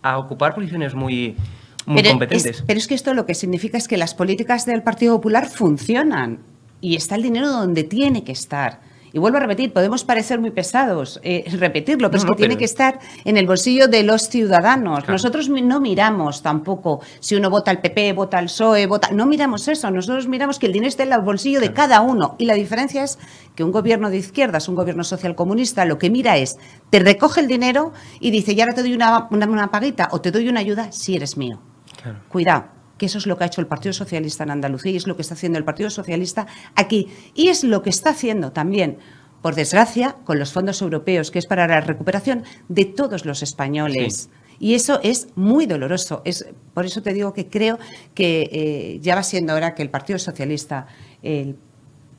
a 0.00 0.16
ocupar 0.16 0.54
posiciones 0.54 0.94
muy, 0.94 1.36
muy 1.84 1.96
pero 1.96 2.08
competentes. 2.12 2.46
Es, 2.60 2.62
pero 2.62 2.78
es 2.78 2.86
que 2.86 2.94
esto 2.94 3.12
lo 3.12 3.26
que 3.26 3.34
significa 3.34 3.76
es 3.76 3.86
que 3.86 3.98
las 3.98 4.14
políticas 4.14 4.64
del 4.64 4.82
Partido 4.82 5.14
Popular 5.16 5.46
funcionan 5.46 6.38
y 6.80 6.96
está 6.96 7.16
el 7.16 7.22
dinero 7.22 7.50
donde 7.50 7.84
tiene 7.84 8.24
que 8.24 8.32
estar. 8.32 8.80
Y 9.14 9.20
vuelvo 9.20 9.36
a 9.38 9.40
repetir, 9.40 9.72
podemos 9.72 10.02
parecer 10.02 10.40
muy 10.40 10.50
pesados, 10.50 11.20
eh, 11.22 11.44
repetirlo, 11.56 12.10
pero 12.10 12.14
No, 12.14 12.18
es 12.18 12.24
que 12.24 12.30
no, 12.32 12.36
tiene 12.36 12.54
pero- 12.54 12.58
que 12.58 12.64
estar 12.64 12.98
en 13.24 13.36
el 13.36 13.46
bolsillo 13.46 13.86
de 13.86 14.02
los 14.02 14.28
ciudadanos. 14.28 14.98
Claro. 14.98 15.12
Nosotros 15.12 15.48
no 15.48 15.80
miramos 15.80 16.42
tampoco 16.42 17.00
si 17.20 17.36
uno 17.36 17.48
vota 17.48 17.70
al 17.70 17.80
PP, 17.80 18.12
vota 18.12 18.38
al 18.38 18.46
PSOE, 18.46 18.86
vota. 18.88 19.10
No 19.12 19.24
miramos 19.26 19.68
eso. 19.68 19.88
Nosotros 19.92 20.26
miramos 20.26 20.58
que 20.58 20.66
el 20.66 20.72
dinero 20.72 20.88
esté 20.88 21.04
en 21.04 21.12
el 21.12 21.20
bolsillo 21.20 21.60
de 21.60 21.72
cada 21.72 22.00
uno. 22.00 22.34
Y 22.38 22.46
la 22.46 22.54
diferencia 22.54 23.04
es 23.04 23.20
que 23.54 23.62
un 23.62 23.70
gobierno 23.70 24.10
de 24.10 24.16
izquierdas, 24.18 24.68
un 24.68 24.74
gobierno 24.74 25.04
social 25.04 25.36
comunista, 25.36 25.84
lo 25.84 25.96
que 25.96 26.10
mira 26.10 26.36
es, 26.36 26.58
te 26.90 26.98
recoge 26.98 27.40
el 27.40 27.46
dinero 27.46 27.92
y 28.18 28.32
dice, 28.32 28.52
y 28.52 28.60
ahora 28.60 28.74
te 28.74 28.82
doy 28.82 28.94
una, 28.94 29.28
una, 29.30 29.46
una 29.46 29.70
paguita 29.70 30.08
o 30.10 30.20
te 30.20 30.32
doy 30.32 30.48
una 30.48 30.58
ayuda 30.58 30.90
si 30.90 31.14
eres 31.14 31.36
mío. 31.36 31.60
Claro. 32.02 32.18
Cuidado, 32.28 32.64
que 33.04 33.08
eso 33.08 33.18
es 33.18 33.26
lo 33.26 33.36
que 33.36 33.44
ha 33.44 33.48
hecho 33.48 33.60
el 33.60 33.66
Partido 33.66 33.92
Socialista 33.92 34.44
en 34.44 34.50
Andalucía 34.50 34.92
y 34.92 34.96
es 34.96 35.06
lo 35.06 35.14
que 35.14 35.20
está 35.20 35.34
haciendo 35.34 35.58
el 35.58 35.64
Partido 35.66 35.90
Socialista 35.90 36.46
aquí. 36.74 37.08
Y 37.34 37.48
es 37.48 37.62
lo 37.62 37.82
que 37.82 37.90
está 37.90 38.10
haciendo 38.10 38.50
también, 38.50 38.96
por 39.42 39.54
desgracia, 39.54 40.16
con 40.24 40.38
los 40.38 40.54
fondos 40.54 40.80
europeos, 40.80 41.30
que 41.30 41.38
es 41.38 41.44
para 41.44 41.66
la 41.66 41.82
recuperación 41.82 42.44
de 42.70 42.86
todos 42.86 43.26
los 43.26 43.42
españoles. 43.42 44.30
Y 44.58 44.72
eso 44.72 45.00
es 45.02 45.28
muy 45.34 45.66
doloroso. 45.66 46.22
Es, 46.24 46.46
por 46.72 46.86
eso 46.86 47.02
te 47.02 47.12
digo 47.12 47.34
que 47.34 47.46
creo 47.48 47.78
que 48.14 48.48
eh, 48.50 49.00
ya 49.02 49.16
va 49.16 49.22
siendo 49.22 49.54
hora 49.54 49.74
que 49.74 49.82
el 49.82 49.90
Partido 49.90 50.18
Socialista 50.18 50.86
en 51.22 51.58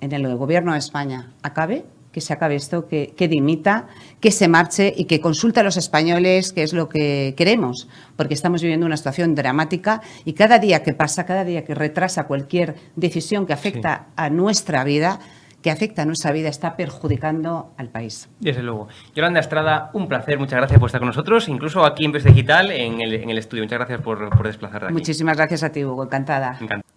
el 0.02 0.38
gobierno 0.38 0.74
de 0.74 0.78
España 0.78 1.34
acabe, 1.42 1.84
que 2.16 2.22
se 2.22 2.32
acabe 2.32 2.56
esto, 2.56 2.88
que, 2.88 3.14
que 3.18 3.28
dimita, 3.28 3.88
que 4.22 4.32
se 4.32 4.48
marche 4.48 4.94
y 4.96 5.04
que 5.04 5.20
consulte 5.20 5.60
a 5.60 5.64
los 5.64 5.76
españoles 5.76 6.54
qué 6.54 6.64
es 6.64 6.72
lo 6.72 6.88
que 6.88 7.34
queremos, 7.36 7.90
porque 8.16 8.34
estamos 8.34 8.62
viviendo 8.62 8.86
una 8.86 8.96
situación 8.96 9.36
dramática 9.36 10.02
y 10.24 10.32
cada 10.32 10.58
día 10.58 10.82
que 10.82 10.94
pasa, 10.94 11.26
cada 11.26 11.44
día 11.44 11.66
que 11.66 11.76
retrasa 11.76 12.26
cualquier 12.26 12.76
decisión 12.96 13.46
que 13.46 13.52
afecta 13.52 14.08
a 14.16 14.30
nuestra 14.30 14.86
vida, 14.86 15.20
que 15.62 15.72
afecta 15.72 16.04
a 16.04 16.06
nuestra 16.06 16.32
vida, 16.32 16.48
está 16.48 16.78
perjudicando 16.78 17.74
al 17.76 17.90
país. 17.90 18.30
Desde 18.40 18.64
luego. 18.64 18.88
Yolanda 19.14 19.42
Estrada, 19.42 19.90
un 19.92 20.08
placer, 20.08 20.40
muchas 20.40 20.56
gracias 20.56 20.80
por 20.80 20.88
estar 20.88 21.02
con 21.02 21.08
nosotros, 21.08 21.50
incluso 21.50 21.84
aquí 21.84 22.06
en 22.06 22.14
Pes 22.14 22.24
Digital, 22.24 22.72
en 22.72 23.02
el, 23.02 23.14
en 23.16 23.30
el 23.30 23.38
estudio. 23.38 23.64
Muchas 23.64 23.80
gracias 23.80 24.00
por, 24.00 24.30
por 24.30 24.48
desplazarte 24.48 24.86
aquí. 24.86 24.94
Muchísimas 24.94 25.36
gracias 25.36 25.64
a 25.64 25.70
ti, 25.74 25.84
Hugo, 25.84 26.06
encantada. 26.06 26.60
Encantado. 26.62 26.95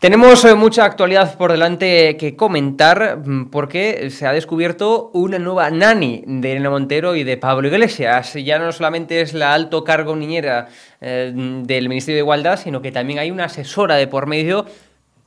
Tenemos 0.00 0.44
eh, 0.44 0.54
mucha 0.54 0.84
actualidad 0.84 1.36
por 1.36 1.50
delante 1.50 2.16
que 2.16 2.36
comentar 2.36 3.18
mm, 3.18 3.50
porque 3.50 4.10
se 4.10 4.28
ha 4.28 4.32
descubierto 4.32 5.10
una 5.12 5.40
nueva 5.40 5.70
nani 5.70 6.22
de 6.24 6.52
Elena 6.52 6.70
Montero 6.70 7.16
y 7.16 7.24
de 7.24 7.36
Pablo 7.36 7.66
Iglesias. 7.66 8.34
Ya 8.34 8.60
no 8.60 8.70
solamente 8.70 9.20
es 9.20 9.34
la 9.34 9.52
alto 9.52 9.82
cargo 9.82 10.14
niñera 10.14 10.68
eh, 11.00 11.32
del 11.34 11.88
Ministerio 11.88 12.14
de 12.14 12.20
Igualdad, 12.20 12.60
sino 12.60 12.80
que 12.80 12.92
también 12.92 13.18
hay 13.18 13.32
una 13.32 13.46
asesora 13.46 13.96
de 13.96 14.06
por 14.06 14.28
medio 14.28 14.66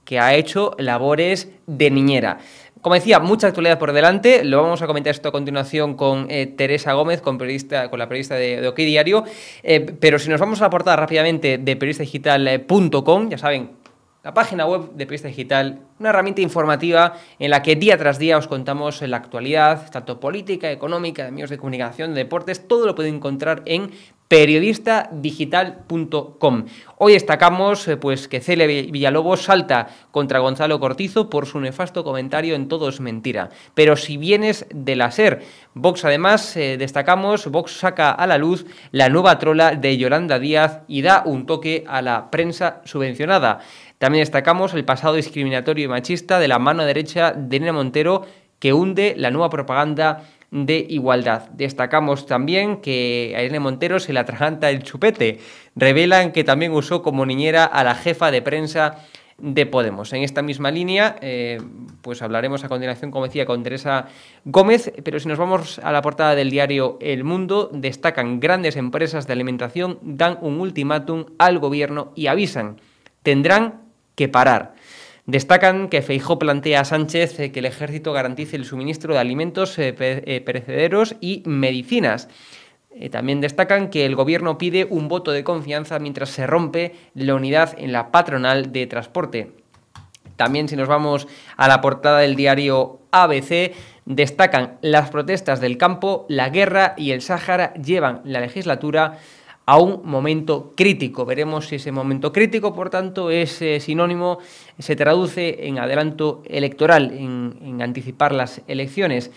que 0.05 0.19
ha 0.19 0.35
hecho 0.35 0.73
labores 0.77 1.49
de 1.67 1.91
niñera. 1.91 2.37
Como 2.79 2.95
decía, 2.95 3.19
mucha 3.19 3.47
actualidad 3.47 3.77
por 3.77 3.91
delante. 3.91 4.45
Lo 4.45 4.63
vamos 4.63 4.81
a 4.81 4.87
comentar 4.87 5.11
esto 5.11 5.27
a 5.27 5.31
continuación 5.33 5.95
con 5.95 6.27
eh, 6.29 6.47
Teresa 6.47 6.93
Gómez, 6.93 7.19
con, 7.19 7.37
periodista, 7.37 7.89
con 7.89 7.99
la 7.99 8.07
periodista 8.07 8.35
de, 8.35 8.61
de 8.61 8.67
OK 8.69 8.77
Diario. 8.77 9.25
Pero 9.99 10.17
si 10.17 10.29
nos 10.29 10.39
vamos 10.39 10.61
a 10.61 10.63
la 10.63 10.69
portada 10.69 10.95
rápidamente 10.95 11.57
de 11.57 11.75
periodistadigital.com, 11.75 13.29
ya 13.29 13.37
saben, 13.37 13.80
la 14.23 14.35
página 14.35 14.67
web 14.67 14.91
de 14.91 15.05
Periodista 15.05 15.29
Digital, 15.29 15.79
una 15.99 16.09
herramienta 16.09 16.41
informativa 16.41 17.13
en 17.39 17.49
la 17.49 17.63
que 17.63 17.75
día 17.75 17.97
tras 17.97 18.19
día 18.19 18.37
os 18.37 18.47
contamos 18.47 19.01
la 19.01 19.17
actualidad, 19.17 19.89
tanto 19.89 20.19
política, 20.19 20.71
económica, 20.71 21.25
de 21.25 21.31
medios 21.31 21.49
de 21.49 21.57
comunicación, 21.57 22.13
de 22.13 22.23
deportes, 22.23 22.67
todo 22.67 22.85
lo 22.85 22.93
podéis 22.93 23.15
encontrar 23.15 23.63
en 23.65 23.91
periodistadigital.com. 24.31 26.65
Hoy 26.99 27.13
destacamos 27.13 27.87
eh, 27.89 27.97
pues, 27.97 28.29
que 28.29 28.39
Celia 28.39 28.65
Villalobos 28.65 29.43
salta 29.43 29.89
contra 30.11 30.39
Gonzalo 30.39 30.79
Cortizo 30.79 31.29
por 31.29 31.45
su 31.47 31.59
nefasto 31.59 32.05
comentario 32.05 32.55
en 32.55 32.69
Todo 32.69 32.87
es 32.87 33.01
mentira. 33.01 33.49
Pero 33.73 33.97
si 33.97 34.15
vienes 34.15 34.65
de 34.73 34.95
la 34.95 35.11
SER, 35.11 35.41
Vox 35.73 36.05
además 36.05 36.55
eh, 36.55 36.77
destacamos, 36.77 37.47
Vox 37.47 37.79
saca 37.79 38.11
a 38.11 38.25
la 38.25 38.37
luz 38.37 38.65
la 38.91 39.09
nueva 39.09 39.37
trola 39.37 39.75
de 39.75 39.97
Yolanda 39.97 40.39
Díaz 40.39 40.79
y 40.87 41.01
da 41.01 41.23
un 41.25 41.45
toque 41.45 41.83
a 41.85 42.01
la 42.01 42.31
prensa 42.31 42.81
subvencionada. 42.85 43.59
También 44.01 44.23
destacamos 44.23 44.73
el 44.73 44.83
pasado 44.83 45.13
discriminatorio 45.13 45.85
y 45.85 45.87
machista 45.87 46.39
de 46.39 46.47
la 46.47 46.57
mano 46.57 46.83
derecha 46.85 47.33
de 47.33 47.59
Nena 47.59 47.71
Montero 47.71 48.25
que 48.57 48.73
hunde 48.73 49.13
la 49.15 49.29
nueva 49.29 49.51
propaganda 49.51 50.23
de 50.49 50.83
igualdad. 50.89 51.49
Destacamos 51.51 52.25
también 52.25 52.77
que 52.77 53.35
a 53.37 53.43
Irene 53.43 53.59
Montero 53.59 53.99
se 53.99 54.11
le 54.11 54.19
atraganta 54.19 54.71
el 54.71 54.81
chupete. 54.81 55.39
Revelan 55.75 56.31
que 56.31 56.43
también 56.43 56.71
usó 56.71 57.03
como 57.03 57.27
niñera 57.27 57.63
a 57.63 57.83
la 57.83 57.93
jefa 57.93 58.31
de 58.31 58.41
prensa 58.41 59.05
de 59.37 59.67
Podemos. 59.67 60.11
En 60.13 60.23
esta 60.23 60.41
misma 60.41 60.71
línea, 60.71 61.17
eh, 61.21 61.61
pues 62.01 62.23
hablaremos 62.23 62.63
a 62.63 62.69
continuación, 62.69 63.11
como 63.11 63.27
decía, 63.27 63.45
con 63.45 63.61
Teresa 63.61 64.07
Gómez, 64.45 64.91
pero 65.03 65.19
si 65.19 65.27
nos 65.27 65.37
vamos 65.37 65.77
a 65.77 65.91
la 65.91 66.01
portada 66.01 66.33
del 66.33 66.49
diario 66.49 66.97
El 67.01 67.23
Mundo, 67.23 67.69
destacan 67.71 68.39
grandes 68.39 68.77
empresas 68.77 69.27
de 69.27 69.33
alimentación, 69.33 69.99
dan 70.01 70.39
un 70.41 70.59
ultimátum 70.59 71.25
al 71.37 71.59
gobierno 71.59 72.13
y 72.15 72.25
avisan, 72.25 72.81
tendrán 73.21 73.80
que 74.21 74.29
parar. 74.29 74.75
Destacan 75.25 75.89
que 75.89 76.03
Feijó 76.03 76.37
plantea 76.37 76.81
a 76.81 76.85
Sánchez 76.85 77.39
eh, 77.39 77.51
que 77.51 77.57
el 77.57 77.65
ejército 77.65 78.13
garantice 78.13 78.55
el 78.55 78.65
suministro 78.65 79.15
de 79.15 79.19
alimentos 79.19 79.79
eh, 79.79 79.95
eh, 79.97 80.41
perecederos 80.41 81.15
y 81.21 81.41
medicinas. 81.47 82.29
También 83.09 83.41
destacan 83.41 83.89
que 83.89 84.05
el 84.05 84.15
gobierno 84.15 84.59
pide 84.59 84.85
un 84.87 85.07
voto 85.07 85.31
de 85.31 85.43
confianza 85.43 85.97
mientras 85.97 86.29
se 86.29 86.45
rompe 86.45 86.93
la 87.15 87.33
unidad 87.33 87.73
en 87.79 87.93
la 87.93 88.11
patronal 88.11 88.71
de 88.71 88.85
transporte. 88.85 89.53
También 90.35 90.67
si 90.67 90.75
nos 90.75 90.89
vamos 90.89 91.27
a 91.55 91.67
la 91.67 91.81
portada 91.81 92.19
del 92.19 92.35
diario 92.35 92.99
ABC, 93.11 93.73
destacan 94.05 94.77
las 94.81 95.09
protestas 95.09 95.61
del 95.61 95.77
campo, 95.77 96.25
la 96.27 96.49
guerra 96.49 96.93
y 96.97 97.11
el 97.11 97.21
Sáhara 97.21 97.73
llevan 97.75 98.21
la 98.25 98.41
legislatura 98.41 99.17
a 99.65 99.77
un 99.77 100.01
momento 100.03 100.73
crítico. 100.75 101.25
Veremos 101.25 101.67
si 101.67 101.75
ese 101.75 101.91
momento 101.91 102.31
crítico, 102.31 102.73
por 102.73 102.89
tanto, 102.89 103.29
es 103.29 103.61
eh, 103.61 103.79
sinónimo, 103.79 104.39
se 104.79 104.95
traduce 104.95 105.67
en 105.67 105.79
adelanto 105.79 106.41
electoral, 106.45 107.11
en, 107.11 107.57
en 107.61 107.81
anticipar 107.81 108.33
las 108.33 108.61
elecciones. 108.67 109.31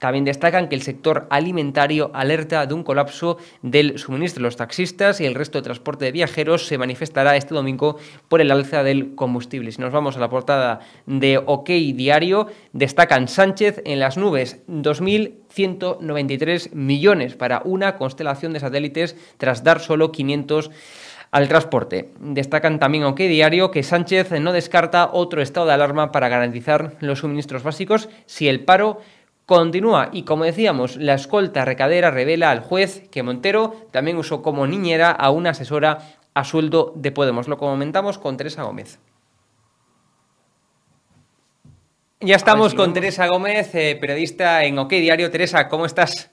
También 0.00 0.24
destacan 0.24 0.68
que 0.68 0.74
el 0.74 0.82
sector 0.82 1.28
alimentario 1.28 2.10
alerta 2.14 2.64
de 2.66 2.72
un 2.72 2.82
colapso 2.82 3.36
del 3.62 3.98
suministro. 3.98 4.42
Los 4.42 4.56
taxistas 4.56 5.20
y 5.20 5.26
el 5.26 5.34
resto 5.34 5.58
de 5.58 5.62
transporte 5.62 6.06
de 6.06 6.12
viajeros 6.12 6.66
se 6.66 6.78
manifestará 6.78 7.36
este 7.36 7.54
domingo 7.54 7.98
por 8.28 8.40
el 8.40 8.50
alza 8.50 8.82
del 8.82 9.14
combustible. 9.14 9.70
Si 9.70 9.78
nos 9.80 9.92
vamos 9.92 10.16
a 10.16 10.20
la 10.20 10.30
portada 10.30 10.80
de 11.04 11.36
OK 11.36 11.68
Diario, 11.68 12.46
destacan 12.72 13.28
Sánchez 13.28 13.82
en 13.84 14.00
las 14.00 14.16
nubes 14.16 14.62
2.193 14.68 16.72
millones 16.72 17.34
para 17.34 17.60
una 17.66 17.98
constelación 17.98 18.54
de 18.54 18.60
satélites 18.60 19.16
tras 19.36 19.64
dar 19.64 19.80
solo 19.80 20.12
500 20.12 20.70
al 21.30 21.48
transporte. 21.48 22.08
Destacan 22.20 22.78
también 22.78 23.04
OK 23.04 23.18
Diario 23.18 23.70
que 23.70 23.82
Sánchez 23.82 24.30
no 24.40 24.52
descarta 24.52 25.10
otro 25.12 25.42
estado 25.42 25.66
de 25.66 25.74
alarma 25.74 26.10
para 26.10 26.30
garantizar 26.30 26.94
los 27.00 27.18
suministros 27.20 27.62
básicos 27.62 28.08
si 28.26 28.48
el 28.48 28.64
paro 28.64 29.00
Continúa 29.50 30.10
y 30.12 30.22
como 30.22 30.44
decíamos, 30.44 30.94
la 30.94 31.14
escolta 31.14 31.64
recadera 31.64 32.12
revela 32.12 32.52
al 32.52 32.60
juez 32.60 33.08
que 33.10 33.24
Montero 33.24 33.74
también 33.90 34.16
usó 34.16 34.42
como 34.42 34.64
niñera 34.64 35.10
a 35.10 35.32
una 35.32 35.50
asesora 35.50 35.98
a 36.34 36.44
sueldo 36.44 36.92
de 36.94 37.10
Podemos. 37.10 37.48
Lo 37.48 37.58
comentamos 37.58 38.16
con 38.16 38.36
Teresa 38.36 38.62
Gómez. 38.62 39.00
Ya 42.20 42.36
estamos 42.36 42.76
con 42.76 42.92
Teresa 42.92 43.26
Gómez, 43.26 43.74
eh, 43.74 43.98
periodista 44.00 44.62
en 44.62 44.78
OK 44.78 44.90
Diario. 44.90 45.32
Teresa, 45.32 45.66
¿cómo 45.66 45.84
estás? 45.84 46.30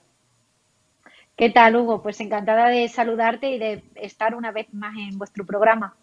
¿Qué 1.35 1.49
tal, 1.49 1.75
Hugo? 1.75 2.03
Pues 2.03 2.21
encantada 2.21 2.67
de 2.67 2.87
saludarte 2.87 3.49
y 3.49 3.57
de 3.57 3.83
estar 3.95 4.35
una 4.35 4.51
vez 4.51 4.67
más 4.73 4.95
en 4.95 5.17
vuestro 5.17 5.43
programa. 5.43 5.95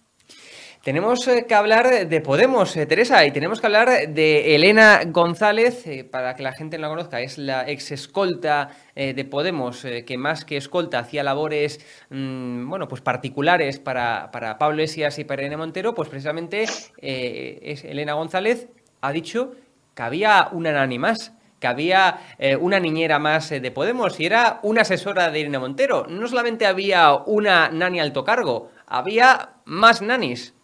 Tenemos 0.84 1.26
eh, 1.28 1.46
que 1.48 1.54
hablar 1.54 2.08
de 2.08 2.20
Podemos, 2.20 2.76
eh, 2.76 2.84
Teresa, 2.84 3.24
y 3.24 3.30
tenemos 3.30 3.58
que 3.58 3.66
hablar 3.68 4.10
de 4.10 4.54
Elena 4.54 5.00
González, 5.06 5.86
eh, 5.86 6.04
para 6.04 6.36
que 6.36 6.42
la 6.42 6.52
gente 6.52 6.76
no 6.76 6.82
la 6.82 6.88
conozca, 6.90 7.22
es 7.22 7.38
la 7.38 7.66
ex 7.66 7.90
escolta 7.90 8.68
de 8.94 9.24
Podemos, 9.24 9.86
que 10.06 10.18
más 10.18 10.44
que 10.44 10.58
escolta 10.58 10.98
hacía 10.98 11.22
labores, 11.22 11.80
mm, 12.10 12.68
bueno, 12.68 12.86
pues 12.86 13.00
particulares 13.00 13.78
para, 13.78 14.30
para 14.30 14.58
Pablo 14.58 14.82
Esias 14.82 15.18
y 15.18 15.24
para 15.24 15.40
Irene 15.40 15.56
Montero, 15.56 15.94
pues 15.94 16.10
precisamente 16.10 16.64
es 17.00 17.84
Elena 17.84 18.12
González 18.12 18.68
ha 19.00 19.10
dicho 19.10 19.54
que 19.94 20.02
había 20.02 20.50
una 20.52 20.70
nani 20.72 20.98
más 20.98 21.32
que 21.60 21.66
había 21.66 22.18
una 22.60 22.78
niñera 22.78 23.18
más 23.18 23.48
de 23.48 23.70
Podemos 23.70 24.20
y 24.20 24.26
era 24.26 24.60
una 24.62 24.82
asesora 24.82 25.30
de 25.30 25.40
Irene 25.40 25.58
Montero. 25.58 26.06
No 26.08 26.28
solamente 26.28 26.66
había 26.66 27.14
una 27.14 27.70
nani 27.70 28.00
alto 28.00 28.22
cargo, 28.22 28.70
había 28.86 29.54
más 29.64 30.02
nanis. 30.02 30.54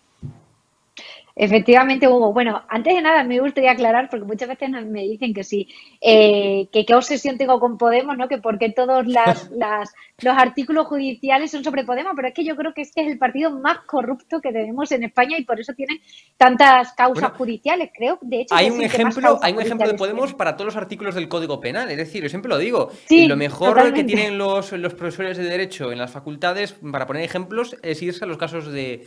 Efectivamente, 1.43 2.07
Hugo. 2.07 2.35
Bueno, 2.35 2.63
antes 2.69 2.95
de 2.95 3.01
nada 3.01 3.25
me 3.25 3.41
gustaría 3.41 3.71
aclarar, 3.71 4.11
porque 4.11 4.27
muchas 4.27 4.47
veces 4.47 4.69
me 4.85 5.05
dicen 5.05 5.33
que 5.33 5.43
sí, 5.43 5.69
eh, 5.99 6.69
que 6.71 6.85
qué 6.85 6.95
obsesión 6.95 7.39
tengo 7.39 7.59
con 7.59 7.79
Podemos, 7.79 8.19
¿no? 8.19 8.29
Que 8.29 8.37
porque 8.37 8.69
todos 8.69 9.07
las, 9.07 9.49
los 9.49 10.37
artículos 10.37 10.87
judiciales 10.87 11.51
son 11.51 11.65
sobre 11.65 11.85
Podemos, 11.85 12.13
pero 12.15 12.29
es 12.29 12.35
que 12.35 12.45
yo 12.45 12.57
creo 12.57 12.75
que 12.75 12.83
este 12.83 13.01
es 13.01 13.13
el 13.13 13.17
partido 13.17 13.59
más 13.59 13.79
corrupto 13.87 14.43
que 14.43 14.53
tenemos 14.53 14.93
en 14.93 15.05
España 15.05 15.39
y 15.39 15.45
por 15.45 15.59
eso 15.59 15.73
tienen 15.73 15.99
tantas 16.37 16.93
causas 16.93 17.33
judiciales, 17.33 17.89
creo. 17.97 18.19
De 18.21 18.43
hecho, 18.43 18.55
hay 18.55 18.69
un 18.69 18.83
ejemplo, 18.83 19.39
hay 19.41 19.55
un 19.55 19.63
ejemplo 19.63 19.89
de 19.89 19.95
Podemos 19.95 20.35
para 20.35 20.57
todos 20.57 20.67
los 20.67 20.77
artículos 20.77 21.15
del 21.15 21.29
Código 21.29 21.59
Penal, 21.59 21.91
es 21.91 21.97
decir, 21.97 22.23
yo 22.23 22.29
siempre 22.29 22.51
lo 22.51 22.59
digo, 22.59 22.91
lo 23.09 23.37
mejor 23.39 23.95
que 23.95 24.05
tienen 24.05 24.37
los, 24.37 24.73
los 24.73 24.93
profesores 24.93 25.39
de 25.39 25.45
derecho 25.45 25.91
en 25.91 25.97
las 25.97 26.11
facultades 26.11 26.77
para 26.93 27.07
poner 27.07 27.23
ejemplos 27.23 27.79
es 27.83 28.03
irse 28.03 28.27
a 28.27 28.29
los 28.29 28.37
casos 28.37 28.71
de, 28.71 29.07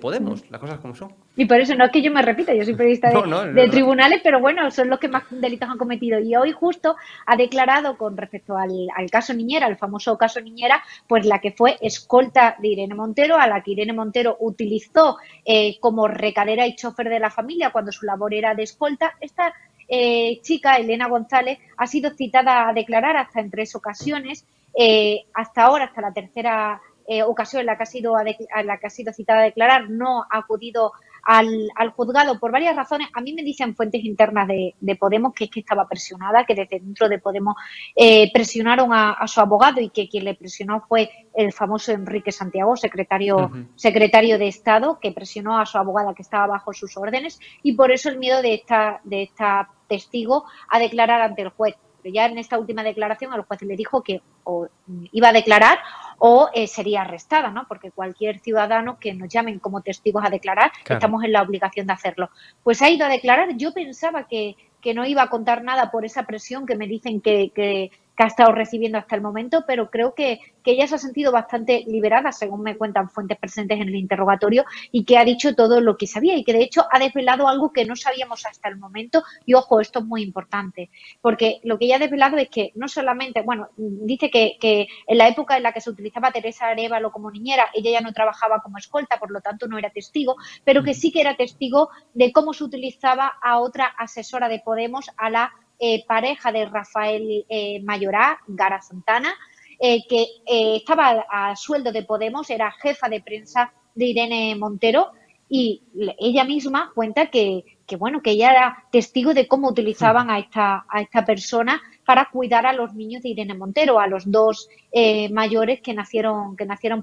Podemos, 0.00 0.48
las 0.50 0.60
cosas 0.60 0.78
como 0.78 0.94
son. 0.94 1.12
Y 1.36 1.46
por 1.46 1.55
eso 1.62 1.74
no 1.74 1.84
es 1.84 1.92
que 1.92 2.02
yo 2.02 2.10
me 2.10 2.22
repita, 2.22 2.54
yo 2.54 2.64
soy 2.64 2.74
periodista 2.74 3.10
de, 3.10 3.68
tribunales, 3.70 4.20
pero 4.22 4.40
bueno, 4.40 4.70
son 4.70 4.88
los 4.88 4.98
que 4.98 5.08
más 5.08 5.24
delitos 5.30 5.68
han 5.68 5.78
cometido. 5.78 6.18
Y 6.18 6.34
hoy 6.34 6.52
justo 6.52 6.96
ha 7.26 7.36
declarado 7.36 7.96
con 7.96 8.16
respecto 8.16 8.56
al, 8.56 8.70
caso 9.10 9.34
Niñera, 9.34 9.66
el 9.66 9.76
famoso 9.76 10.16
caso 10.18 10.40
Niñera, 10.40 10.82
pues 11.06 11.24
la 11.26 11.40
que 11.40 11.52
fue 11.52 11.76
escolta 11.80 12.56
de 12.58 12.68
Irene 12.68 12.94
Montero, 12.94 13.36
a 13.36 13.46
la 13.46 13.62
que 13.62 13.72
Irene 13.72 13.92
Montero 13.92 14.36
utilizó 14.40 15.18
eh, 15.44 15.78
como 15.80 16.08
recadera 16.08 16.66
y 16.66 16.74
chofer 16.74 17.08
de 17.08 17.20
la 17.20 17.30
familia 17.30 17.70
cuando 17.70 17.92
su 17.92 18.06
labor 18.06 18.34
era 18.34 18.54
de 18.54 18.64
escolta. 18.64 19.14
Esta 19.20 19.52
eh, 19.88 20.40
chica, 20.42 20.76
Elena 20.76 21.08
González, 21.08 21.58
ha 21.76 21.86
sido 21.86 22.10
citada 22.10 22.68
a 22.68 22.72
declarar 22.72 23.16
hasta 23.16 23.40
en 23.40 23.50
tres 23.50 23.74
ocasiones. 23.74 24.46
Eh, 24.78 25.24
hasta 25.34 25.64
ahora, 25.64 25.84
hasta 25.84 26.00
la 26.00 26.12
tercera 26.12 26.80
ocasión 27.24 27.60
en 27.60 27.66
la, 27.66 27.76
que 27.76 27.84
ha 27.84 27.86
sido 27.86 28.16
la 28.16 28.78
que 28.78 28.86
ha 28.88 28.90
sido 28.90 29.12
citada 29.12 29.40
a 29.40 29.44
declarar, 29.44 29.88
no 29.88 30.24
ha 30.28 30.38
acudido 30.38 30.92
al, 31.26 31.68
al, 31.74 31.90
juzgado 31.90 32.38
por 32.38 32.52
varias 32.52 32.76
razones. 32.76 33.08
A 33.12 33.20
mí 33.20 33.32
me 33.32 33.42
dicen 33.42 33.74
fuentes 33.74 34.04
internas 34.04 34.46
de, 34.48 34.96
Podemos 34.96 35.34
que 35.34 35.44
es 35.44 35.50
que 35.50 35.60
estaba 35.60 35.88
presionada, 35.88 36.44
que 36.44 36.54
desde 36.54 36.78
dentro 36.78 37.08
de 37.08 37.18
Podemos 37.18 37.56
eh, 37.94 38.32
presionaron 38.32 38.90
a, 38.92 39.26
su 39.26 39.40
abogado 39.40 39.80
y 39.80 39.90
que 39.90 40.08
quien 40.08 40.24
le 40.24 40.34
presionó 40.34 40.84
fue 40.88 41.10
el 41.34 41.52
famoso 41.52 41.92
Enrique 41.92 42.32
Santiago, 42.32 42.76
secretario, 42.76 43.50
secretario 43.74 44.38
de 44.38 44.48
Estado, 44.48 44.98
que 45.00 45.12
presionó 45.12 45.58
a 45.58 45.66
su 45.66 45.78
abogada 45.78 46.14
que 46.14 46.22
estaba 46.22 46.46
bajo 46.46 46.72
sus 46.72 46.96
órdenes 46.96 47.40
y 47.62 47.72
por 47.72 47.90
eso 47.90 48.08
el 48.08 48.18
miedo 48.18 48.40
de 48.40 48.54
esta, 48.54 49.00
de 49.04 49.24
esta 49.24 49.68
testigo 49.88 50.44
a 50.68 50.78
declarar 50.78 51.20
ante 51.20 51.42
el 51.42 51.48
juez. 51.50 51.74
Ya 52.12 52.26
en 52.26 52.38
esta 52.38 52.58
última 52.58 52.82
declaración 52.82 53.32
el 53.34 53.42
juez 53.42 53.62
le 53.62 53.76
dijo 53.76 54.02
que 54.02 54.22
o 54.44 54.68
iba 55.12 55.28
a 55.28 55.32
declarar 55.32 55.78
o 56.18 56.48
eh, 56.54 56.66
sería 56.66 57.02
arrestada, 57.02 57.50
¿no? 57.50 57.66
Porque 57.68 57.90
cualquier 57.90 58.40
ciudadano 58.40 58.98
que 58.98 59.14
nos 59.14 59.28
llamen 59.28 59.58
como 59.58 59.82
testigos 59.82 60.24
a 60.24 60.30
declarar, 60.30 60.72
estamos 60.88 61.24
en 61.24 61.32
la 61.32 61.42
obligación 61.42 61.86
de 61.86 61.92
hacerlo. 61.92 62.30
Pues 62.62 62.80
ha 62.82 62.90
ido 62.90 63.06
a 63.06 63.10
declarar. 63.10 63.56
Yo 63.56 63.72
pensaba 63.72 64.26
que, 64.26 64.56
que 64.80 64.94
no 64.94 65.04
iba 65.04 65.22
a 65.22 65.30
contar 65.30 65.62
nada 65.62 65.90
por 65.90 66.04
esa 66.04 66.24
presión 66.24 66.66
que 66.66 66.76
me 66.76 66.86
dicen 66.86 67.20
que, 67.20 67.50
que, 67.54 67.90
que 68.16 68.22
ha 68.22 68.26
estado 68.26 68.52
recibiendo 68.52 68.98
hasta 68.98 69.14
el 69.14 69.22
momento, 69.22 69.64
pero 69.66 69.90
creo 69.90 70.14
que, 70.14 70.40
que, 70.64 70.72
ella 70.72 70.86
se 70.86 70.94
ha 70.94 70.98
sentido 70.98 71.32
bastante 71.32 71.84
liberada, 71.86 72.32
según 72.32 72.62
me 72.62 72.76
cuentan 72.76 73.10
fuentes 73.10 73.38
presentes 73.38 73.80
en 73.80 73.88
el 73.88 73.96
interrogatorio, 73.96 74.64
y 74.90 75.04
que 75.04 75.18
ha 75.18 75.24
dicho 75.24 75.54
todo 75.54 75.80
lo 75.80 75.96
que 75.96 76.06
sabía 76.06 76.36
y 76.36 76.44
que 76.44 76.52
de 76.52 76.62
hecho 76.62 76.86
ha 76.90 76.98
desvelado 76.98 77.48
algo 77.48 77.72
que 77.72 77.84
no 77.84 77.96
sabíamos 77.96 78.46
hasta 78.46 78.68
el 78.68 78.78
momento. 78.78 79.22
Y 79.44 79.54
ojo, 79.54 79.80
esto 79.80 79.98
es 80.00 80.04
muy 80.06 80.22
importante, 80.22 80.90
porque 81.20 81.60
lo 81.62 81.78
que 81.78 81.86
ella 81.86 81.96
ha 81.96 82.00
desvelado 82.00 82.36
es 82.38 82.48
que 82.48 82.72
no 82.74 82.88
solamente, 82.88 83.42
bueno, 83.42 83.68
dice 83.76 84.30
que, 84.30 84.56
que 84.60 84.88
en 85.06 85.18
la 85.18 85.28
época 85.28 85.56
en 85.56 85.62
la 85.62 85.72
que 85.72 85.80
se 85.80 85.90
utilizaba 85.90 86.32
Teresa 86.32 86.68
Arevalo 86.68 87.12
como 87.12 87.30
niñera, 87.30 87.66
ella 87.74 87.90
ya 87.90 88.00
no 88.00 88.12
trabajaba 88.12 88.60
como 88.60 88.78
escolta, 88.78 89.18
por 89.18 89.30
lo 89.30 89.40
tanto 89.40 89.68
no 89.68 89.78
era 89.78 89.90
testigo, 89.90 90.36
pero 90.64 90.82
que 90.82 90.94
sí 90.94 91.12
que 91.12 91.20
era 91.20 91.36
testigo 91.36 91.90
de 92.14 92.32
cómo 92.32 92.52
se 92.52 92.64
utilizaba 92.64 93.32
a 93.42 93.60
otra 93.60 93.86
asesora 93.86 94.48
de 94.48 94.60
Podemos, 94.60 95.10
a 95.16 95.30
la 95.30 95.52
eh, 95.78 96.04
pareja 96.06 96.52
de 96.52 96.64
Rafael 96.66 97.44
eh, 97.48 97.80
Mayorá, 97.82 98.40
Gara 98.46 98.80
Santana, 98.80 99.34
eh, 99.78 100.06
que 100.08 100.26
estaba 100.46 101.26
a, 101.30 101.54
sueldo 101.54 101.92
de 101.92 102.02
Podemos, 102.02 102.48
era 102.48 102.72
jefa 102.72 103.08
de 103.08 103.20
prensa 103.20 103.72
de 103.94 104.06
Irene 104.06 104.56
Montero 104.56 105.12
y 105.48 105.82
ella 106.18 106.44
misma 106.44 106.92
cuenta 106.94 107.26
que, 107.26 107.78
que, 107.86 107.96
bueno, 107.96 108.22
que 108.22 108.30
ella 108.30 108.50
era 108.52 108.84
testigo 108.90 109.34
de 109.34 109.46
cómo 109.46 109.68
utilizaban 109.68 110.30
a 110.30 110.38
esta, 110.38 110.86
a 110.88 111.02
esta 111.02 111.24
persona 111.24 111.82
para 112.06 112.30
cuidar 112.30 112.66
a 112.66 112.72
los 112.72 112.94
niños 112.94 113.22
de 113.22 113.30
Irene 113.30 113.54
Montero, 113.54 113.98
a 113.98 114.06
los 114.06 114.30
dos 114.30 114.68
eh, 114.92 115.28
mayores 115.30 115.80
que 115.82 115.92
nacieron, 115.92 116.56
que 116.56 116.64
nacieron 116.64 117.02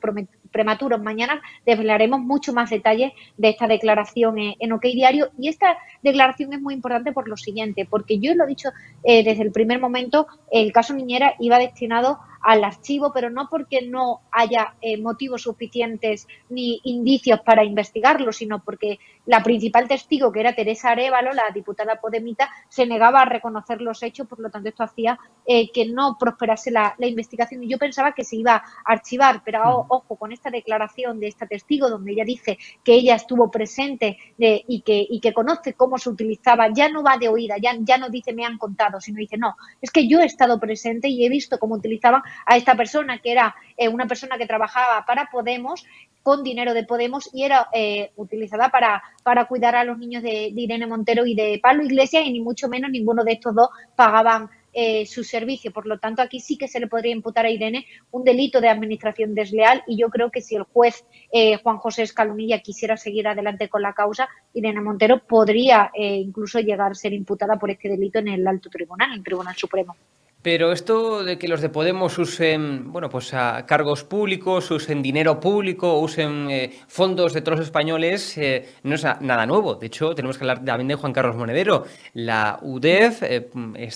prematuros. 0.49 1.01
Mañana 1.01 1.41
desvelaremos 1.65 2.21
mucho 2.21 2.53
más 2.53 2.69
detalles 2.69 3.11
de 3.37 3.49
esta 3.49 3.67
declaración 3.67 4.37
en, 4.39 4.71
OK 4.71 4.83
Diario 4.83 5.29
y 5.37 5.49
esta 5.49 5.77
declaración 6.01 6.53
es 6.53 6.61
muy 6.61 6.73
importante 6.73 7.11
por 7.11 7.27
lo 7.27 7.35
siguiente, 7.35 7.85
porque 7.87 8.17
yo 8.17 8.33
lo 8.33 8.45
he 8.45 8.47
dicho 8.47 8.69
eh, 9.03 9.23
desde 9.23 9.43
el 9.43 9.51
primer 9.51 9.79
momento, 9.79 10.25
el 10.49 10.71
caso 10.71 10.93
Niñera 10.93 11.35
iba 11.39 11.59
destinado 11.59 12.19
al 12.43 12.63
archivo, 12.63 13.11
pero 13.13 13.29
no 13.29 13.47
porque 13.49 13.81
no 13.81 14.21
haya 14.31 14.75
eh, 14.81 15.01
motivos 15.01 15.43
suficientes 15.43 16.27
ni 16.49 16.79
indicios 16.83 17.39
para 17.41 17.63
investigarlo, 17.63 18.31
sino 18.33 18.63
porque 18.63 18.99
la 19.25 19.41
principal 19.41 19.87
testigo, 19.87 20.31
que 20.31 20.41
era 20.41 20.53
Teresa 20.53 20.89
Arevalo, 20.89 21.31
la 21.31 21.43
diputada 21.53 21.99
podemita, 22.01 22.49
se 22.67 22.85
negaba 22.85 23.21
a 23.21 23.25
reconocer 23.25 23.81
los 23.81 24.03
hechos, 24.03 24.27
por 24.27 24.39
lo 24.39 24.49
tanto 24.49 24.69
esto 24.69 24.83
hacía 24.83 25.17
eh, 25.45 25.71
que 25.71 25.85
no 25.85 26.17
prosperase 26.19 26.69
la, 26.71 26.95
investigación. 26.99 27.63
Y 27.63 27.69
yo 27.69 27.77
pensaba 27.77 28.13
que 28.13 28.25
se 28.25 28.35
iba 28.35 28.55
a 28.55 28.63
archivar, 28.85 29.41
pero 29.45 29.85
ojo, 29.87 30.15
con 30.17 30.31
esta 30.31 30.49
declaración 30.49 31.19
de 31.19 31.27
esta 31.27 31.47
testigo, 31.47 31.89
donde 31.89 32.11
ella 32.11 32.25
dice 32.25 32.57
que 32.83 32.93
ella 32.93 33.15
estuvo 33.15 33.49
presente 33.49 34.17
eh, 34.37 34.63
y, 34.67 34.81
que, 34.81 35.05
y 35.09 35.19
que 35.21 35.33
conoce 35.33 35.73
cómo 35.73 35.97
se 35.97 36.09
utilizaba, 36.09 36.67
ya 36.73 36.89
no 36.89 37.03
va 37.03 37.17
de 37.17 37.29
oída, 37.29 37.55
ya, 37.61 37.73
ya 37.79 37.97
no 37.97 38.09
dice 38.09 38.33
me 38.33 38.45
han 38.45 38.57
contado, 38.57 38.99
sino 38.99 39.17
dice 39.17 39.37
no, 39.37 39.55
es 39.81 39.91
que 39.91 40.07
yo 40.07 40.19
he 40.19 40.25
estado 40.25 40.59
presente 40.59 41.07
y 41.07 41.25
he 41.25 41.29
visto 41.29 41.59
cómo 41.59 41.75
utilizaban 41.75 42.21
a 42.45 42.57
esta 42.57 42.75
persona, 42.75 43.19
que 43.19 43.31
era 43.31 43.55
eh, 43.77 43.87
una 43.87 44.07
persona 44.07 44.37
que 44.37 44.47
trabajaba 44.47 45.05
para 45.05 45.29
Podemos, 45.31 45.85
con 46.23 46.43
dinero 46.43 46.73
de 46.73 46.85
Podemos 46.85 47.29
y 47.33 47.43
era 47.43 47.67
eh, 47.73 48.11
utilizada 48.15 48.69
para, 48.69 49.03
para 49.23 49.45
cuidar 49.45 49.75
a 49.75 49.83
los 49.83 49.97
niños 49.97 50.23
de, 50.23 50.53
Irene 50.55 50.87
Montero 50.87 51.25
y 51.25 51.35
de 51.35 51.59
Pablo 51.61 51.83
Iglesias 51.83 52.23
y 52.25 52.31
ni 52.31 52.39
mucho 52.39 52.69
menos 52.69 52.89
ninguno 52.89 53.23
de 53.23 53.33
estos 53.33 53.53
dos 53.53 53.69
pagaban 53.95 54.49
eh, 54.75 55.05
su 55.05 55.23
servicio. 55.23 55.71
Por 55.71 55.85
lo 55.85 55.99
tanto, 55.99 56.23
aquí 56.23 56.39
sí 56.39 56.57
que 56.57 56.67
se 56.67 56.79
le 56.79 56.87
podría 56.87 57.11
imputar 57.11 57.45
a 57.45 57.51
Irene 57.51 57.85
un 58.09 58.23
delito 58.23 58.59
de 58.59 58.69
administración 58.69 59.35
desleal 59.35 59.83
y 59.85 59.97
yo 59.97 60.09
creo 60.09 60.31
que 60.31 60.41
si 60.41 60.55
el 60.55 60.63
juez 60.63 61.05
eh, 61.31 61.57
Juan 61.57 61.77
José 61.77 62.03
Escalunilla 62.03 62.59
quisiera 62.59 62.97
seguir 62.97 63.27
adelante 63.27 63.69
con 63.69 63.83
la 63.83 63.93
causa, 63.93 64.27
Irene 64.53 64.81
Montero 64.81 65.19
podría 65.19 65.91
eh, 65.93 66.15
incluso 66.15 66.59
llegar 66.59 66.91
a 66.91 66.95
ser 66.95 67.13
imputada 67.13 67.59
por 67.59 67.69
este 67.69 67.89
delito 67.89 68.17
en 68.17 68.29
el 68.29 68.47
alto 68.47 68.69
tribunal, 68.69 69.11
en 69.11 69.17
el 69.17 69.23
Tribunal 69.23 69.55
Supremo. 69.55 69.95
Pero 70.43 70.73
esto 70.73 71.23
de 71.23 71.37
que 71.37 71.47
los 71.47 71.61
de 71.61 71.69
Podemos 71.69 72.17
usen, 72.17 72.91
bueno, 72.91 73.09
pues 73.09 73.31
cargos 73.65 74.03
públicos, 74.03 74.69
usen 74.71 75.01
dinero 75.01 75.39
público, 75.39 75.99
usen 75.99 76.51
eh, 76.51 76.73
fondos 76.89 77.31
de 77.31 77.41
todos 77.41 77.59
los 77.59 77.67
españoles, 77.67 78.37
eh, 78.37 78.67
no 78.83 78.95
es 78.95 79.05
nada 79.21 79.45
nuevo. 79.45 79.75
De 79.75 79.87
hecho, 79.87 80.13
tenemos 80.13 80.37
que 80.37 80.43
hablar 80.43 80.65
también 80.65 80.89
de 80.89 80.95
Juan 80.95 81.13
Carlos 81.13 81.37
Monedero. 81.37 81.85
La 82.13 82.59
UDEF, 82.61 83.23
eh, 83.23 83.49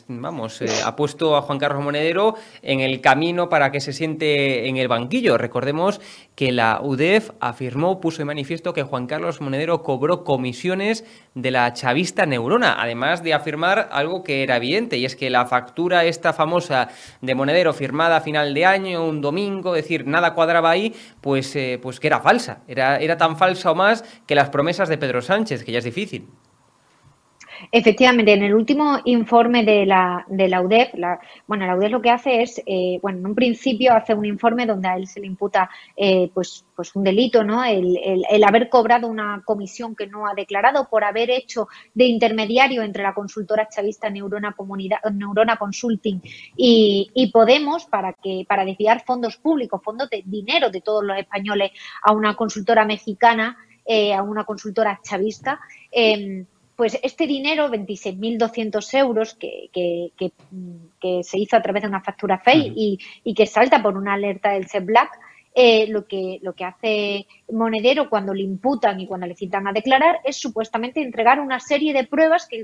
vamos, 0.07 0.63
ha 0.85 0.95
puesto 0.95 1.35
a 1.35 1.41
Juan 1.41 1.59
Carlos 1.59 1.83
Monedero 1.83 2.35
en 2.61 2.79
el 2.79 3.01
camino 3.01 3.49
para 3.49 3.69
que 3.69 3.81
se 3.81 3.91
siente 3.91 4.69
en 4.69 4.77
el 4.77 4.87
banquillo. 4.87 5.37
Recordemos 5.37 5.99
que 6.35 6.53
la 6.53 6.79
UDEF 6.81 7.31
afirmó, 7.41 7.99
puso 7.99 8.21
en 8.21 8.27
manifiesto 8.27 8.73
que 8.73 8.83
Juan 8.83 9.07
Carlos 9.07 9.41
Monedero 9.41 9.83
cobró 9.83 10.23
comisiones 10.23 11.03
de 11.35 11.51
la 11.51 11.73
chavista 11.73 12.25
Neurona, 12.25 12.81
además 12.81 13.21
de 13.21 13.33
afirmar 13.33 13.89
algo 13.91 14.23
que 14.23 14.43
era 14.43 14.55
evidente, 14.55 14.97
y 14.97 15.03
es 15.03 15.17
que 15.17 15.29
la 15.29 15.45
factura 15.45 16.05
esta 16.05 16.36
famosa 16.37 16.87
de 17.21 17.35
Monedero 17.35 17.73
firmada 17.73 18.17
a 18.17 18.21
final 18.21 18.53
de 18.53 18.65
año, 18.65 19.05
un 19.05 19.19
domingo, 19.19 19.75
es 19.75 19.83
decir, 19.83 20.07
nada 20.07 20.33
cuadraba 20.33 20.69
ahí, 20.69 20.95
pues, 21.19 21.53
eh, 21.55 21.79
pues 21.81 21.99
que 21.99 22.07
era 22.07 22.21
falsa, 22.21 22.61
era, 22.67 22.97
era 22.97 23.17
tan 23.17 23.35
falsa 23.35 23.71
o 23.71 23.75
más 23.75 24.05
que 24.25 24.35
las 24.35 24.49
promesas 24.49 24.87
de 24.87 24.97
Pedro 24.97 25.21
Sánchez, 25.21 25.65
que 25.65 25.73
ya 25.73 25.79
es 25.79 25.83
difícil. 25.83 26.29
Efectivamente, 27.71 28.33
en 28.33 28.43
el 28.43 28.53
último 28.53 28.99
informe 29.05 29.63
de 29.63 29.85
la, 29.85 30.25
de 30.27 30.47
la 30.47 30.61
UDEF, 30.61 30.93
la, 30.95 31.19
bueno, 31.47 31.65
la 31.65 31.75
UDEF 31.75 31.91
lo 31.91 32.01
que 32.01 32.09
hace 32.09 32.41
es, 32.41 32.61
eh, 32.65 32.99
bueno, 33.01 33.19
en 33.19 33.25
un 33.27 33.35
principio 33.35 33.93
hace 33.93 34.13
un 34.13 34.25
informe 34.25 34.65
donde 34.65 34.87
a 34.87 34.95
él 34.95 35.07
se 35.07 35.19
le 35.19 35.27
imputa 35.27 35.69
eh, 35.95 36.29
pues, 36.33 36.65
pues 36.75 36.95
un 36.95 37.03
delito, 37.03 37.43
¿no? 37.43 37.63
El, 37.63 37.97
el, 38.29 38.43
haber 38.43 38.69
cobrado 38.69 39.07
una 39.07 39.41
comisión 39.45 39.95
que 39.95 40.07
no 40.07 40.27
ha 40.27 40.33
declarado 40.33 40.87
por 40.89 41.03
haber 41.03 41.29
hecho 41.29 41.67
de 41.93 42.05
intermediario 42.05 42.83
entre 42.83 43.03
la 43.03 43.13
consultora 43.13 43.67
chavista 43.67 44.09
Neurona, 44.09 44.53
Comunidad, 44.53 44.99
Neurona 45.11 45.57
Consulting 45.57 46.21
y, 46.55 47.09
y 47.13 47.31
Podemos 47.31 47.85
para, 47.85 48.13
que, 48.13 48.45
para 48.47 48.65
desviar 48.65 49.03
fondos 49.03 49.37
públicos, 49.37 49.81
fondos 49.83 50.09
de 50.09 50.23
dinero 50.25 50.69
de 50.69 50.81
todos 50.81 51.03
los 51.03 51.17
españoles 51.17 51.71
a 52.01 52.13
una 52.13 52.35
consultora 52.35 52.85
mexicana, 52.85 53.57
eh, 53.85 54.13
a 54.13 54.21
una 54.21 54.43
consultora 54.43 54.99
chavista. 55.03 55.59
Eh, 55.91 56.45
pues 56.77 56.99
este 57.01 57.25
dinero, 57.25 57.69
26.200 57.69 58.99
euros, 58.99 59.33
que, 59.33 59.69
que, 59.73 60.11
que, 61.01 61.23
se 61.23 61.39
hizo 61.39 61.57
a 61.57 61.61
través 61.61 61.81
de 61.81 61.89
una 61.89 62.03
factura 62.03 62.37
FEI 62.37 62.71
y, 62.75 62.99
y, 63.23 63.33
que 63.33 63.47
salta 63.47 63.81
por 63.81 63.97
una 63.97 64.13
alerta 64.13 64.51
del 64.51 64.69
CEPLAC, 64.69 65.09
eh, 65.55 65.87
lo, 65.87 66.05
que, 66.05 66.37
lo 66.43 66.53
que 66.53 66.65
hace 66.65 67.25
Monedero 67.51 68.11
cuando 68.11 68.31
le 68.31 68.43
imputan 68.43 68.99
y 68.99 69.07
cuando 69.07 69.25
le 69.25 69.35
citan 69.35 69.67
a 69.67 69.73
declarar 69.73 70.19
es 70.23 70.37
supuestamente 70.37 71.01
entregar 71.01 71.39
una 71.39 71.59
serie 71.59 71.93
de 71.93 72.05
pruebas 72.05 72.47
que 72.47 72.63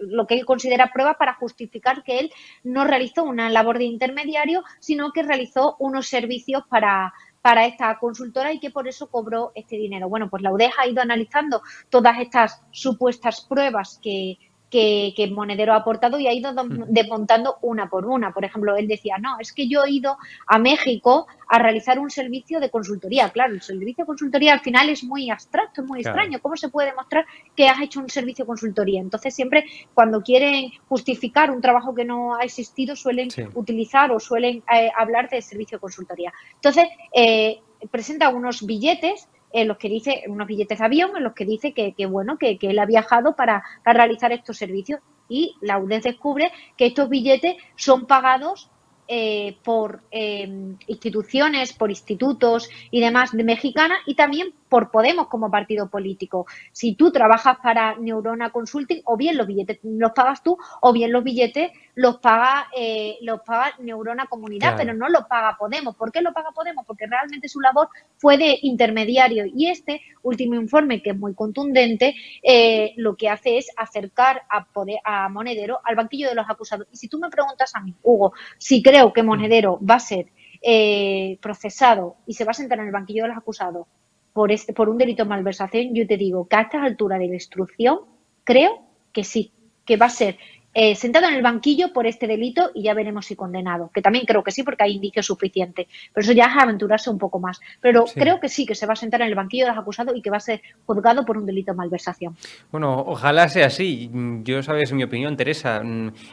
lo 0.00 0.26
que 0.26 0.34
él 0.34 0.44
considera 0.44 0.90
pruebas 0.92 1.16
para 1.16 1.34
justificar 1.34 2.02
que 2.02 2.18
él 2.18 2.32
no 2.64 2.82
realizó 2.82 3.22
una 3.22 3.48
labor 3.48 3.78
de 3.78 3.84
intermediario, 3.84 4.64
sino 4.80 5.12
que 5.12 5.22
realizó 5.22 5.76
unos 5.78 6.08
servicios 6.08 6.64
para, 6.68 7.14
para 7.44 7.66
esta 7.66 7.98
consultora 7.98 8.54
y 8.54 8.58
que 8.58 8.70
por 8.70 8.88
eso 8.88 9.10
cobró 9.10 9.52
este 9.54 9.76
dinero. 9.76 10.08
Bueno, 10.08 10.30
pues 10.30 10.42
la 10.42 10.50
UDEJ 10.50 10.78
ha 10.78 10.86
ido 10.86 11.02
analizando 11.02 11.60
todas 11.90 12.18
estas 12.18 12.62
supuestas 12.70 13.42
pruebas 13.42 14.00
que, 14.02 14.38
que, 14.74 15.30
Monedero 15.30 15.72
ha 15.72 15.76
aportado 15.76 16.18
y 16.18 16.26
ha 16.26 16.32
ido 16.32 16.52
desmontando 16.88 17.58
una 17.62 17.88
por 17.88 18.06
una. 18.06 18.32
Por 18.32 18.44
ejemplo, 18.44 18.76
él 18.76 18.88
decía, 18.88 19.18
no, 19.18 19.36
es 19.38 19.52
que 19.52 19.68
yo 19.68 19.84
he 19.84 19.90
ido 19.90 20.16
a 20.48 20.58
México 20.58 21.28
a 21.48 21.58
realizar 21.60 22.00
un 22.00 22.10
servicio 22.10 22.58
de 22.58 22.70
consultoría. 22.70 23.28
Claro, 23.30 23.54
el 23.54 23.62
servicio 23.62 24.02
de 24.02 24.06
consultoría 24.06 24.54
al 24.54 24.60
final 24.60 24.88
es 24.88 25.04
muy 25.04 25.30
abstracto, 25.30 25.82
es 25.82 25.86
muy 25.86 26.00
extraño. 26.00 26.40
¿Cómo 26.40 26.56
se 26.56 26.70
puede 26.70 26.90
demostrar 26.90 27.24
que 27.54 27.68
has 27.68 27.80
hecho 27.82 28.00
un 28.00 28.08
servicio 28.08 28.44
de 28.44 28.48
consultoría? 28.48 29.00
Entonces, 29.00 29.32
siempre 29.32 29.64
cuando 29.94 30.22
quieren 30.22 30.70
justificar 30.88 31.52
un 31.52 31.60
trabajo 31.60 31.94
que 31.94 32.04
no 32.04 32.34
ha 32.34 32.42
existido, 32.42 32.96
suelen 32.96 33.28
utilizar 33.54 34.10
o 34.10 34.18
suelen 34.18 34.64
eh, 34.74 34.90
hablar 34.96 35.28
de 35.28 35.40
servicio 35.40 35.78
de 35.78 35.80
consultoría. 35.82 36.32
Entonces, 36.54 36.86
eh, 37.12 37.60
presenta 37.90 38.28
unos 38.30 38.66
billetes 38.66 39.28
en 39.54 39.68
los 39.68 39.78
que 39.78 39.88
dice, 39.88 40.24
unos 40.26 40.48
billetes 40.48 40.80
de 40.80 40.84
avión, 40.84 41.16
en 41.16 41.22
los 41.22 41.32
que 41.32 41.44
dice 41.44 41.72
que, 41.72 42.06
bueno, 42.06 42.36
que, 42.36 42.58
él 42.60 42.78
ha 42.80 42.86
viajado 42.86 43.36
para, 43.36 43.62
realizar 43.84 44.32
estos 44.32 44.58
servicios. 44.58 45.00
Y 45.28 45.54
la 45.60 45.78
UDES 45.78 46.02
descubre 46.02 46.50
que 46.76 46.86
estos 46.86 47.08
billetes 47.08 47.56
son 47.76 48.06
pagados 48.06 48.68
eh, 49.06 49.56
por 49.62 50.02
eh, 50.10 50.76
instituciones, 50.88 51.72
por 51.72 51.90
institutos 51.90 52.68
y 52.90 53.00
demás 53.00 53.32
de 53.32 53.44
mexicana 53.44 53.96
y 54.06 54.16
también 54.16 54.52
por 54.74 54.90
Podemos 54.90 55.28
como 55.28 55.52
partido 55.52 55.88
político. 55.88 56.46
Si 56.72 56.96
tú 56.96 57.12
trabajas 57.12 57.58
para 57.62 57.94
Neurona 57.94 58.50
Consulting, 58.50 59.02
o 59.04 59.16
bien 59.16 59.36
los 59.36 59.46
billetes 59.46 59.78
los 59.84 60.10
pagas 60.10 60.42
tú, 60.42 60.58
o 60.80 60.92
bien 60.92 61.12
los 61.12 61.22
billetes 61.22 61.70
los 61.94 62.16
paga, 62.16 62.66
eh, 62.76 63.16
los 63.20 63.42
paga 63.42 63.74
Neurona 63.78 64.26
Comunidad, 64.26 64.74
pero 64.76 64.92
no 64.92 65.08
los 65.08 65.26
paga 65.26 65.56
Podemos. 65.56 65.94
¿Por 65.94 66.10
qué 66.10 66.22
lo 66.22 66.32
paga 66.32 66.50
Podemos? 66.50 66.84
Porque 66.86 67.06
realmente 67.06 67.48
su 67.48 67.60
labor 67.60 67.88
fue 68.16 68.36
de 68.36 68.58
intermediario. 68.62 69.44
Y 69.46 69.68
este 69.68 70.00
último 70.24 70.56
informe, 70.56 71.00
que 71.02 71.10
es 71.10 71.16
muy 71.16 71.34
contundente, 71.34 72.16
eh, 72.42 72.94
lo 72.96 73.14
que 73.14 73.28
hace 73.28 73.58
es 73.58 73.68
acercar 73.76 74.42
a, 74.50 74.66
a 75.04 75.28
Monedero 75.28 75.78
al 75.84 75.94
banquillo 75.94 76.28
de 76.28 76.34
los 76.34 76.50
acusados. 76.50 76.88
Y 76.90 76.96
si 76.96 77.06
tú 77.06 77.20
me 77.20 77.30
preguntas 77.30 77.76
a 77.76 77.80
mí, 77.80 77.94
Hugo, 78.02 78.32
si 78.58 78.82
creo 78.82 79.12
que 79.12 79.22
Monedero 79.22 79.78
va 79.88 79.94
a 79.94 80.00
ser 80.00 80.32
eh, 80.62 81.38
procesado 81.40 82.16
y 82.26 82.34
se 82.34 82.44
va 82.44 82.50
a 82.50 82.54
sentar 82.54 82.80
en 82.80 82.86
el 82.86 82.92
banquillo 82.92 83.22
de 83.22 83.28
los 83.28 83.38
acusados 83.38 83.86
por, 84.34 84.52
este, 84.52 84.74
por 84.74 84.90
un 84.90 84.98
delito 84.98 85.22
de 85.22 85.30
malversación, 85.30 85.94
yo 85.94 86.06
te 86.06 86.18
digo 86.18 86.46
que 86.48 86.56
a 86.56 86.62
esta 86.62 86.82
altura 86.82 87.18
de 87.18 87.28
la 87.28 87.34
instrucción 87.34 88.00
creo 88.42 88.82
que 89.12 89.24
sí, 89.24 89.52
que 89.86 89.96
va 89.96 90.06
a 90.06 90.10
ser 90.10 90.36
eh, 90.74 90.94
sentado 90.96 91.28
en 91.28 91.34
el 91.34 91.42
banquillo 91.42 91.92
por 91.92 92.06
este 92.06 92.26
delito 92.26 92.70
y 92.74 92.82
ya 92.82 92.94
veremos 92.94 93.26
si 93.26 93.36
condenado, 93.36 93.90
que 93.94 94.02
también 94.02 94.26
creo 94.26 94.42
que 94.42 94.50
sí 94.50 94.62
porque 94.62 94.84
hay 94.84 94.92
indicios 94.92 95.26
suficientes, 95.26 95.86
pero 96.12 96.24
eso 96.24 96.32
ya 96.32 96.46
es 96.46 96.62
aventurarse 96.62 97.10
un 97.10 97.18
poco 97.18 97.38
más. 97.38 97.60
Pero 97.80 98.04
creo 98.14 98.40
que 98.40 98.48
sí, 98.48 98.66
que 98.66 98.74
se 98.74 98.86
va 98.86 98.94
a 98.94 98.96
sentar 98.96 99.22
en 99.22 99.28
el 99.28 99.34
banquillo 99.34 99.64
de 99.64 99.70
los 99.70 99.78
acusados 99.78 100.16
y 100.16 100.22
que 100.22 100.30
va 100.30 100.38
a 100.38 100.40
ser 100.40 100.60
juzgado 100.84 101.24
por 101.24 101.38
un 101.38 101.46
delito 101.46 101.72
de 101.72 101.76
malversación. 101.76 102.36
Bueno, 102.70 103.04
ojalá 103.06 103.48
sea 103.48 103.66
así. 103.66 104.10
Yo 104.42 104.62
sabes 104.62 104.92
mi 104.92 105.04
opinión, 105.04 105.36
Teresa, 105.36 105.82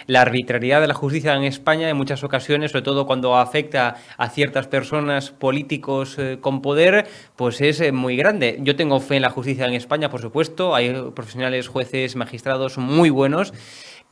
la 0.07 0.21
arbitrariedad 0.21 0.81
de 0.81 0.87
la 0.87 0.93
justicia 0.93 1.35
en 1.35 1.43
España 1.43 1.89
en 1.89 1.97
muchas 1.97 2.23
ocasiones, 2.23 2.71
sobre 2.71 2.83
todo 2.83 3.05
cuando 3.05 3.35
afecta 3.35 3.95
a 4.17 4.29
ciertas 4.29 4.67
personas 4.67 5.31
políticos 5.31 6.17
eh, 6.17 6.39
con 6.41 6.61
poder, 6.61 7.07
pues 7.35 7.61
es 7.61 7.81
eh, 7.81 7.91
muy 7.91 8.15
grande. 8.15 8.57
Yo 8.61 8.75
tengo 8.75 8.99
fe 8.99 9.17
en 9.17 9.21
la 9.21 9.29
justicia 9.29 9.65
en 9.65 9.73
España, 9.73 10.09
por 10.09 10.21
supuesto, 10.21 10.75
hay 10.75 10.91
profesionales, 11.15 11.67
jueces, 11.67 12.15
magistrados 12.15 12.77
muy 12.77 13.09
buenos. 13.09 13.53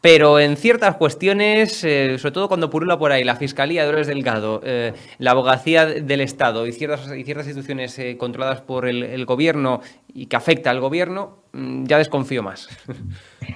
Pero 0.02 0.40
en 0.40 0.56
ciertas 0.56 0.96
cuestiones, 0.96 1.84
eh, 1.84 2.18
sobre 2.20 2.32
todo 2.32 2.48
cuando 2.48 2.70
purula 2.70 2.98
por 2.98 3.12
ahí 3.12 3.26
la 3.26 3.36
Fiscalía 3.36 3.82
de 3.82 3.88
Dolores 3.88 4.08
Delgado, 4.08 4.62
eh, 4.64 4.94
la 5.18 5.32
Abogacía 5.32 5.86
del 5.86 6.22
Estado 6.22 6.66
y 6.68 6.72
ciertas, 6.72 7.12
y 7.18 7.26
ciertas 7.26 7.48
instituciones 7.48 8.00
eh, 8.00 8.16
controladas 8.18 8.62
por 8.62 8.88
el, 8.88 9.04
el, 9.04 9.26
gobierno 9.26 9.82
y 10.14 10.26
que 10.26 10.36
afecta 10.36 10.72
al 10.72 10.80
gobierno, 10.80 11.44
mm, 11.54 11.86
ya 11.86 11.98
desconfío 11.98 12.44
más. 12.44 12.68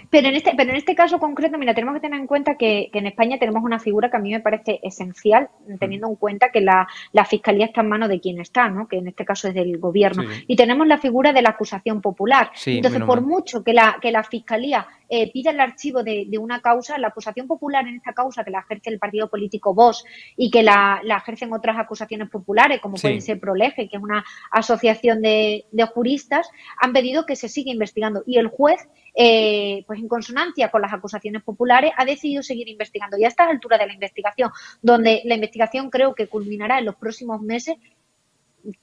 Pero 0.09 0.27
en, 0.27 0.35
este, 0.35 0.53
pero 0.55 0.71
en 0.71 0.75
este 0.75 0.95
caso 0.95 1.19
concreto, 1.19 1.57
mira, 1.57 1.73
tenemos 1.73 1.95
que 1.95 2.01
tener 2.01 2.19
en 2.19 2.27
cuenta 2.27 2.55
que, 2.55 2.89
en 2.93 3.07
España 3.07 3.37
tenemos 3.39 3.63
una 3.63 3.79
figura 3.79 4.09
que 4.09 4.17
a 4.17 4.19
mí 4.19 4.31
me 4.31 4.39
parece 4.39 4.79
esencial, 4.83 5.49
teniendo 5.79 6.07
en 6.07 6.15
cuenta 6.15 6.49
que 6.51 6.61
la, 6.61 6.87
fiscalía 7.27 7.65
está 7.65 7.81
en 7.81 7.89
manos 7.89 8.09
de 8.09 8.19
quien 8.19 8.39
está, 8.39 8.69
¿no? 8.69 8.87
que 8.87 8.97
en 8.97 9.07
este 9.07 9.25
caso 9.25 9.47
es 9.47 9.53
del 9.53 9.77
gobierno. 9.79 10.23
Y 10.47 10.55
tenemos 10.55 10.87
la 10.87 10.97
figura 10.97 11.33
de 11.33 11.41
la 11.41 11.49
acusación 11.49 12.01
popular. 12.01 12.51
Entonces, 12.65 13.01
por 13.03 13.21
mucho 13.21 13.63
que 13.63 13.73
la, 13.73 13.97
que 14.01 14.11
la 14.11 14.23
fiscalía 14.23 14.87
eh, 15.15 15.31
pida 15.31 15.51
el 15.51 15.59
archivo 15.59 16.01
de, 16.01 16.27
una 16.39 16.59
causa, 16.59 16.97
la 16.97 17.09
acusación 17.09 17.45
popular 17.45 17.87
en 17.87 17.97
esta 17.97 18.13
causa 18.13 18.43
que 18.43 18.49
la 18.49 18.61
ejerce 18.61 18.89
el 18.89 18.97
partido 18.97 19.29
político 19.29 19.71
Vox 19.75 20.03
y 20.35 20.49
que 20.49 20.63
la, 20.63 21.01
ejercen 21.05 21.53
otras 21.53 21.77
acusaciones 21.77 22.29
populares, 22.29 22.81
como 22.81 22.95
pueden 22.95 23.21
ser 23.21 23.39
Proleje, 23.39 23.87
que 23.87 23.97
es 23.97 24.01
una 24.01 24.25
asociación 24.49 25.21
de, 25.21 25.65
de 25.71 25.85
juristas, 25.85 26.42
han 26.79 26.93
pedido 26.93 27.25
que 27.25 27.35
se 27.35 27.49
siga 27.49 27.71
investigando. 27.71 28.23
Y 28.25 28.37
el 28.37 28.47
juez 28.47 28.87
eh, 29.15 29.83
pues 29.85 29.99
en 29.99 30.07
consonancia 30.07 30.71
con 30.71 30.81
las 30.81 30.91
acusaciones 30.91 31.43
populares, 31.43 31.91
ha 31.97 32.05
decidido 32.05 32.41
seguir 32.41 32.67
investigando. 32.67 33.17
Y 33.17 33.25
a 33.25 33.27
esta 33.27 33.47
altura 33.47 33.77
de 33.77 33.85
la 33.85 33.93
investigación, 33.93 34.49
donde 34.81 35.21
la 35.25 35.35
investigación 35.35 35.89
creo 35.91 36.15
que 36.15 36.27
culminará 36.27 36.79
en 36.79 36.85
los 36.85 36.95
próximos 36.95 37.41
meses, 37.41 37.75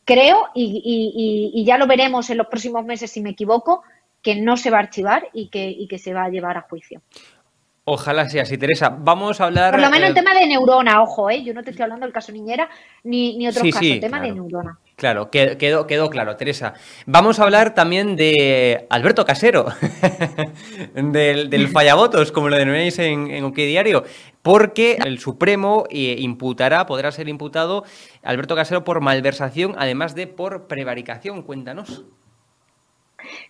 creo, 0.04 0.48
y, 0.54 1.64
ya 1.66 1.78
lo 1.78 1.86
veremos 1.86 2.30
en 2.30 2.38
los 2.38 2.46
próximos 2.46 2.84
meses 2.84 3.10
si 3.10 3.20
me 3.20 3.30
equivoco, 3.30 3.82
que 4.22 4.36
no 4.36 4.56
se 4.56 4.70
va 4.70 4.76
a 4.76 4.80
archivar 4.80 5.28
y 5.32 5.48
que, 5.48 5.86
que 5.88 5.98
se 5.98 6.14
va 6.14 6.24
a 6.24 6.28
llevar 6.28 6.56
a 6.56 6.62
juicio. 6.62 7.02
Ojalá 7.84 8.28
sea 8.28 8.42
así, 8.42 8.56
Teresa. 8.56 8.88
Vamos 8.90 9.40
a 9.40 9.46
hablar. 9.46 9.72
Por 9.72 9.80
lo 9.80 9.90
menos 9.90 10.10
el 10.10 10.12
eh, 10.12 10.14
tema 10.14 10.34
de 10.34 10.46
neurona, 10.46 11.02
ojo, 11.02 11.28
¿eh? 11.30 11.42
Yo 11.42 11.54
no 11.54 11.64
te 11.64 11.70
estoy 11.70 11.82
hablando 11.82 12.06
del 12.06 12.12
caso 12.12 12.30
niñera 12.30 12.68
ni, 13.02 13.36
ni 13.36 13.48
otros 13.48 13.64
casos, 13.64 13.82
el 13.82 14.00
tema 14.00 14.20
de 14.20 14.30
neurona. 14.30 14.78
Claro, 15.00 15.30
quedó, 15.30 15.86
quedó 15.86 16.10
claro, 16.10 16.36
Teresa. 16.36 16.74
Vamos 17.06 17.40
a 17.40 17.44
hablar 17.44 17.74
también 17.74 18.16
de 18.16 18.86
Alberto 18.90 19.24
Casero, 19.24 19.64
del, 20.94 21.48
del, 21.48 21.72
como 22.34 22.50
lo 22.50 22.56
denomináis 22.58 22.98
en, 22.98 23.30
en 23.30 23.50
Diario, 23.54 24.04
porque 24.42 24.98
el 25.02 25.18
Supremo 25.18 25.84
eh, 25.88 26.16
imputará, 26.18 26.84
podrá 26.84 27.12
ser 27.12 27.30
imputado 27.30 27.84
Alberto 28.22 28.54
Casero 28.54 28.84
por 28.84 29.00
malversación, 29.00 29.74
además 29.78 30.14
de 30.14 30.26
por 30.26 30.66
prevaricación. 30.66 31.44
Cuéntanos. 31.44 32.04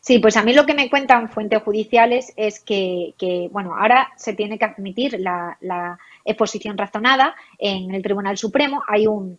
Sí, 0.00 0.20
pues 0.20 0.36
a 0.36 0.44
mí 0.44 0.52
lo 0.52 0.66
que 0.66 0.74
me 0.74 0.88
cuentan 0.88 1.30
fuentes 1.30 1.64
judiciales 1.64 2.32
es 2.36 2.60
que, 2.60 3.48
bueno, 3.50 3.74
ahora 3.76 4.12
se 4.14 4.34
tiene 4.34 4.56
que 4.56 4.66
admitir 4.66 5.18
la 5.18 5.98
exposición 6.24 6.78
razonada 6.78 7.34
en 7.58 7.92
el 7.92 8.04
Tribunal 8.04 8.38
Supremo. 8.38 8.84
Hay 8.86 9.08
un 9.08 9.36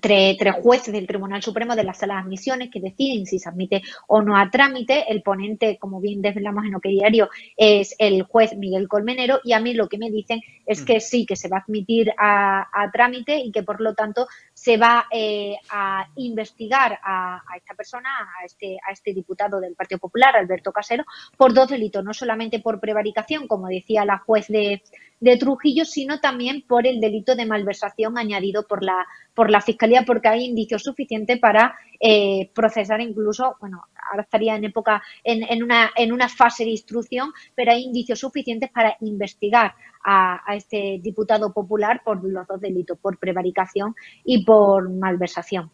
tres, 0.00 0.36
jueces 0.62 0.92
del 0.92 1.06
Tribunal 1.06 1.42
Supremo 1.42 1.74
de 1.76 1.84
la 1.84 1.94
Sala 1.94 2.14
de 2.14 2.20
Admisiones 2.20 2.70
que 2.70 2.80
deciden 2.80 3.26
si 3.26 3.38
se 3.38 3.48
admite 3.48 3.82
o 4.06 4.22
no 4.22 4.36
a 4.36 4.50
trámite. 4.50 5.10
El 5.10 5.22
ponente, 5.22 5.78
como 5.78 6.00
bien 6.00 6.22
desvelamos 6.22 6.64
en 6.64 6.74
OK 6.74 6.84
Diario, 6.84 7.28
es 7.56 7.94
el 7.98 8.22
juez 8.22 8.56
Miguel 8.56 8.88
Colmenero 8.88 9.40
y 9.44 9.52
a 9.52 9.60
mí 9.60 9.74
lo 9.74 9.88
que 9.88 9.98
me 9.98 10.10
dicen 10.10 10.40
es 10.66 10.82
mm. 10.82 10.84
que 10.84 11.00
sí, 11.00 11.26
que 11.26 11.36
se 11.36 11.48
va 11.48 11.58
a 11.58 11.60
admitir 11.60 12.12
a, 12.18 12.90
trámite 12.92 13.38
y 13.38 13.50
que 13.50 13.62
por 13.62 13.80
lo 13.80 13.94
tanto 13.94 14.26
se 14.52 14.76
va 14.76 15.06
eh, 15.10 15.56
a 15.70 16.06
investigar 16.16 16.98
a, 17.02 17.42
esta 17.56 17.74
persona, 17.74 18.08
a 18.40 18.44
este, 18.44 18.76
a 18.86 18.92
este 18.92 19.12
diputado 19.12 19.58
del 19.58 19.74
Partido 19.74 19.98
Popular, 19.98 20.36
Alberto 20.36 20.72
Casero, 20.72 21.04
por 21.36 21.54
dos 21.54 21.68
delitos, 21.68 22.04
no 22.04 22.14
solamente 22.14 22.60
por 22.60 22.80
prevaricación, 22.80 23.48
como 23.48 23.68
decía 23.68 24.04
la 24.04 24.18
juez 24.18 24.46
de, 24.48 24.82
de 25.20 25.36
Trujillo, 25.38 25.84
sino 25.84 26.20
también 26.20 26.62
por 26.68 26.86
el 26.86 27.00
delito 27.00 27.34
de 27.34 27.46
malversación 27.46 28.18
añadido 28.18 28.66
por 28.66 28.84
la, 28.84 29.06
por 29.34 29.50
la 29.50 29.60
Fiscalía, 29.60 29.83
porque 30.06 30.28
hay 30.28 30.44
indicios 30.44 30.82
suficientes 30.82 31.38
para 31.38 31.76
eh, 32.00 32.50
procesar 32.54 33.00
incluso, 33.00 33.56
bueno, 33.60 33.84
ahora 34.10 34.22
estaría 34.22 34.56
en 34.56 34.64
época, 34.64 35.02
en, 35.22 35.42
en, 35.42 35.62
una, 35.62 35.90
en 35.96 36.12
una 36.12 36.28
fase 36.28 36.64
de 36.64 36.70
instrucción, 36.70 37.32
pero 37.54 37.72
hay 37.72 37.82
indicios 37.82 38.20
suficientes 38.20 38.70
para 38.70 38.96
investigar 39.00 39.74
a, 40.04 40.42
este 40.54 40.98
diputado 41.02 41.52
popular 41.52 42.02
por 42.04 42.22
los 42.24 42.46
dos 42.46 42.60
delitos, 42.60 42.98
por 42.98 43.18
prevaricación 43.18 43.94
y 44.24 44.44
por 44.44 44.90
malversación. 44.90 45.70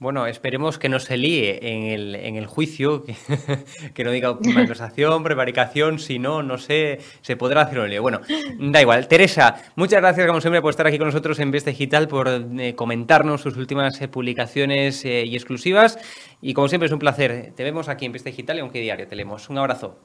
Bueno, 0.00 0.28
esperemos 0.28 0.78
que 0.78 0.88
no 0.88 1.00
se 1.00 1.16
líe 1.16 1.58
en 1.60 1.82
el, 1.86 2.14
en 2.14 2.36
el 2.36 2.46
juicio, 2.46 3.02
que, 3.94 4.04
no 4.04 4.12
diga 4.12 4.38
malversación, 4.54 5.24
prevaricación, 5.24 5.98
si 5.98 6.20
no, 6.20 6.44
no 6.44 6.56
sé, 6.56 7.00
se 7.20 7.36
podrá 7.36 7.62
hacer 7.62 7.80
un 7.80 7.90
lío. 7.90 8.00
Bueno, 8.00 8.20
da 8.60 8.80
igual. 8.80 9.08
Teresa, 9.08 9.56
muchas 9.74 10.00
gracias 10.00 10.28
como 10.28 10.40
siempre 10.40 10.62
por 10.62 10.70
estar 10.70 10.86
aquí 10.86 10.98
con 10.98 11.08
nosotros 11.08 11.40
en 11.40 11.50
Vest 11.50 11.66
Digital, 11.66 12.06
por 12.06 12.28
eh, 12.28 12.76
comentarnos 12.76 13.40
sus 13.40 13.56
últimas 13.56 14.00
eh, 14.00 14.06
publicaciones 14.06 15.04
eh, 15.04 15.24
y 15.24 15.34
exclusivas. 15.34 15.98
Y 16.40 16.54
como 16.54 16.68
siempre 16.68 16.86
es 16.86 16.92
un 16.92 17.00
placer. 17.00 17.52
Te 17.56 17.64
vemos 17.64 17.88
aquí 17.88 18.06
en 18.06 18.12
Vest 18.12 18.24
Digital 18.24 18.56
y 18.58 18.60
aunque 18.60 18.80
diario 18.80 19.08
te 19.08 19.16
leemos. 19.16 19.50
Un 19.50 19.58
abrazo. 19.58 19.98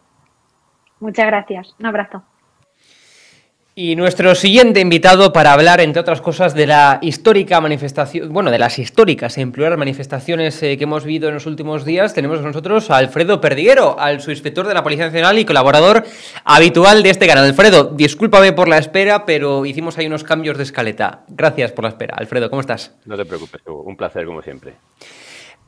Muchas 0.99 1.27
gracias. 1.27 1.75
Un 1.77 1.85
abrazo. 1.85 2.23
Y 3.75 3.95
nuestro 3.95 4.35
siguiente 4.35 4.81
invitado 4.81 5.33
para 5.33 5.51
hablar, 5.51 5.81
entre 5.81 5.99
otras 5.99 6.21
cosas, 6.21 6.53
de 6.53 6.67
la 6.67 6.99
histórica 7.01 7.59
manifestación, 7.59 8.31
bueno, 8.31 8.51
de 8.51 8.59
las 8.59 8.77
históricas 8.77 9.39
en 9.39 9.51
plural 9.51 9.79
manifestaciones 9.79 10.61
eh, 10.61 10.77
que 10.77 10.83
hemos 10.83 11.05
vivido 11.05 11.27
en 11.27 11.33
los 11.33 11.47
últimos 11.47 11.83
días, 11.83 12.13
tenemos 12.13 12.37
con 12.37 12.45
nosotros 12.49 12.91
a 12.91 12.97
Alfredo 12.97 13.41
Perdiguero, 13.41 13.99
al 13.99 14.21
subinspector 14.21 14.67
de 14.67 14.75
la 14.75 14.83
Policía 14.83 15.07
Nacional 15.07 15.39
y 15.39 15.45
colaborador 15.45 16.03
habitual 16.43 17.01
de 17.01 17.09
este 17.09 17.25
canal. 17.25 17.45
Alfredo, 17.45 17.85
discúlpame 17.85 18.53
por 18.53 18.67
la 18.67 18.77
espera, 18.77 19.25
pero 19.25 19.65
hicimos 19.65 19.97
ahí 19.97 20.05
unos 20.05 20.23
cambios 20.23 20.55
de 20.57 20.65
escaleta. 20.65 21.23
Gracias 21.29 21.71
por 21.71 21.85
la 21.85 21.89
espera. 21.89 22.15
Alfredo, 22.15 22.51
¿cómo 22.51 22.61
estás? 22.61 22.93
No 23.05 23.17
te 23.17 23.25
preocupes, 23.25 23.63
un 23.65 23.97
placer 23.97 24.27
como 24.27 24.43
siempre. 24.43 24.75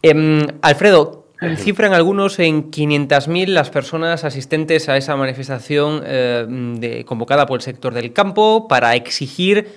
Em, 0.04 0.46
Alfredo, 0.62 1.25
Cifran 1.58 1.94
algunos 1.94 2.40
en 2.40 2.72
500.000 2.72 3.48
las 3.48 3.70
personas 3.70 4.24
asistentes 4.24 4.88
a 4.88 4.98
esa 4.98 5.16
manifestación 5.16 6.02
eh, 6.06 7.04
convocada 7.06 7.46
por 7.46 7.60
el 7.60 7.62
sector 7.62 7.94
del 7.94 8.14
campo 8.14 8.68
para 8.68 8.96
exigir 8.96 9.68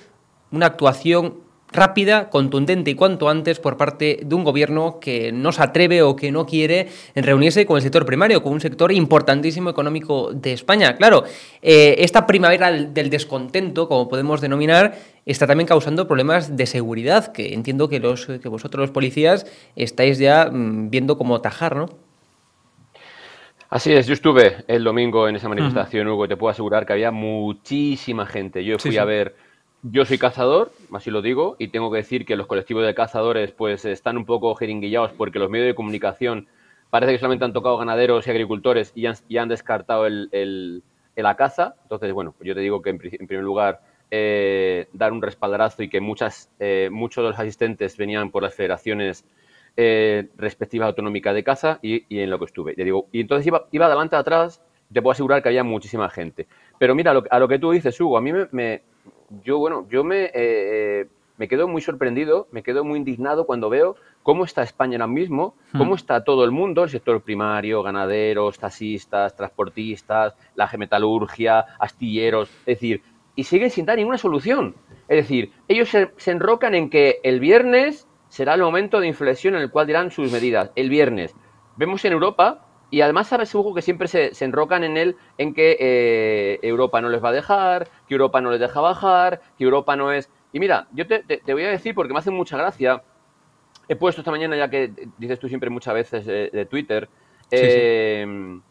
una 0.51 0.67
actuación 0.67 1.48
rápida, 1.73 2.31
contundente 2.31 2.91
y 2.91 2.95
cuanto 2.95 3.29
antes 3.29 3.61
por 3.61 3.77
parte 3.77 4.21
de 4.25 4.35
un 4.35 4.45
gobierno 4.45 4.99
que 5.01 5.33
no 5.33 5.53
se 5.53 5.63
atreve 5.63 6.03
o 6.03 6.17
que 6.17 6.33
no 6.33 6.47
quiere 6.47 6.89
reunirse 7.15 7.67
con 7.67 7.77
el 7.77 7.83
sector 7.83 8.07
primario, 8.07 8.43
con 8.43 8.53
un 8.53 8.61
sector 8.61 8.93
importantísimo 8.93 9.71
económico 9.71 10.33
de 10.33 10.53
España. 10.53 10.97
Claro, 10.97 11.25
eh, 11.63 11.97
esta 11.99 12.27
primavera 12.27 12.73
del 12.73 13.11
descontento, 13.11 13.89
como 13.89 14.09
podemos 14.09 14.41
denominar, 14.41 14.97
está 15.27 15.47
también 15.47 15.67
causando 15.67 16.07
problemas 16.07 16.57
de 16.57 16.67
seguridad, 16.67 17.33
que 17.33 17.53
entiendo 17.53 17.89
que, 17.89 18.01
los, 18.01 18.27
que 18.27 18.49
vosotros 18.49 18.81
los 18.81 18.91
policías 18.91 19.47
estáis 19.77 20.19
ya 20.19 20.51
mm, 20.51 20.91
viendo 20.91 21.19
cómo 21.19 21.41
tajar, 21.41 21.77
¿no? 21.77 21.89
Así 23.71 23.93
es, 23.93 24.07
yo 24.07 24.15
estuve 24.15 24.65
el 24.67 24.83
domingo 24.83 25.29
en 25.29 25.37
esa 25.37 25.47
manifestación, 25.47 26.09
Hugo, 26.09 26.25
y 26.25 26.29
te 26.29 26.39
puedo 26.39 26.51
asegurar 26.51 26.87
que 26.87 26.95
había 26.95 27.11
muchísima 27.11 28.25
gente. 28.25 28.65
Yo 28.65 28.79
fui 28.79 28.97
a 28.97 29.05
ver 29.05 29.37
yo 29.83 30.05
soy 30.05 30.19
cazador, 30.19 30.73
así 30.93 31.11
lo 31.11 31.23
digo, 31.23 31.57
y 31.59 31.69
tengo 31.69 31.91
que 31.91 31.99
decir 31.99 32.27
que 32.27 32.37
los 32.37 32.47
colectivos 32.47 32.85
de 32.85 32.95
cazadores 32.95 33.53
pues 33.53 33.85
están 33.85 34.17
un 34.17 34.25
poco 34.25 34.55
jeringuillados 34.55 35.13
porque 35.13 35.39
los 35.39 35.51
medios 35.51 35.69
de 35.69 35.75
comunicación 35.75 36.49
parece 36.91 37.13
que 37.13 37.19
solamente 37.19 37.45
han 37.45 37.53
tocado 37.53 37.79
ganaderos 37.79 38.27
y 38.27 38.31
agricultores 38.31 38.93
y 38.95 39.07
han, 39.07 39.49
descartado 39.49 40.07
la 40.09 41.35
caza. 41.37 41.77
Entonces, 41.83 42.13
bueno, 42.13 42.35
yo 42.41 42.55
te 42.55 42.61
digo 42.61 42.83
que 42.83 42.91
en, 42.91 42.99
primer 42.99 43.45
lugar 43.45 43.81
eh, 44.11 44.89
dar 44.93 45.13
un 45.13 45.23
respaldarazo 45.23 45.83
y 45.83 45.89
que 45.89 46.01
muchas, 46.01 46.51
eh, 46.59 46.89
muchos 46.91 47.23
de 47.23 47.31
los 47.31 47.39
asistentes 47.39 47.97
venían 47.97 48.31
por 48.31 48.43
las 48.43 48.55
federaciones 48.55 49.25
eh, 49.77 50.29
respectivas 50.37 50.89
autonómicas 50.89 51.35
de 51.35 51.45
caza 51.45 51.79
y, 51.83 52.05
en 52.19 52.31
lo 52.31 52.39
que 52.39 52.47
estuve. 52.47 52.75
digo, 52.75 53.07
y 53.13 53.21
entonces 53.21 53.47
iba, 53.47 53.69
iba 53.71 53.87
adelante 53.87 54.17
atrás, 54.17 54.61
te 54.93 55.03
puedo 55.03 55.13
asegurar 55.13 55.43
que 55.43 55.51
había 55.51 55.63
muchísima 55.63 56.09
gente. 56.09 56.49
Pero 56.79 56.95
mira, 56.95 57.13
a 57.31 57.39
lo 57.39 57.49
que 57.49 57.59
tú 57.59 57.71
dices, 57.71 58.01
Hugo, 58.01 58.17
a 58.17 58.21
mí 58.21 58.33
me 58.51 58.83
yo, 59.45 59.59
bueno, 59.59 59.87
yo 59.91 60.05
me, 60.05 60.25
eh, 60.25 60.33
eh, 60.35 61.07
me 61.37 61.49
quedo 61.49 61.69
muy 61.69 61.81
sorprendido, 61.81 62.49
me 62.51 62.63
quedo 62.63 62.85
muy 62.85 62.99
indignado 62.99 63.47
cuando 63.47 63.71
veo 63.71 63.97
cómo 64.23 64.45
está 64.45 64.63
España 64.63 64.97
ahora 64.97 65.07
mismo, 65.07 65.55
cómo 65.73 65.93
hmm. 65.93 65.97
está 65.97 66.25
todo 66.25 66.45
el 66.45 66.51
mundo, 66.51 66.85
el 66.85 66.91
sector 66.91 67.23
primario, 67.23 67.83
ganaderos, 67.83 68.59
taxistas, 68.59 69.37
transportistas, 69.37 70.35
la 70.55 70.71
metalurgia, 70.77 71.61
astilleros, 71.79 72.51
es 72.61 72.77
decir, 72.79 73.03
y 73.37 73.45
siguen 73.45 73.71
sin 73.71 73.87
dar 73.87 73.97
ninguna 73.97 74.19
solución. 74.19 74.75
Es 75.07 75.17
decir, 75.19 75.53
ellos 75.69 75.89
se, 75.89 76.11
se 76.17 76.33
enrocan 76.33 76.75
en 76.75 76.91
que 76.91 77.21
el 77.23 77.41
viernes 77.41 78.09
será 78.29 78.55
el 78.55 78.63
momento 78.63 79.01
de 79.01 79.07
inflexión 79.07 79.55
en 79.55 79.63
el 79.63 79.71
cual 79.71 79.87
dirán 79.87 80.11
sus 80.11 80.31
medidas. 80.33 80.71
El 80.75 80.91
viernes. 80.91 81.35
Vemos 81.77 82.05
en 82.05 82.13
Europa 82.13 82.68
y 82.91 83.03
además 83.03 83.29
sabes, 83.29 83.55
Hugo, 83.55 83.75
que 83.75 83.83
siempre 83.83 84.09
se, 84.09 84.33
enrocan 84.45 84.83
en 84.83 84.97
él 84.97 85.17
en 85.37 85.53
que 85.53 85.77
eh, 85.79 86.59
Europa 86.63 87.01
no 87.01 87.11
les 87.11 87.23
va 87.23 87.29
a 87.29 87.33
dejar, 87.33 87.89
que 88.07 88.15
Europa 88.15 88.41
no 88.41 88.51
les 88.51 88.61
deja 88.61 88.81
bajar, 88.81 89.41
que 89.59 89.65
Europa 89.65 89.95
no 89.97 90.11
es... 90.13 90.31
Y 90.53 90.61
mira, 90.61 90.89
yo 90.93 91.07
te, 91.07 91.23
voy 91.53 91.65
a 91.65 91.69
decir, 91.69 91.95
porque 91.95 92.15
me 92.15 92.21
hace 92.21 92.31
mucha 92.31 92.57
gracia, 92.57 93.03
he 93.89 93.97
puesto 93.97 94.23
esta 94.23 94.31
mañana, 94.31 94.57
ya 94.57 94.71
que 94.71 94.93
dices 95.19 95.39
tú 95.39 95.49
siempre 95.49 95.69
muchas 95.69 95.93
veces 95.93 96.25
de 96.25 96.67
Twitter, 96.67 97.09
em, 97.51 98.63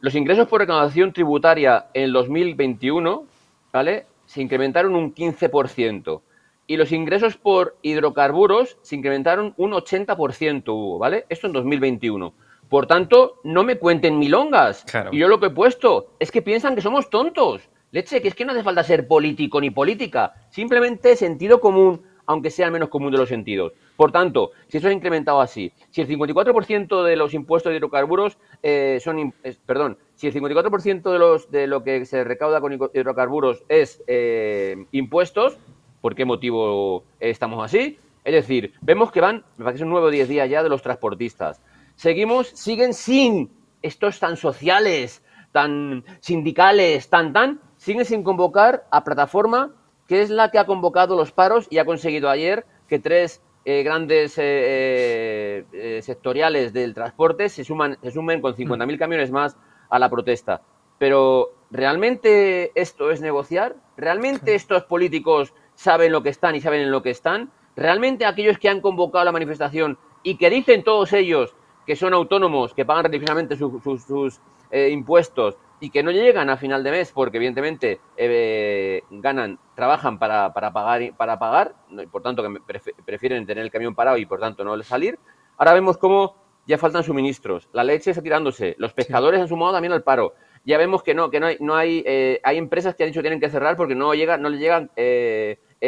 los 0.00 0.14
ingresos 0.14 0.46
por 0.46 0.60
recaudación 0.60 1.12
tributaria 1.12 1.86
en 1.94 2.12
2021, 2.12 3.26
¿vale? 3.72 4.06
Se 4.26 4.40
incrementaron 4.40 4.94
un 4.94 5.12
15%. 5.12 6.22
Y 6.68 6.76
los 6.76 6.92
ingresos 6.92 7.36
por 7.36 7.76
hidrocarburos 7.82 8.78
se 8.82 8.94
incrementaron 8.94 9.54
un 9.56 9.72
80%, 9.72 10.72
Hugo, 10.72 10.98
¿vale? 10.98 11.26
Esto 11.28 11.48
en 11.48 11.54
2021. 11.54 12.32
Por 12.68 12.86
tanto, 12.86 13.40
no 13.44 13.64
me 13.64 13.78
cuenten 13.78 14.18
milongas. 14.18 14.84
Y 15.10 15.18
yo 15.18 15.28
lo 15.28 15.40
que 15.40 15.46
he 15.46 15.50
puesto 15.50 16.12
es 16.18 16.30
que 16.30 16.42
piensan 16.42 16.74
que 16.74 16.82
somos 16.82 17.08
tontos. 17.08 17.68
Leche, 17.90 18.20
que 18.20 18.28
es 18.28 18.34
que 18.34 18.44
no 18.44 18.52
hace 18.52 18.62
falta 18.62 18.82
ser 18.82 19.08
político 19.08 19.60
ni 19.60 19.70
política. 19.70 20.34
Simplemente 20.50 21.16
sentido 21.16 21.60
común, 21.60 22.02
aunque 22.26 22.50
sea 22.50 22.66
el 22.66 22.72
menos 22.72 22.90
común 22.90 23.10
de 23.10 23.16
los 23.16 23.30
sentidos. 23.30 23.72
Por 23.96 24.12
tanto, 24.12 24.50
si 24.68 24.76
eso 24.76 24.88
ha 24.88 24.92
incrementado 24.92 25.40
así, 25.40 25.72
si 25.90 26.02
el 26.02 26.08
54% 26.08 27.02
de 27.02 27.16
los 27.16 27.32
impuestos 27.32 27.70
de 27.70 27.78
hidrocarburos 27.78 28.36
eh, 28.62 28.98
son, 29.02 29.32
perdón, 29.64 29.96
si 30.14 30.26
el 30.26 30.34
54% 30.34 31.10
de, 31.10 31.18
los, 31.18 31.50
de 31.50 31.66
lo 31.66 31.82
que 31.82 32.04
se 32.04 32.22
recauda 32.22 32.60
con 32.60 32.74
hidrocarburos 32.74 33.64
es 33.68 34.02
eh, 34.06 34.84
impuestos, 34.92 35.58
¿por 36.02 36.14
qué 36.14 36.26
motivo 36.26 37.04
estamos 37.18 37.64
así? 37.64 37.98
Es 38.24 38.34
decir, 38.34 38.74
vemos 38.82 39.10
que 39.10 39.22
van, 39.22 39.42
me 39.56 39.64
parece 39.64 39.84
un 39.84 39.90
nuevo 39.90 40.10
10 40.10 40.28
días 40.28 40.50
ya 40.50 40.62
de 40.62 40.68
los 40.68 40.82
transportistas 40.82 41.62
seguimos, 41.98 42.48
siguen 42.54 42.94
sin 42.94 43.50
estos 43.82 44.20
tan 44.20 44.36
sociales, 44.36 45.22
tan 45.52 46.04
sindicales, 46.20 47.10
tan 47.10 47.32
tan, 47.32 47.60
siguen 47.76 48.04
sin 48.04 48.22
convocar 48.22 48.86
a 48.90 49.02
plataforma, 49.04 49.74
que 50.06 50.22
es 50.22 50.30
la 50.30 50.50
que 50.50 50.58
ha 50.58 50.66
convocado 50.66 51.16
los 51.16 51.32
paros 51.32 51.66
y 51.70 51.78
ha 51.78 51.84
conseguido 51.84 52.30
ayer 52.30 52.64
que 52.88 53.00
tres 53.00 53.42
eh, 53.64 53.82
grandes 53.82 54.38
eh, 54.38 55.64
eh, 55.72 56.00
sectoriales 56.02 56.72
del 56.72 56.94
transporte 56.94 57.48
se, 57.48 57.64
suman, 57.64 57.98
se 58.00 58.12
sumen 58.12 58.40
con 58.40 58.54
50.000 58.54 58.98
camiones 58.98 59.30
más 59.30 59.56
a 59.90 59.98
la 59.98 60.08
protesta. 60.08 60.62
Pero, 60.98 61.50
¿realmente 61.70 62.70
esto 62.80 63.10
es 63.10 63.20
negociar? 63.20 63.74
¿Realmente 63.96 64.54
estos 64.54 64.84
políticos 64.84 65.52
saben 65.74 66.12
lo 66.12 66.22
que 66.22 66.30
están 66.30 66.54
y 66.54 66.60
saben 66.60 66.80
en 66.80 66.92
lo 66.92 67.02
que 67.02 67.10
están? 67.10 67.50
¿realmente 67.78 68.26
aquellos 68.26 68.58
que 68.58 68.68
han 68.68 68.80
convocado 68.80 69.24
la 69.24 69.32
manifestación 69.32 69.98
y 70.24 70.36
que 70.36 70.50
dicen 70.50 70.82
todos 70.82 71.12
ellos 71.12 71.54
que 71.88 71.96
son 71.96 72.12
autónomos, 72.12 72.74
que 72.74 72.84
pagan 72.84 73.04
religiosamente 73.04 73.56
sus 73.56 74.40
eh, 74.70 74.90
impuestos 74.90 75.56
y 75.80 75.88
que 75.88 76.02
no 76.02 76.10
llegan 76.10 76.50
a 76.50 76.58
final 76.58 76.84
de 76.84 76.90
mes 76.90 77.12
porque 77.12 77.38
evidentemente 77.38 77.98
eh, 78.14 79.04
ganan, 79.08 79.58
trabajan 79.74 80.18
para, 80.18 80.52
para, 80.52 80.70
pagar, 80.70 81.14
para 81.16 81.38
pagar, 81.38 81.76
y 81.90 82.04
por 82.04 82.20
tanto 82.20 82.42
que 82.42 82.82
prefieren 83.06 83.46
tener 83.46 83.64
el 83.64 83.70
camión 83.70 83.94
parado 83.94 84.18
y 84.18 84.26
por 84.26 84.38
tanto 84.38 84.64
no 84.64 84.82
salir. 84.82 85.18
Ahora 85.56 85.72
vemos 85.72 85.96
cómo 85.96 86.36
ya 86.66 86.76
faltan 86.76 87.04
suministros, 87.04 87.70
la 87.72 87.84
leche 87.84 88.10
está 88.10 88.22
tirándose, 88.22 88.74
los 88.76 88.92
pescadores 88.92 89.40
han 89.40 89.48
sumado 89.48 89.72
también 89.72 89.94
al 89.94 90.02
paro. 90.02 90.34
Ya 90.66 90.76
vemos 90.76 91.02
que 91.02 91.14
no, 91.14 91.30
que 91.30 91.40
no 91.40 91.46
hay, 91.46 91.56
no 91.58 91.74
hay, 91.74 92.04
eh, 92.06 92.38
hay 92.44 92.58
empresas 92.58 92.96
que 92.96 93.04
han 93.04 93.08
dicho 93.08 93.20
que 93.20 93.28
tienen 93.28 93.40
que 93.40 93.48
cerrar 93.48 93.78
porque 93.78 93.94
no 93.94 94.12
llega, 94.12 94.36
no 94.36 94.50
les 94.50 94.60
llegan 94.60 94.90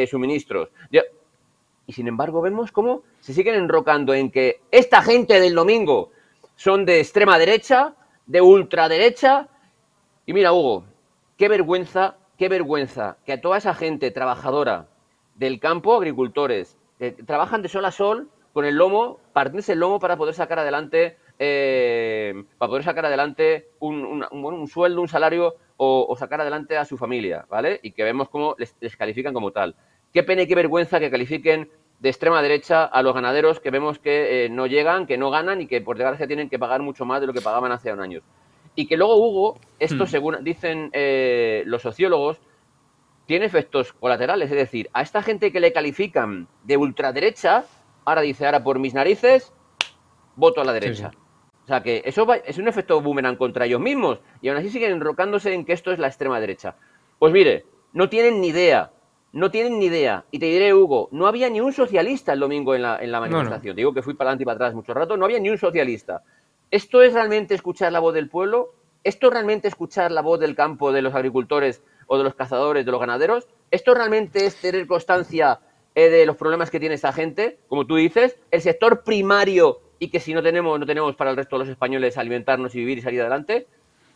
suministros. 0.08 0.70
Y 1.90 1.92
sin 1.92 2.06
embargo 2.06 2.40
vemos 2.40 2.70
cómo 2.70 3.02
se 3.18 3.34
siguen 3.34 3.56
enrocando 3.56 4.14
en 4.14 4.30
que 4.30 4.60
esta 4.70 5.02
gente 5.02 5.40
del 5.40 5.56
domingo 5.56 6.12
son 6.54 6.86
de 6.86 7.00
extrema 7.00 7.36
derecha, 7.36 7.96
de 8.26 8.40
ultraderecha, 8.40 9.48
y 10.24 10.32
mira, 10.32 10.52
Hugo, 10.52 10.84
qué 11.36 11.48
vergüenza, 11.48 12.16
qué 12.38 12.48
vergüenza 12.48 13.16
que 13.26 13.32
a 13.32 13.40
toda 13.40 13.58
esa 13.58 13.74
gente 13.74 14.12
trabajadora 14.12 14.86
del 15.34 15.58
campo, 15.58 15.96
agricultores, 15.96 16.78
que 16.96 17.10
trabajan 17.10 17.60
de 17.60 17.68
sol 17.68 17.84
a 17.84 17.90
sol 17.90 18.30
con 18.52 18.64
el 18.64 18.76
lomo, 18.76 19.18
partirse 19.32 19.72
el 19.72 19.80
lomo 19.80 19.98
para 19.98 20.16
poder 20.16 20.34
sacar 20.34 20.60
adelante, 20.60 21.16
eh, 21.40 22.44
para 22.56 22.68
poder 22.68 22.84
sacar 22.84 23.04
adelante 23.06 23.70
un, 23.80 24.24
sueldo, 24.68 25.00
un 25.00 25.08
salario 25.08 25.56
o, 25.76 26.14
sacar 26.16 26.40
adelante 26.40 26.78
a 26.78 26.84
su 26.84 26.96
familia, 26.96 27.46
¿vale? 27.50 27.80
Y 27.82 27.90
que 27.90 28.04
vemos 28.04 28.28
cómo 28.28 28.54
les, 28.58 28.96
califican 28.96 29.34
como 29.34 29.50
tal. 29.50 29.74
Qué 30.12 30.22
pena 30.22 30.42
y 30.42 30.46
qué 30.46 30.54
vergüenza 30.54 30.98
que 31.00 31.10
califiquen 31.10 31.70
de 32.00 32.08
extrema 32.08 32.42
derecha 32.42 32.84
a 32.84 33.02
los 33.02 33.14
ganaderos 33.14 33.60
que 33.60 33.70
vemos 33.70 33.98
que 33.98 34.44
eh, 34.44 34.48
no 34.48 34.66
llegan, 34.66 35.06
que 35.06 35.18
no 35.18 35.30
ganan 35.30 35.60
y 35.60 35.66
que 35.66 35.80
por 35.80 35.98
desgracia 35.98 36.26
tienen 36.26 36.48
que 36.48 36.58
pagar 36.58 36.80
mucho 36.80 37.04
más 37.04 37.20
de 37.20 37.26
lo 37.26 37.32
que 37.32 37.42
pagaban 37.42 37.72
hace 37.72 37.92
un 37.92 38.00
año. 38.00 38.22
Y 38.74 38.86
que 38.86 38.96
luego 38.96 39.16
Hugo, 39.16 39.60
esto 39.78 40.04
hmm. 40.04 40.06
según 40.06 40.44
dicen 40.44 40.90
eh, 40.92 41.62
los 41.66 41.82
sociólogos, 41.82 42.40
tiene 43.26 43.44
efectos 43.44 43.92
colaterales. 43.92 44.50
Es 44.50 44.56
decir, 44.56 44.88
a 44.92 45.02
esta 45.02 45.22
gente 45.22 45.52
que 45.52 45.60
le 45.60 45.72
califican 45.72 46.48
de 46.64 46.76
ultraderecha, 46.76 47.64
ahora 48.04 48.22
dice, 48.22 48.46
ahora 48.46 48.64
por 48.64 48.78
mis 48.78 48.94
narices, 48.94 49.52
voto 50.36 50.60
a 50.60 50.64
la 50.64 50.72
derecha. 50.72 51.10
O 51.64 51.66
sea 51.66 51.82
que 51.82 52.02
eso 52.04 52.26
es 52.44 52.58
un 52.58 52.66
efecto 52.66 53.00
boomerang 53.00 53.36
contra 53.36 53.66
ellos 53.66 53.80
mismos. 53.80 54.20
Y 54.40 54.48
aún 54.48 54.58
así 54.58 54.70
siguen 54.70 54.92
enrocándose 54.92 55.52
en 55.52 55.64
que 55.64 55.72
esto 55.72 55.92
es 55.92 55.98
la 55.98 56.08
extrema 56.08 56.40
derecha. 56.40 56.74
Pues 57.18 57.32
mire, 57.32 57.66
no 57.92 58.08
tienen 58.08 58.40
ni 58.40 58.48
idea. 58.48 58.90
No 59.32 59.50
tienen 59.50 59.78
ni 59.78 59.86
idea. 59.86 60.24
Y 60.30 60.38
te 60.38 60.46
diré, 60.46 60.74
Hugo, 60.74 61.08
no 61.12 61.26
había 61.26 61.48
ni 61.48 61.60
un 61.60 61.72
socialista 61.72 62.32
el 62.32 62.40
domingo 62.40 62.74
en 62.74 62.82
la, 62.82 62.98
en 63.00 63.12
la 63.12 63.20
manifestación. 63.20 63.76
Digo 63.76 63.94
que 63.94 64.02
fui 64.02 64.14
para 64.14 64.30
adelante 64.30 64.42
y 64.42 64.46
para 64.46 64.56
atrás 64.56 64.74
mucho 64.74 64.92
rato. 64.92 65.16
No 65.16 65.24
había 65.24 65.38
ni 65.38 65.50
un 65.50 65.58
socialista. 65.58 66.22
¿Esto 66.70 67.02
es 67.02 67.12
realmente 67.12 67.54
escuchar 67.54 67.92
la 67.92 68.00
voz 68.00 68.14
del 68.14 68.28
pueblo? 68.28 68.74
¿Esto 69.04 69.28
es 69.28 69.32
realmente 69.32 69.68
escuchar 69.68 70.10
la 70.10 70.20
voz 70.20 70.40
del 70.40 70.54
campo 70.54 70.92
de 70.92 71.02
los 71.02 71.14
agricultores 71.14 71.82
o 72.06 72.18
de 72.18 72.24
los 72.24 72.34
cazadores, 72.34 72.84
de 72.84 72.92
los 72.92 73.00
ganaderos? 73.00 73.48
¿Esto 73.70 73.94
realmente 73.94 74.46
es 74.46 74.56
tener 74.56 74.86
constancia 74.86 75.60
eh, 75.94 76.10
de 76.10 76.26
los 76.26 76.36
problemas 76.36 76.70
que 76.70 76.80
tiene 76.80 76.96
esta 76.96 77.12
gente? 77.12 77.58
Como 77.68 77.86
tú 77.86 77.96
dices, 77.96 78.36
el 78.50 78.60
sector 78.60 79.02
primario 79.04 79.80
y 79.98 80.08
que 80.08 80.20
si 80.20 80.34
no 80.34 80.42
tenemos, 80.42 80.78
no 80.78 80.86
tenemos 80.86 81.14
para 81.14 81.30
el 81.30 81.36
resto 81.36 81.56
de 81.56 81.60
los 81.60 81.68
españoles 81.68 82.18
alimentarnos 82.18 82.74
y 82.74 82.78
vivir 82.78 82.98
y 82.98 83.02
salir 83.02 83.20
adelante. 83.20 83.66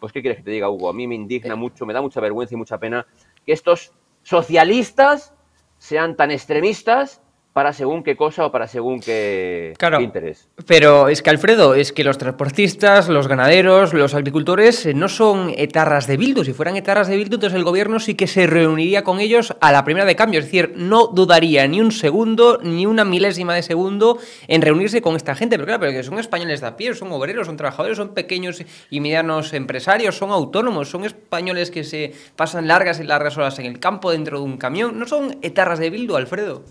Pues, 0.01 0.13
¿qué 0.13 0.21
quieres 0.21 0.39
que 0.39 0.45
te 0.45 0.51
diga, 0.51 0.69
Hugo? 0.69 0.91
A 0.91 0.93
mí 0.93 1.07
me 1.07 1.15
indigna 1.15 1.57
mucho, 1.57 1.87
me 1.87 1.95
da 1.95 2.03
mucha 2.03 2.21
vergüenza 2.21 2.55
y 2.55 2.59
mucha 2.59 2.79
pena 2.79 3.07
que 3.47 3.53
estos 3.53 3.93
socialistas 4.25 5.33
sean 5.79 6.17
tan 6.17 6.33
extremistas 6.33 7.21
para 7.55 7.73
según 7.73 8.03
qué 8.03 8.17
cosa 8.17 8.45
o 8.45 8.51
para 8.51 8.67
según 8.67 8.99
qué, 8.99 9.75
interés. 10.01 10.49
Pero 10.67 11.09
es 11.09 11.23
que, 11.23 11.31
Alfredo, 11.31 11.77
es 11.77 11.93
que 11.93 12.03
los 12.03 12.19
transportistas, 12.19 13.09
los 13.09 13.29
ganaderos, 13.29 13.95
los 13.95 14.15
agricultores 14.15 14.85
eh, 14.87 14.93
no 14.93 15.09
son 15.09 15.55
etarras 15.57 16.09
de 16.09 16.17
Bildu. 16.17 16.43
Si 16.43 16.53
fueran 16.53 16.75
etarras 16.75 17.07
de 17.07 17.17
Bildu, 17.17 17.37
entonces 17.37 17.57
el 17.57 17.63
gobierno 17.63 18.01
sí 18.01 18.17
que 18.17 18.27
se 18.27 18.49
reuniría 18.49 19.05
con 19.05 19.21
ellos 19.21 19.55
a 19.61 19.71
la 19.71 19.85
primera 19.85 20.05
de 20.05 20.17
cambio. 20.17 20.41
Es 20.41 20.47
decir, 20.47 20.73
no 20.75 21.07
dudaría 21.07 21.69
ni 21.69 21.81
un 21.81 21.93
segundo, 21.93 22.59
ni 22.61 22.87
una 22.87 23.05
milésima 23.05 23.55
de 23.55 23.63
segundo 23.63 24.19
en 24.49 24.61
reunirse 24.61 25.01
con 25.01 25.15
esta 25.15 25.37
gente. 25.37 25.55
Pero 25.57 25.67
claro, 25.67 25.81
pero 25.81 25.93
que 25.93 26.03
son 26.03 26.19
españoles 26.19 26.61
de 26.61 26.67
a 26.67 26.77
pie, 26.77 26.93
son 26.95 27.13
obreros, 27.13 27.47
son 27.47 27.57
trabajadores, 27.57 27.97
son 27.97 28.15
pequeños 28.15 28.65
y 28.91 28.99
medianos 28.99 29.53
empresarios, 29.53 30.17
son 30.17 30.33
autónomos, 30.33 30.91
son 30.91 31.05
españoles 31.05 31.71
que 31.71 31.85
se 31.85 32.15
pasan 32.35 32.67
largas 32.67 32.99
y 32.99 33.05
largas 33.05 33.37
horas 33.37 33.61
en 33.61 33.67
el 33.67 33.79
campo 33.79 34.11
dentro 34.11 34.39
de 34.39 34.45
un 34.45 34.57
camión. 34.57 34.99
No 34.99 35.07
son 35.07 35.39
etarras 35.41 35.79
de 35.79 35.91
Bildu, 35.91 36.17
Alfredo. 36.17 36.65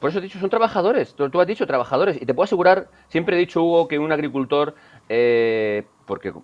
Por 0.00 0.10
eso 0.10 0.18
he 0.18 0.22
dicho, 0.22 0.38
son 0.38 0.50
trabajadores. 0.50 1.14
Tú, 1.14 1.40
has 1.40 1.46
dicho 1.46 1.66
trabajadores. 1.66 2.20
Y 2.20 2.26
te 2.26 2.34
puedo 2.34 2.44
asegurar, 2.44 2.88
siempre 3.08 3.36
he 3.36 3.38
dicho, 3.38 3.62
Hugo, 3.62 3.88
que 3.88 3.98
un 3.98 4.12
agricultor, 4.12 4.74
eh, 5.08 5.86
porque 6.04 6.34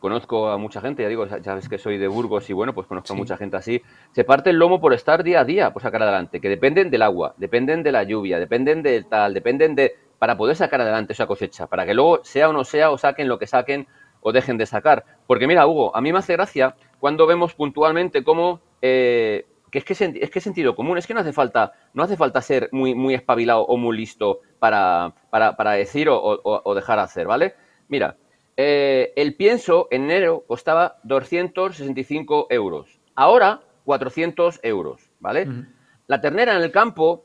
conozco 0.00 0.48
a 0.48 0.58
mucha 0.58 0.80
gente, 0.82 1.02
ya 1.02 1.08
digo, 1.08 1.26
ya 1.26 1.54
ves 1.54 1.68
que 1.68 1.78
soy 1.78 1.96
de 1.96 2.06
Burgos 2.06 2.48
y 2.50 2.52
bueno, 2.52 2.74
pues 2.74 2.86
conozco 2.86 3.14
a 3.14 3.16
mucha 3.16 3.36
gente 3.38 3.56
así, 3.56 3.82
se 4.12 4.24
parte 4.24 4.50
el 4.50 4.56
lomo 4.56 4.80
por 4.80 4.92
estar 4.92 5.24
día 5.24 5.40
a 5.40 5.44
día, 5.44 5.72
por 5.72 5.82
sacar 5.82 6.02
adelante, 6.02 6.40
que 6.40 6.48
dependen 6.48 6.90
del 6.90 7.02
agua, 7.02 7.34
dependen 7.38 7.82
de 7.82 7.92
la 7.92 8.02
lluvia, 8.02 8.38
dependen 8.38 8.82
de 8.82 9.02
tal, 9.04 9.32
dependen 9.32 9.74
de... 9.74 9.96
para 10.18 10.36
poder 10.36 10.56
sacar 10.56 10.80
adelante 10.82 11.14
esa 11.14 11.26
cosecha, 11.26 11.66
para 11.66 11.86
que 11.86 11.94
luego 11.94 12.20
sea 12.24 12.50
o 12.50 12.52
no 12.52 12.64
sea, 12.64 12.90
o 12.90 12.98
saquen 12.98 13.26
lo 13.26 13.38
que 13.38 13.46
saquen 13.46 13.86
o 14.20 14.32
dejen 14.32 14.58
de 14.58 14.66
sacar. 14.66 15.04
Porque 15.26 15.46
mira, 15.46 15.66
Hugo, 15.66 15.96
a 15.96 16.00
mí 16.00 16.12
me 16.12 16.18
hace 16.18 16.34
gracia 16.34 16.76
cuando 17.00 17.26
vemos 17.26 17.54
puntualmente 17.54 18.22
cómo... 18.22 18.60
Eh, 18.82 19.46
que 19.70 19.78
es 19.78 19.84
que, 19.84 19.92
es 20.20 20.30
que 20.30 20.40
sentido 20.40 20.74
común, 20.74 20.98
es 20.98 21.06
que 21.06 21.14
no 21.14 21.20
hace 21.20 21.32
falta, 21.32 21.72
no 21.94 22.02
hace 22.02 22.16
falta 22.16 22.40
ser 22.40 22.68
muy, 22.72 22.94
muy 22.94 23.14
espabilado 23.14 23.62
o 23.62 23.76
muy 23.76 23.96
listo 23.96 24.40
para, 24.58 25.14
para, 25.30 25.72
decir 25.72 26.08
o, 26.10 26.74
dejar 26.74 26.98
hacer, 26.98 27.26
¿vale? 27.26 27.54
Mira, 27.88 28.16
eh, 28.56 29.12
el 29.16 29.36
pienso 29.36 29.88
en 29.90 30.04
enero 30.04 30.44
costaba 30.46 30.98
265 31.04 32.46
euros, 32.50 33.00
ahora 33.14 33.62
400 33.84 34.60
euros, 34.62 35.10
¿vale? 35.20 35.46
La 36.06 36.20
ternera 36.20 36.56
en 36.56 36.62
el 36.62 36.72
campo 36.72 37.24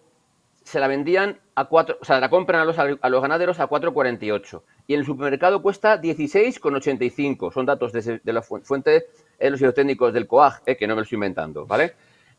se 0.64 0.80
la 0.80 0.88
vendían 0.88 1.40
a 1.56 1.66
4, 1.66 1.98
o 2.02 2.06
sea, 2.06 2.20
la 2.20 2.30
compran 2.30 2.62
a 2.62 2.66
los, 2.66 2.78
a 2.80 3.10
los 3.10 3.22
ganaderos 3.22 3.60
a 3.60 3.70
4,48 3.70 4.62
y 4.88 4.94
en 4.94 5.02
el 5.02 5.06
supermercado 5.06 5.62
cuesta 5.62 6.02
16,85. 6.02 7.52
Son 7.54 7.66
datos 7.66 7.92
de, 7.94 8.22
la 8.24 8.42
fuente 8.42 9.06
de 9.40 9.50
los 9.50 9.74
técnicos 9.74 10.14
del 10.14 10.28
COAG, 10.28 10.62
eh, 10.66 10.76
que 10.76 10.88
no 10.88 10.96
me 10.96 11.02
lo 11.02 11.04
estoy 11.04 11.18
inventando, 11.18 11.66
¿vale? 11.66 11.94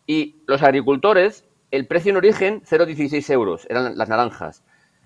Y 0.06 0.36
los 0.46 0.62
agricultores, 0.62 1.46
el 1.70 1.86
precio 1.86 2.10
en 2.10 2.16
origen 2.16 2.62
0,16 2.62 3.30
euros, 3.32 3.66
eran 3.70 3.96
las 3.96 4.08
naranjas. 4.08 4.62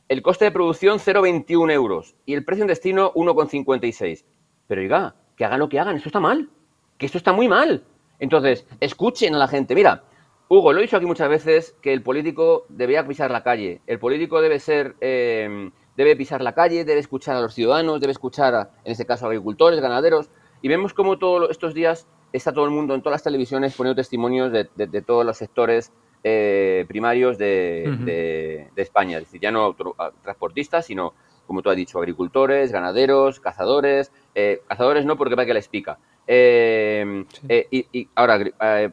El 0.09 0.23
coste 0.23 0.47
de 0.47 0.51
producción 0.51 0.99
0,21 0.99 1.71
euros 1.73 2.17
y 2.27 2.35
el 2.35 2.45
precio 2.45 2.65
en 2.65 2.69
destino 2.69 3.13
1,56. 3.15 4.25
Pero 4.67 4.81
oiga, 4.81 5.15
que 5.37 5.45
hagan 5.45 5.61
lo 5.61 5.69
que 5.69 5.79
hagan, 5.79 5.97
esto 5.97 6.09
está 6.09 6.21
mal, 6.21 6.49
que 6.97 7.07
esto 7.07 7.19
está 7.19 7.33
muy 7.33 7.47
mal. 7.47 7.85
Entonces, 8.19 8.67
escuchen 8.81 9.35
a 9.35 9.39
la 9.39 9.49
gente. 9.49 9.75
Mira, 9.75 10.03
Hugo, 10.49 10.73
lo 10.73 10.79
he 10.79 10.83
dicho 10.83 10.97
aquí 10.97 11.07
muchas 11.07 11.29
veces 11.29 11.77
que 11.83 11.93
el 11.93 12.03
político 12.03 12.65
debía 12.69 13.07
pisar 13.07 13.31
la 13.31 13.43
calle. 13.43 13.81
El 13.87 13.99
político 13.99 14.41
debe 14.41 14.59
ser, 14.59 14.97
eh, 15.01 15.71
debe 15.97 16.17
pisar 16.17 16.43
la 16.43 16.55
calle, 16.55 16.85
debe 16.85 17.01
escuchar 17.01 17.37
a 17.37 17.41
los 17.41 17.55
ciudadanos, 17.55 18.01
debe 18.01 18.13
escuchar, 18.13 18.55
a, 18.55 18.71
en 18.85 18.93
este 18.93 19.07
caso, 19.07 19.27
agricultores, 19.27 19.81
ganaderos. 19.81 20.31
Y 20.63 20.69
vemos 20.69 20.95
cómo 20.95 21.19
todos 21.19 21.51
estos 21.51 21.75
días 21.75 22.09
está 22.33 22.53
todo 22.53 22.64
el 22.64 22.70
mundo 22.70 22.95
en 22.95 23.03
todas 23.03 23.14
las 23.14 23.22
televisiones 23.22 23.74
poniendo 23.74 23.97
testimonios 23.97 24.53
de, 24.53 25.03
todos 25.03 25.24
los 25.24 25.37
sectores 25.37 25.93
eh, 26.22 26.85
primarios 26.89 27.39
de, 27.39 28.68
España. 28.76 29.18
Es 29.18 29.24
decir, 29.24 29.41
ya 29.41 29.51
no 29.51 29.74
transportistas, 30.22 30.87
sino, 30.87 31.14
como 31.47 31.62
tú 31.62 31.70
has 31.70 31.76
dicho, 31.76 31.99
agricultores, 31.99 32.72
ganaderos, 32.72 33.41
cazadores. 33.41 34.12
Eh, 34.35 34.62
cazadores 34.66 35.05
no, 35.07 35.16
porque 35.16 35.37
para 35.37 35.47
que 35.47 35.55
les 35.55 35.68
pica. 35.68 35.99
Eh, 36.31 37.24
y, 37.70 38.09
ahora 38.14 38.39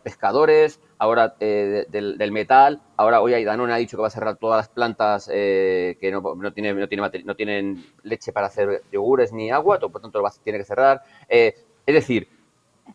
pescadores, 0.01 0.79
ahora 0.97 1.35
del, 1.39 2.31
metal. 2.31 2.81
Ahora 2.95 3.19
hoy 3.19 3.43
Danone 3.43 3.73
ha 3.73 3.77
dicho 3.77 3.97
que 3.97 4.01
va 4.01 4.07
a 4.07 4.11
cerrar 4.11 4.37
todas 4.37 4.57
las 4.57 4.69
plantas 4.69 5.27
que 5.27 6.09
no, 6.13 6.21
no, 6.35 6.53
tiene, 6.53 6.73
no, 6.73 6.87
tiene, 6.87 7.23
no 7.25 7.35
tienen 7.35 7.85
leche 8.03 8.31
para 8.31 8.47
hacer 8.47 8.83
yogures 8.89 9.33
ni 9.33 9.51
agua, 9.51 9.79
por 9.79 10.01
tanto 10.01 10.21
lo 10.21 10.29
tiene 10.43 10.59
que 10.59 10.65
cerrar. 10.65 11.01
es 11.27 11.65
decir, 11.85 12.29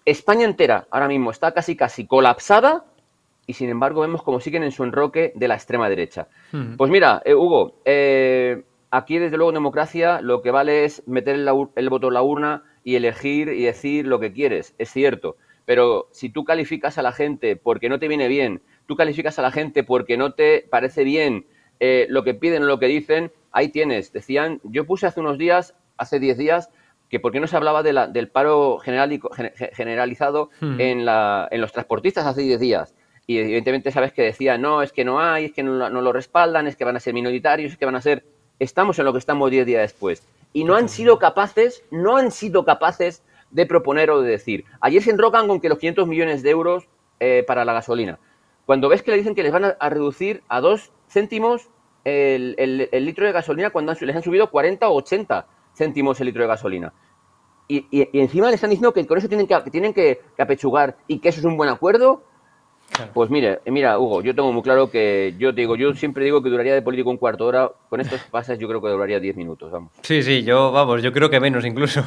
España 0.04 0.44
entera 0.44 0.86
ahora 0.90 1.08
mismo 1.08 1.30
está 1.30 1.52
casi 1.52 1.76
casi 1.76 2.06
colapsada 2.06 2.84
y 3.46 3.54
sin 3.54 3.68
embargo 3.68 4.02
vemos 4.02 4.22
como 4.22 4.40
siguen 4.40 4.62
en 4.62 4.72
su 4.72 4.84
enroque 4.84 5.32
de 5.34 5.48
la 5.48 5.54
extrema 5.54 5.88
derecha. 5.88 6.28
Hmm. 6.52 6.76
Pues 6.76 6.90
mira, 6.90 7.20
eh, 7.24 7.34
Hugo, 7.34 7.80
eh, 7.84 8.62
aquí 8.90 9.18
desde 9.18 9.36
luego 9.36 9.50
en 9.50 9.54
democracia 9.54 10.20
lo 10.20 10.42
que 10.42 10.50
vale 10.50 10.84
es 10.84 11.02
meter 11.06 11.34
el, 11.34 11.88
voto 11.88 12.08
en 12.08 12.14
la 12.14 12.22
urna 12.22 12.62
y 12.84 12.96
elegir 12.96 13.48
y 13.48 13.64
decir 13.64 14.06
lo 14.06 14.20
que 14.20 14.32
quieres, 14.32 14.74
es 14.78 14.90
cierto. 14.90 15.36
Pero 15.64 16.08
si 16.12 16.30
tú 16.30 16.44
calificas 16.44 16.98
a 16.98 17.02
la 17.02 17.12
gente 17.12 17.56
porque 17.56 17.88
no 17.88 17.98
te 17.98 18.08
viene 18.08 18.28
bien, 18.28 18.62
tú 18.86 18.96
calificas 18.96 19.38
a 19.38 19.42
la 19.42 19.50
gente 19.50 19.84
porque 19.84 20.16
no 20.16 20.32
te 20.32 20.66
parece 20.70 21.04
bien 21.04 21.46
eh, 21.78 22.06
lo 22.08 22.24
que 22.24 22.34
piden 22.34 22.64
o 22.64 22.66
lo 22.66 22.78
que 22.78 22.86
dicen, 22.86 23.32
ahí 23.52 23.68
tienes. 23.68 24.12
Decían, 24.12 24.60
yo 24.64 24.86
puse 24.86 25.06
hace 25.06 25.20
unos 25.20 25.38
días, 25.38 25.74
hace 25.96 26.18
10 26.18 26.38
días, 26.38 26.70
que 27.10 27.18
por 27.18 27.32
qué 27.32 27.40
no 27.40 27.48
se 27.48 27.56
hablaba 27.56 27.82
de 27.82 27.92
la, 27.92 28.06
del 28.06 28.28
paro 28.28 28.78
general, 28.78 29.20
generalizado 29.72 30.50
hmm. 30.60 30.80
en, 30.80 31.04
la, 31.04 31.48
en, 31.50 31.60
los 31.60 31.72
transportistas 31.72 32.24
hace 32.24 32.42
10 32.42 32.60
días. 32.60 32.94
y 33.26 33.38
evidentemente 33.38 33.90
sabes 33.90 34.12
que 34.12 34.22
decía, 34.22 34.56
no, 34.56 34.80
es 34.80 34.92
que 34.92 35.04
no 35.04 35.20
hay, 35.20 35.46
es 35.46 35.52
que 35.52 35.64
no, 35.64 35.88
lo 35.90 36.12
respaldan, 36.12 36.68
es 36.68 36.76
que 36.76 36.84
van 36.84 36.96
a 36.96 37.00
ser 37.00 37.12
minoritarios, 37.12 37.72
es 37.72 37.78
que 37.78 37.84
van 37.84 37.96
a 37.96 38.00
ser... 38.00 38.24
Estamos 38.60 38.98
en 38.98 39.06
lo 39.06 39.12
que 39.12 39.18
estamos 39.18 39.50
10 39.50 39.66
días 39.66 39.82
después. 39.82 40.26
Y 40.52 40.64
no 40.64 40.76
han 40.76 40.88
sido 40.88 41.18
capaces, 41.18 41.82
no 41.90 42.16
han 42.16 42.30
sido 42.30 42.64
capaces 42.64 43.22
de 43.50 43.66
proponer 43.66 44.10
o 44.10 44.20
de 44.20 44.30
decir. 44.30 44.64
Ayer 44.80 45.02
se 45.02 45.10
enrocan 45.10 45.48
con 45.48 45.60
que 45.60 45.68
los 45.68 45.78
500 45.78 46.06
millones 46.06 46.42
de 46.42 46.50
euros 46.50 46.86
eh, 47.18 47.42
para 47.46 47.64
la 47.64 47.72
gasolina. 47.72 48.18
Cuando 48.66 48.88
ves 48.88 49.02
que 49.02 49.10
le 49.10 49.16
dicen 49.16 49.34
que 49.34 49.42
les 49.42 49.52
van 49.52 49.74
a, 49.78 49.88
reducir 49.88 50.42
a 50.48 50.60
2 50.60 50.92
céntimos 51.08 51.70
el, 52.04 52.54
litro 52.92 53.26
de 53.26 53.32
gasolina 53.32 53.70
cuando 53.70 53.94
les 53.98 54.14
han 54.14 54.22
subido 54.22 54.50
40 54.50 54.88
o 54.88 54.94
80 54.94 55.46
céntimos 55.74 56.20
el 56.20 56.26
litro 56.26 56.42
de 56.42 56.48
gasolina. 56.48 56.92
Y, 57.68 57.86
encima 58.18 58.48
le 58.48 58.56
están 58.56 58.70
diciendo 58.70 58.92
que 58.92 59.06
con 59.06 59.16
eso 59.16 59.28
tienen 59.28 59.46
que, 59.46 59.62
que 59.62 59.70
tienen 59.70 59.94
que, 59.94 60.20
que, 60.36 60.42
apechugar 60.42 60.96
y 61.06 61.20
que 61.20 61.28
eso 61.28 61.38
es 61.38 61.46
un 61.46 61.56
buen 61.56 61.70
acuerdo 61.70 62.24
pues 63.14 63.30
mire, 63.30 63.60
eh, 63.64 63.70
mira, 63.70 63.98
Hugo, 63.98 64.22
yo 64.22 64.34
tengo 64.34 64.52
muy 64.52 64.62
claro 64.62 64.90
que 64.90 65.34
yo 65.38 65.52
digo, 65.52 65.76
yo 65.76 65.94
siempre 65.94 66.24
digo 66.24 66.42
que 66.42 66.50
duraría 66.50 66.74
de 66.74 66.82
político 66.82 67.10
un 67.10 67.16
cuarto 67.16 67.44
de 67.44 67.48
hora. 67.48 67.70
Con 67.88 68.00
estos 68.00 68.20
pases 68.30 68.58
yo 68.58 68.68
creo 68.68 68.80
que 68.80 68.88
duraría 68.88 69.20
diez 69.20 69.36
minutos, 69.36 69.70
vamos. 69.70 69.92
Sí, 70.02 70.22
sí, 70.22 70.42
yo, 70.42 70.72
vamos, 70.72 71.02
yo 71.02 71.12
creo 71.12 71.30
que 71.30 71.40
menos 71.40 71.64
incluso. 71.64 72.04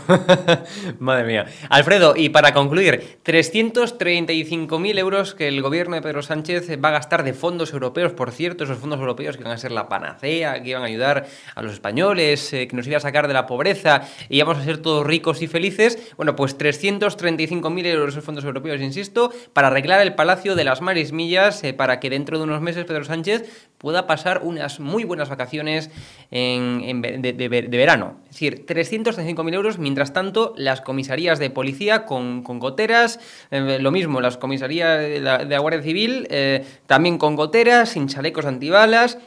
Madre 1.00 1.26
mía. 1.26 1.46
Alfredo, 1.70 2.16
y 2.16 2.30
para 2.30 2.54
concluir, 2.54 3.20
335.000 3.24 5.00
euros 5.00 5.34
que 5.34 5.48
el 5.48 5.62
gobierno 5.62 5.96
de 5.96 6.02
Pedro 6.02 6.22
Sánchez 6.22 6.70
va 6.84 6.90
a 6.90 6.94
gastar 6.94 7.24
de 7.24 7.34
fondos 7.34 7.74
europeos, 7.74 8.14
por 8.14 8.32
cierto, 8.32 8.64
esos 8.64 8.78
fondos 8.78 9.00
europeos 9.00 9.38
que 9.38 9.44
van 9.44 9.54
a 9.54 9.58
ser 9.58 9.72
la 9.72 9.90
panacea, 9.90 10.62
que 10.62 10.70
iban 10.70 10.84
a 10.84 10.86
ayudar 10.86 11.26
a 11.56 11.62
los 11.62 11.74
españoles, 11.74 12.54
eh, 12.54 12.68
que 12.68 12.76
nos 12.76 12.88
iban 12.88 12.98
a 12.98 13.02
sacar 13.02 13.28
de 13.28 13.34
la 13.34 13.46
pobreza 13.46 14.08
y 14.30 14.42
vamos 14.42 14.58
a 14.58 14.64
ser 14.64 14.78
todos 14.78 15.06
ricos 15.06 15.42
y 15.42 15.48
felices. 15.48 16.14
Bueno, 16.18 16.36
pues 16.36 16.58
335.000 16.58 17.86
euros 17.86 18.10
esos 18.10 18.24
fondos 18.24 18.44
europeos, 18.44 18.82
insisto, 18.82 19.32
para 19.54 19.68
arreglar 19.68 20.02
el 20.02 20.16
Palacio 20.16 20.56
de 20.56 20.64
las 20.74 20.82
marismillas 20.82 21.64
eh, 21.64 21.72
para 21.72 22.00
que 22.00 22.10
dentro 22.10 22.40
de 22.40 22.46
unos 22.46 22.60
meses 22.60 22.84
Pedro 22.86 23.04
Sánchez 23.04 23.70
pueda 23.78 24.08
pasar 24.08 24.42
unas 24.44 24.80
muy 24.80 25.04
buenas 25.04 25.30
vacaciones 25.30 25.92
en, 26.32 27.00
de, 27.04 27.68
verano. 27.70 28.16
Es 28.24 28.32
decir, 28.32 28.66
335.000 28.66 29.54
euros, 29.54 29.78
mientras 29.78 30.14
tanto 30.14 30.56
las 30.58 30.82
comisarías 30.82 31.38
de 31.38 31.52
policía 31.52 32.06
con, 32.06 32.42
goteras, 32.44 33.20
eh, 33.52 33.78
lo 33.80 33.92
mismo, 33.92 34.20
las 34.20 34.38
comisarías 34.38 35.00
de 35.00 35.20
la, 35.20 35.60
Guardia 35.60 35.84
Civil 35.84 36.26
eh, 36.32 36.66
también 36.88 37.20
con 37.20 37.36
goteras, 37.36 37.90
sin 37.90 38.08
chalecos 38.08 38.46
antibalas. 38.46 39.20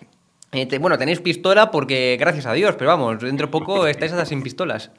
bueno, 0.81 0.99
tenéis 0.99 1.21
pistola 1.21 1.71
porque, 1.71 2.17
gracias 2.19 2.47
a 2.47 2.55
Dios, 2.55 2.75
pero 2.77 2.91
vamos, 2.91 3.21
dentro 3.21 3.47
de 3.47 3.53
poco 3.53 3.87
estáis 3.87 4.11
hasta 4.11 4.27
sin 4.27 4.43
pistolas. 4.43 4.91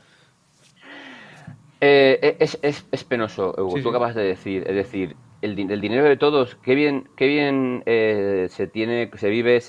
es, 1.81 2.57
es, 2.61 3.03
penoso, 3.03 3.53
Hugo, 3.57 3.81
tú 3.81 3.89
acabas 3.89 4.15
de 4.15 4.23
decir, 4.23 4.63
es 4.65 4.75
decir, 4.75 5.17
el, 5.41 5.55
dinero 5.55 6.03
de 6.03 6.17
todos, 6.17 6.55
qué 6.55 6.75
bien, 6.75 7.09
qué 7.15 7.27
bien 7.27 7.83
eh, 7.85 8.47
se 8.49 8.67
tiene, 8.67 9.11
se 9.15 9.29
vive 9.29 9.61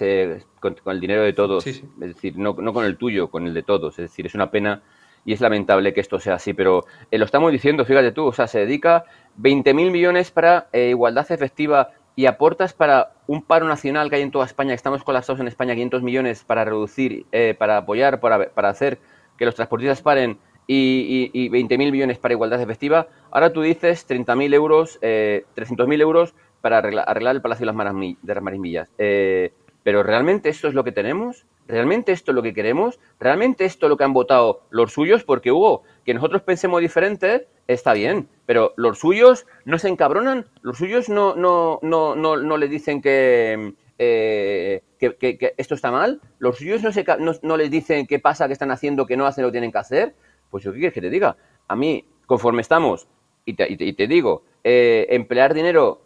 con, 0.60 0.76
el 0.86 1.00
dinero 1.00 1.22
de 1.22 1.32
todos, 1.32 1.66
es 1.66 1.82
decir, 1.98 2.38
no, 2.38 2.54
no, 2.58 2.72
con 2.72 2.84
el 2.84 2.96
tuyo, 2.96 3.30
con 3.30 3.46
el 3.46 3.54
de 3.54 3.62
todos, 3.62 3.98
es 3.98 4.10
decir, 4.10 4.26
es 4.26 4.34
una 4.34 4.50
pena 4.50 4.82
y 5.24 5.34
es 5.34 5.40
lamentable 5.40 5.92
que 5.92 6.00
esto 6.00 6.18
sea 6.18 6.34
así, 6.34 6.54
pero 6.54 6.84
eh, 7.10 7.18
lo 7.18 7.26
estamos 7.26 7.52
diciendo, 7.52 7.84
fíjate 7.84 8.12
tú, 8.12 8.26
o 8.26 8.32
sea, 8.32 8.46
se 8.46 8.60
dedica 8.60 9.04
20.000 9.40 9.90
millones 9.90 10.30
para 10.30 10.68
eh, 10.72 10.88
igualdad 10.88 11.30
efectiva 11.30 11.90
y 12.16 12.26
aportas 12.26 12.72
para 12.72 13.12
un 13.26 13.42
paro 13.42 13.68
nacional 13.68 14.08
que 14.08 14.16
hay 14.16 14.22
en 14.22 14.30
toda 14.30 14.46
España, 14.46 14.74
estamos 14.74 15.04
colapsados 15.04 15.40
en 15.40 15.48
España, 15.48 15.74
500 15.74 16.02
millones 16.02 16.44
para 16.44 16.64
reducir, 16.64 17.26
para 17.58 17.76
apoyar, 17.76 18.18
para, 18.20 18.50
para 18.50 18.70
hacer 18.70 18.98
que 19.36 19.44
los 19.44 19.54
transportistas 19.54 20.02
paren 20.02 20.38
y, 20.70 21.30
y, 21.32 21.48
20.000 21.48 21.90
millones 21.90 22.18
para 22.18 22.34
igualdad 22.34 22.60
efectiva. 22.60 23.08
Ahora 23.30 23.52
tú 23.52 23.62
dices 23.62 24.06
30.000 24.06 24.54
euros, 24.54 24.98
eh, 25.00 25.46
300.000 25.56 26.00
euros 26.00 26.34
para 26.60 26.78
arreglar, 26.78 27.34
el 27.34 27.42
Palacio 27.42 27.66
de 27.66 28.34
las 28.34 28.42
Marismillas. 28.42 28.90
Eh, 28.98 29.52
pero 29.82 30.02
¿realmente 30.02 30.50
esto 30.50 30.68
es 30.68 30.74
lo 30.74 30.84
que 30.84 30.92
tenemos? 30.92 31.46
¿Realmente 31.66 32.12
esto 32.12 32.32
es 32.32 32.34
lo 32.34 32.42
que 32.42 32.52
queremos? 32.52 33.00
¿Realmente 33.18 33.64
esto 33.64 33.86
es 33.86 33.90
lo 33.90 33.96
que 33.96 34.04
han 34.04 34.12
votado 34.12 34.60
los 34.68 34.92
suyos? 34.92 35.24
Porque 35.24 35.50
Hugo, 35.50 35.82
que 36.04 36.12
nosotros 36.12 36.42
pensemos 36.42 36.82
diferente 36.82 37.48
está 37.66 37.94
bien, 37.94 38.28
pero 38.44 38.74
los 38.76 38.98
suyos 38.98 39.46
no 39.64 39.78
se 39.78 39.88
encabronan, 39.88 40.46
los 40.62 40.76
suyos 40.76 41.08
no, 41.08 41.34
no, 41.36 41.78
no, 41.82 42.14
no, 42.16 42.36
no 42.36 42.56
le 42.56 42.68
dicen 42.68 43.00
que, 43.00 43.74
eh, 43.98 44.82
que, 44.98 45.54
esto 45.56 45.74
está 45.74 45.90
mal, 45.90 46.20
los 46.38 46.58
suyos 46.58 46.82
no, 46.82 46.92
se, 46.92 47.04
no, 47.18 47.32
no 47.42 47.56
les 47.56 47.70
dicen 47.70 48.06
qué 48.06 48.18
pasa, 48.18 48.46
qué 48.46 48.52
están 48.54 48.70
haciendo, 48.70 49.06
que 49.06 49.16
no 49.16 49.26
hacen 49.26 49.42
lo 49.42 49.48
que 49.48 49.52
tienen 49.52 49.72
que 49.72 49.78
hacer. 49.78 50.14
Pues 50.50 50.64
yo 50.64 50.72
qué 50.72 50.78
quieres 50.78 50.94
que 50.94 51.00
te 51.00 51.10
diga. 51.10 51.36
A 51.66 51.76
mí, 51.76 52.04
conforme 52.26 52.62
estamos, 52.62 53.08
y 53.44 53.54
te, 53.54 54.06
digo, 54.06 54.42
eh, 54.62 55.06
emplear 55.10 55.54
dinero, 55.54 56.02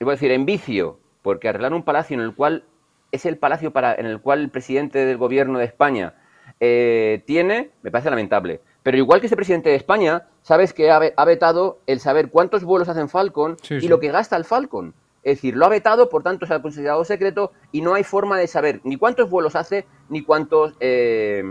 voy 0.00 0.10
a 0.10 0.12
decir, 0.12 0.30
en 0.30 0.46
vicio, 0.46 0.98
porque 1.22 1.48
arreglar 1.48 1.74
un 1.74 1.82
palacio 1.82 2.14
en 2.14 2.22
el 2.22 2.34
cual 2.34 2.64
es 3.12 3.26
el 3.26 3.36
palacio 3.36 3.70
para, 3.70 3.94
en 3.94 4.06
el 4.06 4.20
cual 4.20 4.40
el 4.40 4.50
presidente 4.50 5.04
del 5.04 5.18
gobierno 5.18 5.58
de 5.58 5.66
España 5.66 6.14
eh, 6.58 7.22
tiene, 7.26 7.70
me 7.82 7.90
parece 7.90 8.10
lamentable. 8.10 8.60
Pero 8.82 8.96
igual 8.96 9.20
que 9.20 9.26
ese 9.26 9.36
presidente 9.36 9.68
de 9.68 9.76
España, 9.76 10.26
sabes 10.42 10.72
que 10.72 10.90
ha, 10.90 11.24
vetado 11.24 11.78
el 11.86 12.00
saber 12.00 12.30
cuántos 12.30 12.64
vuelos 12.64 12.88
hacen 12.88 13.08
Falcon 13.08 13.56
y 13.68 13.88
lo 13.88 14.00
que 14.00 14.10
gasta 14.10 14.36
el 14.36 14.44
Falcon. 14.44 14.94
Es 15.22 15.36
decir, 15.36 15.54
lo 15.54 15.66
ha 15.66 15.68
vetado, 15.68 16.08
por 16.08 16.22
tanto 16.22 16.46
se 16.46 16.54
ha 16.54 16.62
considerado 16.62 17.04
secreto 17.04 17.52
y 17.72 17.82
no 17.82 17.94
hay 17.94 18.04
forma 18.04 18.38
de 18.38 18.46
saber 18.46 18.80
ni 18.84 18.96
cuántos 18.96 19.28
vuelos 19.28 19.54
hace 19.54 19.86
ni 20.08 20.22
cuántos 20.22 20.74
eh, 20.80 21.42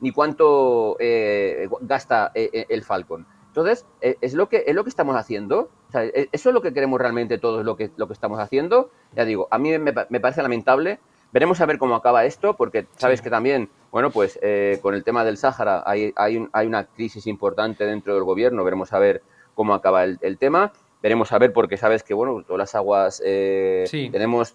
ni 0.00 0.10
cuánto 0.12 0.96
eh, 1.00 1.68
gasta 1.80 2.30
eh, 2.34 2.66
el 2.68 2.84
Falcon. 2.84 3.26
Entonces, 3.48 3.86
es 4.02 4.34
lo 4.34 4.50
que 4.50 4.64
es 4.66 4.74
lo 4.74 4.84
que 4.84 4.90
estamos 4.90 5.16
haciendo. 5.16 5.70
eso 5.94 6.48
es 6.50 6.54
lo 6.54 6.60
que 6.60 6.74
queremos 6.74 7.00
realmente 7.00 7.38
todos 7.38 7.64
lo 7.64 7.74
que 7.74 7.90
lo 7.96 8.06
que 8.06 8.12
estamos 8.12 8.38
haciendo. 8.38 8.90
Ya 9.14 9.24
digo, 9.24 9.48
a 9.50 9.56
mí 9.56 9.78
me, 9.78 9.94
parece 9.94 10.42
lamentable. 10.42 11.00
Veremos 11.32 11.62
a 11.62 11.66
ver 11.66 11.78
cómo 11.78 11.94
acaba 11.94 12.26
esto, 12.26 12.54
porque 12.54 12.86
sabes 12.96 13.22
que 13.22 13.30
también, 13.30 13.70
bueno, 13.90 14.10
pues 14.10 14.38
con 14.82 14.94
el 14.94 15.04
tema 15.04 15.24
del 15.24 15.38
Sáhara 15.38 15.82
hay, 15.86 16.12
hay, 16.16 16.46
hay, 16.52 16.66
una 16.66 16.84
crisis 16.84 17.26
importante 17.26 17.86
dentro 17.86 18.12
del 18.12 18.24
gobierno. 18.24 18.62
Veremos 18.62 18.92
a 18.92 18.98
ver 18.98 19.22
cómo 19.54 19.72
acaba 19.72 20.04
el, 20.04 20.18
el 20.20 20.36
tema 20.36 20.72
veremos 21.02 21.32
a 21.32 21.38
ver 21.38 21.52
porque 21.52 21.76
sabes 21.76 22.02
que, 22.02 22.14
bueno, 22.14 22.42
todas 22.42 22.58
las 22.58 22.74
aguas 22.74 23.22
eh, 23.24 23.84
tenemos 24.10 24.54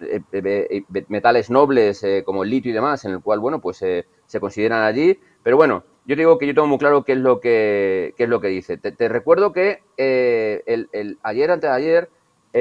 eh, 0.00 0.20
eh, 0.32 0.84
metales 1.08 1.50
nobles 1.50 2.04
como 2.24 2.44
el 2.44 2.50
litio 2.50 2.70
y 2.70 2.74
demás, 2.74 3.04
en 3.04 3.12
el 3.12 3.20
cual, 3.20 3.40
bueno, 3.40 3.60
pues 3.60 3.78
se 3.78 4.40
consideran 4.40 4.82
allí. 4.82 5.18
Pero 5.42 5.56
bueno, 5.56 5.84
yo 6.04 6.16
digo 6.16 6.38
que 6.38 6.46
yo 6.46 6.54
tengo 6.54 6.68
muy 6.68 6.78
claro 6.78 7.04
qué 7.04 7.12
es 7.12 7.18
lo 7.18 7.40
que, 7.40 8.14
es 8.16 8.28
lo 8.28 8.40
que 8.40 8.48
dice. 8.48 8.76
Te, 8.76 9.08
recuerdo 9.08 9.52
que 9.52 9.82
el, 9.96 10.88
el, 10.92 11.18
ayer, 11.22 11.50
antes 11.50 11.70
de 11.70 11.76
ayer, 11.76 12.10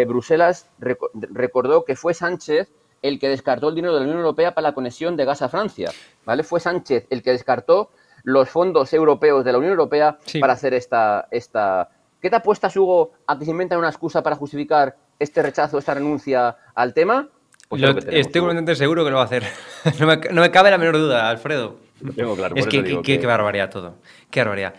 Bruselas 0.07 0.69
recordó 0.79 1.85
que 1.85 1.95
fue 1.95 2.13
Sánchez 2.13 2.71
el 3.01 3.19
que 3.19 3.29
descartó 3.29 3.69
el 3.69 3.75
dinero 3.75 3.93
de 3.93 4.01
la 4.01 4.05
Unión 4.05 4.19
Europea 4.19 4.53
para 4.53 4.69
la 4.69 4.75
conexión 4.75 5.17
de 5.17 5.25
gas 5.25 5.41
a 5.41 5.49
Francia. 5.49 5.91
¿vale? 6.25 6.43
Fue 6.43 6.59
Sánchez 6.59 7.07
el 7.09 7.23
que 7.23 7.31
descartó 7.31 7.89
los 8.23 8.49
fondos 8.49 8.93
europeos 8.93 9.43
de 9.43 9.51
la 9.51 9.57
Unión 9.57 9.71
Europea 9.71 10.19
para 10.39 10.53
hacer 10.53 10.73
esta, 10.73 11.27
esta, 11.31 11.89
¿Qué 12.21 12.29
te 12.29 12.35
apuestas, 12.35 12.75
Hugo, 12.77 13.13
a 13.25 13.37
que 13.37 13.45
se 13.45 13.51
inventan 13.51 13.79
una 13.79 13.89
excusa 13.89 14.21
para 14.21 14.35
justificar 14.35 14.95
este 15.17 15.41
rechazo, 15.41 15.79
esta 15.79 15.95
renuncia 15.95 16.55
al 16.75 16.93
tema? 16.93 17.27
Pues 17.67 17.81
estoy 17.81 18.41
completamente 18.41 18.75
seguro 18.75 19.03
que 19.03 19.11
lo 19.11 19.15
va 19.15 19.23
a 19.23 19.25
hacer. 19.25 19.43
no, 19.99 20.41
me, 20.41 20.51
cabe 20.51 20.69
la 20.69 20.77
menor 20.77 20.97
duda, 20.97 21.29
Alfredo. 21.29 21.77
Lo 22.01 22.13
tengo 22.13 22.35
claro. 22.35 22.55
Es 22.55 22.67
que, 22.67 23.01
qué 23.01 23.25
barbaridad 23.25 23.69
todo. 23.69 23.95
Qué 24.29 24.41
barbaridad. 24.41 24.75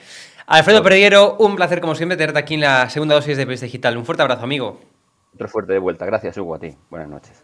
Alfredo 0.47 0.83
Periguero, 0.83 1.37
un 1.39 1.57
placer 1.57 1.81
como 1.81 1.95
siempre 1.95 2.17
tenerte 2.17 2.39
aquí 2.39 2.55
en 2.55 2.61
la 2.61 2.91
segunda 2.91 3.15
dosis 3.15 3.37
de 3.37 3.45
Periodista 3.45 3.67
Digital. 3.67 3.97
Un 3.97 4.05
fuerte 4.05 4.23
abrazo, 4.23 4.45
amigo. 4.45 4.81
Otro 5.35 5.49
fuerte 5.49 5.73
de 5.73 5.79
vuelta. 5.79 6.05
Gracias, 6.05 6.37
Hugo, 6.37 6.57
a 6.57 6.59
ti. 6.59 6.77
Buenas 6.91 7.09
noches. 7.09 7.43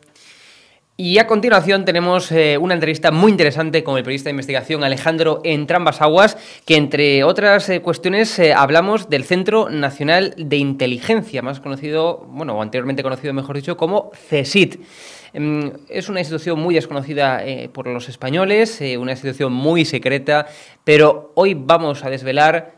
Y 1.01 1.19
a 1.19 1.29
continuación 1.29 1.85
tenemos 1.85 2.33
eh, 2.33 2.59
una 2.59 2.75
entrevista 2.75 3.13
muy 3.13 3.31
interesante 3.31 3.85
con 3.85 3.97
el 3.97 4.03
periodista 4.03 4.31
de 4.31 4.33
investigación 4.33 4.83
Alejandro 4.83 5.41
Entrambas 5.45 6.03
Aguas, 6.03 6.37
que 6.67 6.75
entre 6.75 7.23
otras 7.23 7.69
eh, 7.69 7.81
cuestiones 7.81 8.37
eh, 8.41 8.53
hablamos 8.53 9.09
del 9.09 9.23
Centro 9.23 9.71
Nacional 9.71 10.35
de 10.37 10.57
Inteligencia, 10.57 11.41
más 11.41 11.61
conocido, 11.61 12.27
bueno, 12.31 12.55
o 12.55 12.63
anteriormente 12.63 13.05
conocido, 13.05 13.33
mejor 13.33 13.55
dicho, 13.55 13.77
como 13.77 14.11
CESIT. 14.29 14.81
Em, 15.35 15.71
es 15.89 16.09
una 16.09 16.19
institución 16.19 16.59
muy 16.59 16.75
desconocida 16.75 17.45
por 17.73 17.87
los 17.87 18.09
españoles, 18.09 18.83
una 18.99 19.13
institución 19.13 19.53
muy 19.53 19.85
secreta, 19.85 20.47
pero 20.83 21.31
hoy 21.37 21.55
vamos 21.55 22.03
a 22.03 22.11
desvelar 22.11 22.78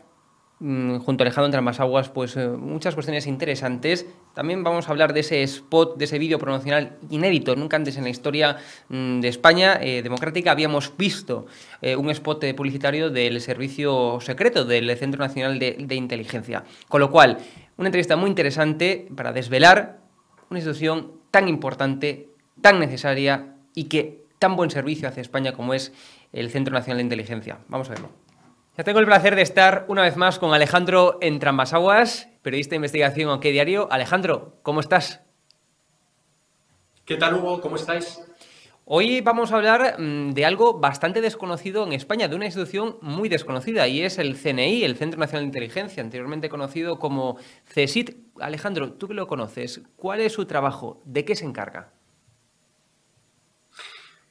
junto 0.61 1.23
a 1.23 1.25
Alejandro 1.25 1.59
entre 1.59 1.81
aguas, 1.83 2.09
pues 2.09 2.37
eh, 2.37 2.47
muchas 2.47 2.93
cuestiones 2.93 3.25
interesantes. 3.25 4.05
También 4.35 4.63
vamos 4.63 4.87
a 4.87 4.91
hablar 4.91 5.11
de 5.11 5.21
ese 5.21 5.41
spot, 5.41 5.97
de 5.97 6.05
ese 6.05 6.19
vídeo 6.19 6.37
promocional 6.37 6.97
inédito. 7.09 7.55
Nunca 7.55 7.77
antes 7.77 7.97
en 7.97 8.03
la 8.03 8.11
historia 8.11 8.57
mm, 8.89 9.21
de 9.21 9.27
España 9.27 9.79
eh, 9.81 10.03
democrática 10.03 10.51
habíamos 10.51 10.95
visto 10.95 11.47
eh, 11.81 11.95
un 11.95 12.11
spot 12.11 12.53
publicitario 12.55 13.09
del 13.09 13.41
servicio 13.41 14.19
secreto 14.21 14.63
del 14.63 14.95
Centro 14.97 15.19
Nacional 15.19 15.57
de, 15.57 15.77
de 15.79 15.95
Inteligencia. 15.95 16.63
Con 16.87 17.01
lo 17.01 17.09
cual, 17.09 17.39
una 17.77 17.87
entrevista 17.87 18.15
muy 18.15 18.29
interesante 18.29 19.07
para 19.15 19.33
desvelar 19.33 19.99
una 20.51 20.59
institución 20.59 21.13
tan 21.31 21.47
importante, 21.47 22.29
tan 22.61 22.79
necesaria 22.79 23.55
y 23.73 23.85
que 23.85 24.25
tan 24.37 24.55
buen 24.55 24.69
servicio 24.69 25.07
hace 25.07 25.21
España 25.21 25.53
como 25.53 25.73
es 25.73 25.91
el 26.33 26.51
Centro 26.51 26.73
Nacional 26.73 26.97
de 26.97 27.03
Inteligencia. 27.03 27.59
Vamos 27.67 27.89
a 27.89 27.93
verlo. 27.93 28.20
Ya 28.81 28.85
tengo 28.85 28.99
el 28.99 29.05
placer 29.05 29.35
de 29.35 29.43
estar 29.43 29.85
una 29.89 30.01
vez 30.01 30.17
más 30.17 30.39
con 30.39 30.55
Alejandro 30.55 31.19
Entrambasaguas, 31.21 32.29
periodista 32.41 32.71
de 32.71 32.77
investigación 32.77 33.29
en 33.29 33.35
OK 33.35 33.43
Diario. 33.43 33.87
Alejandro, 33.91 34.57
¿cómo 34.63 34.79
estás? 34.79 35.21
¿Qué 37.05 37.15
tal, 37.15 37.35
Hugo? 37.35 37.61
¿Cómo 37.61 37.75
estáis? 37.75 38.19
Hoy 38.85 39.21
vamos 39.21 39.51
a 39.51 39.57
hablar 39.57 39.97
mm, 39.99 40.31
de 40.31 40.45
algo 40.47 40.79
bastante 40.79 41.21
desconocido 41.21 41.85
en 41.85 41.93
España, 41.93 42.27
de 42.27 42.35
una 42.35 42.45
institución 42.45 42.97
muy 43.01 43.29
desconocida, 43.29 43.87
y 43.87 44.01
es 44.01 44.17
el 44.17 44.35
CNI, 44.35 44.83
el 44.83 44.95
Centro 44.97 45.19
Nacional 45.19 45.43
de 45.43 45.49
Inteligencia, 45.49 46.01
anteriormente 46.01 46.49
conocido 46.49 46.97
como 46.97 47.37
CSIT. 47.75 48.17
Alejandro, 48.39 48.93
tú 48.93 49.07
que 49.07 49.13
lo 49.13 49.27
conoces, 49.27 49.83
¿cuál 49.95 50.21
es 50.21 50.33
su 50.33 50.47
trabajo? 50.47 51.03
¿De 51.05 51.23
qué 51.23 51.35
se 51.35 51.45
encarga? 51.45 51.91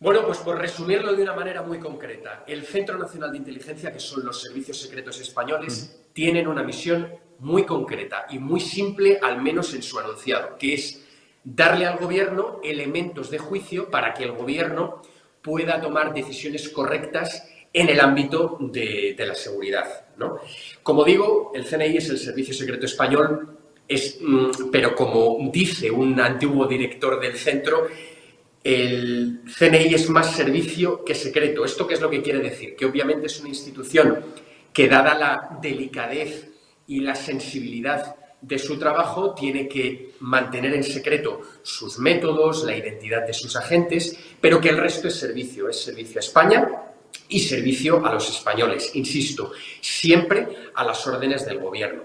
Bueno, 0.03 0.25
pues 0.25 0.39
por 0.39 0.59
resumirlo 0.59 1.15
de 1.15 1.23
una 1.23 1.35
manera 1.35 1.61
muy 1.61 1.79
concreta, 1.79 2.43
el 2.47 2.65
Centro 2.65 2.97
Nacional 2.97 3.33
de 3.33 3.37
Inteligencia, 3.37 3.93
que 3.93 4.01
son 4.01 4.25
los 4.25 4.41
servicios 4.41 4.81
secretos 4.81 5.21
españoles, 5.21 6.05
tienen 6.15 6.49
una 6.49 6.63
misión 6.63 7.07
muy 7.41 7.67
concreta 7.67 8.25
y 8.31 8.39
muy 8.39 8.61
simple, 8.61 9.19
al 9.21 9.43
menos 9.43 9.75
en 9.75 9.83
su 9.83 9.99
anunciado, 9.99 10.57
que 10.59 10.73
es 10.73 11.07
darle 11.45 11.85
al 11.85 11.99
gobierno 11.99 12.61
elementos 12.65 13.31
de 13.31 13.37
juicio 13.37 13.91
para 13.91 14.15
que 14.15 14.25
el 14.25 14.33
gobierno 14.33 15.03
pueda 15.43 15.79
tomar 15.83 16.15
decisiones 16.15 16.71
correctas 16.71 17.47
en 17.71 17.91
el 17.91 18.01
ámbito 18.01 18.57
de, 18.59 19.15
la 19.19 19.35
seguridad. 19.35 20.07
Como 20.83 21.05
digo, 21.05 21.53
el 21.55 21.67
CNI 21.67 21.99
es 21.99 22.09
el 22.09 22.17
Servicio 22.17 22.55
Secreto 22.55 22.87
Español, 22.87 23.55
es, 23.87 24.19
mm, 24.19 24.71
pero 24.73 24.95
como 24.95 25.51
dice 25.53 25.91
un 25.91 26.19
antiguo 26.19 26.67
director 26.67 27.21
del 27.21 27.37
centro, 27.37 27.87
el 28.63 29.41
CNI 29.59 29.95
es 29.95 30.09
más 30.11 30.35
servicio 30.35 31.05
que 31.05 31.15
secreto. 31.15 31.65
¿Esto 31.65 31.87
qué 31.87 31.95
es 31.95 32.01
lo 32.01 32.11
que 32.11 32.23
quiere 32.23 32.41
decir? 32.41 32.77
Que 32.77 32.85
obviamente 32.85 33.27
es 33.27 33.41
una 33.41 33.49
institución 33.49 34.25
que, 34.73 34.89
dada 34.89 35.15
la 35.15 35.59
delicadez 35.61 36.49
y 36.87 37.01
la 37.01 37.15
sensibilidad 37.15 38.17
de 38.41 38.59
su 38.59 38.79
trabajo 38.79 39.35
tiene 39.35 39.69
que 39.69 40.13
mantener 40.21 40.75
en 40.75 40.85
secreto 40.85 41.43
sus 41.63 41.99
métodos, 41.99 42.65
la 42.65 42.77
identidad 42.77 43.27
de 43.27 43.35
sus 43.35 43.57
agentes, 43.57 44.19
pero 44.41 44.61
que 44.61 44.71
el 44.71 44.79
resto 44.79 45.09
es 45.09 45.15
servicio, 45.15 45.69
es 45.69 45.81
servicio 45.81 46.19
a 46.19 46.25
España 46.25 46.69
y 47.29 47.41
servicio 47.41 48.05
a 48.05 48.13
los 48.15 48.29
españoles, 48.29 48.93
insisto, 48.95 49.53
siempre 49.81 50.49
a 50.75 50.85
las 50.85 51.07
órdenes 51.07 51.47
del 51.47 51.59
gobierno. 51.59 52.05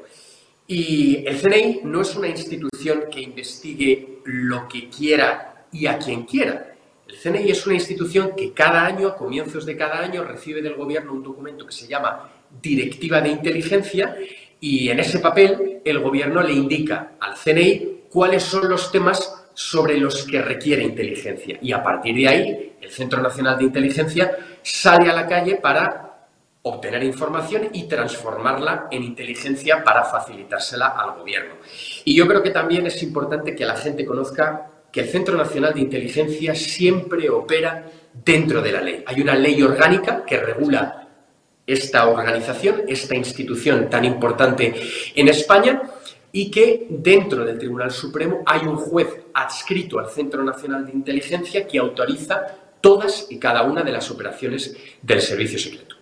Y 0.67 1.25
el 1.25 1.39
CNI 1.39 1.81
no 1.83 2.01
es 2.01 2.15
una 2.15 2.27
institución 2.27 3.05
que 3.11 3.21
investigue 3.21 4.19
lo 4.25 4.67
que 4.67 4.89
quiera 4.89 5.54
y 5.75 5.87
a 5.87 5.97
quien 5.97 6.23
quiera. 6.23 6.73
El 7.07 7.17
CNI 7.17 7.51
es 7.51 7.65
una 7.65 7.75
institución 7.75 8.31
que 8.35 8.53
cada 8.53 8.85
año, 8.85 9.09
a 9.09 9.17
comienzos 9.17 9.65
de 9.65 9.75
cada 9.75 9.99
año, 9.99 10.23
recibe 10.23 10.61
del 10.61 10.75
gobierno 10.75 11.11
un 11.11 11.21
documento 11.21 11.65
que 11.65 11.73
se 11.73 11.87
llama 11.87 12.31
Directiva 12.61 13.19
de 13.21 13.29
Inteligencia 13.29 14.15
y 14.59 14.89
en 14.89 14.99
ese 14.99 15.19
papel 15.19 15.81
el 15.83 15.99
gobierno 15.99 16.41
le 16.41 16.53
indica 16.53 17.11
al 17.19 17.35
CNI 17.35 18.05
cuáles 18.09 18.43
son 18.43 18.69
los 18.69 18.91
temas 18.91 19.47
sobre 19.53 19.97
los 19.97 20.23
que 20.23 20.41
requiere 20.41 20.83
inteligencia. 20.83 21.59
Y 21.61 21.73
a 21.73 21.83
partir 21.83 22.15
de 22.15 22.27
ahí, 22.27 22.73
el 22.81 22.89
Centro 22.89 23.21
Nacional 23.21 23.57
de 23.57 23.65
Inteligencia 23.65 24.37
sale 24.63 25.09
a 25.09 25.13
la 25.13 25.27
calle 25.27 25.57
para 25.57 26.27
obtener 26.63 27.03
información 27.03 27.69
y 27.73 27.83
transformarla 27.83 28.87
en 28.89 29.03
inteligencia 29.03 29.83
para 29.83 30.03
facilitársela 30.03 30.87
al 30.87 31.19
gobierno. 31.19 31.55
Y 32.05 32.15
yo 32.15 32.27
creo 32.27 32.41
que 32.41 32.49
también 32.49 32.87
es 32.87 33.03
importante 33.03 33.55
que 33.55 33.65
la 33.65 33.75
gente 33.75 34.05
conozca 34.05 34.71
que 34.95 35.01
el 35.01 35.09
Centro 35.09 35.35
Nacional 35.35 35.73
de 35.73 35.81
Inteligencia 35.81 36.55
siempre 36.55 37.29
opera 37.29 37.91
dentro 38.23 38.61
de 38.61 38.71
la 38.71 38.79
ley. 38.79 39.03
Hay 39.05 39.19
una 39.19 39.35
ley 39.35 39.61
orgánica 39.61 40.23
que 40.25 40.37
regula 40.37 41.09
esta 41.67 42.07
organización, 42.07 42.83
esta 42.87 43.13
institución 43.13 43.89
tan 43.89 44.05
importante 44.05 44.73
en 45.13 45.27
España 45.27 45.81
y 46.31 46.49
que 46.49 46.87
dentro 46.89 47.43
del 47.43 47.59
Tribunal 47.59 47.91
Supremo 47.91 48.41
hay 48.45 48.61
un 48.61 48.77
juez 48.77 49.09
adscrito 49.33 49.99
al 49.99 50.09
Centro 50.09 50.41
Nacional 50.45 50.85
de 50.85 50.93
Inteligencia 50.93 51.67
que 51.67 51.77
autoriza 51.77 52.45
todas 52.79 53.27
y 53.29 53.37
cada 53.37 53.63
una 53.63 53.83
de 53.83 53.91
las 53.91 54.09
operaciones 54.09 54.77
del 55.01 55.19
servicio 55.19 55.59
secreto. 55.59 55.97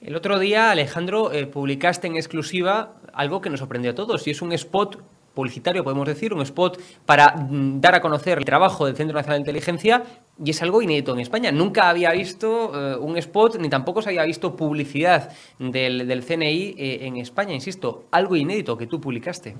El 0.00 0.16
otro 0.16 0.40
día, 0.40 0.72
Alejandro, 0.72 1.30
eh, 1.30 1.46
publicaste 1.46 2.08
en 2.08 2.16
exclusiva 2.16 2.96
algo 3.12 3.40
que 3.40 3.48
nos 3.48 3.60
sorprendió 3.60 3.92
a 3.92 3.94
todos 3.94 4.26
y 4.26 4.32
es 4.32 4.42
un 4.42 4.52
spot 4.52 5.00
publicitario, 5.34 5.82
podemos 5.82 6.06
decir, 6.06 6.32
un 6.32 6.42
spot 6.42 6.80
para 7.04 7.34
mm, 7.36 7.80
dar 7.80 7.94
a 7.96 8.00
conocer 8.00 8.38
el 8.38 8.44
trabajo 8.44 8.86
del 8.86 8.96
Centro 8.96 9.16
Nacional 9.16 9.38
de 9.38 9.42
Inteligencia 9.42 10.02
y 10.42 10.50
es 10.50 10.62
algo 10.62 10.80
inédito 10.80 11.12
en 11.12 11.20
España. 11.20 11.50
Nunca 11.52 11.88
había 11.88 12.12
visto 12.12 12.72
eh, 12.74 12.96
un 12.96 13.16
spot 13.18 13.56
ni 13.56 13.68
tampoco 13.68 14.00
se 14.00 14.10
había 14.10 14.24
visto 14.24 14.56
publicidad 14.56 15.32
del, 15.58 16.24
CNI 16.24 16.74
eh, 16.78 16.98
en 17.02 17.16
España, 17.16 17.52
insisto, 17.52 18.04
algo 18.10 18.36
inédito 18.36 18.76
que 18.76 18.86
tú 18.86 19.00
publicaste. 19.00 19.54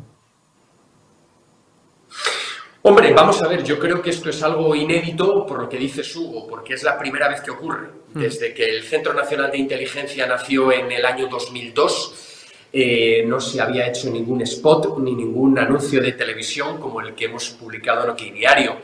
Hombre, 2.87 3.14
vamos 3.14 3.43
a 3.43 3.49
ver, 3.49 3.64
yo 3.64 3.79
creo 3.79 4.03
que 4.03 4.11
esto 4.11 4.29
es 4.29 4.43
algo 4.43 4.75
inédito 4.75 5.47
por 5.47 5.62
lo 5.62 5.68
que 5.70 5.79
dice 5.79 6.03
Hugo, 6.18 6.47
porque 6.47 6.75
es 6.75 6.83
la 6.83 6.99
primera 6.99 7.29
vez 7.29 7.41
que 7.41 7.51
ocurre. 7.51 7.89
Hmm. 8.12 8.20
Desde 8.20 8.53
que 8.53 8.68
el 8.68 8.83
Centro 8.83 9.14
Nacional 9.14 9.51
de 9.51 9.57
Inteligencia 9.57 10.27
nació 10.27 10.70
en 10.70 10.93
el 10.93 11.07
año 11.07 11.27
2002, 11.29 12.34
eh, 12.77 13.25
no 13.25 13.41
se 13.41 13.61
había 13.61 13.87
hecho 13.87 14.11
ningún 14.11 14.43
spot 14.43 14.99
ni 14.99 15.14
ningún 15.14 15.57
anuncio 15.57 16.03
de 16.03 16.11
televisión 16.11 16.81
como 16.81 17.01
el 17.01 17.14
que 17.14 17.27
hemos 17.27 17.51
publicado 17.51 18.03
en 18.03 18.11
OK 18.11 18.20
Diario. 18.35 18.79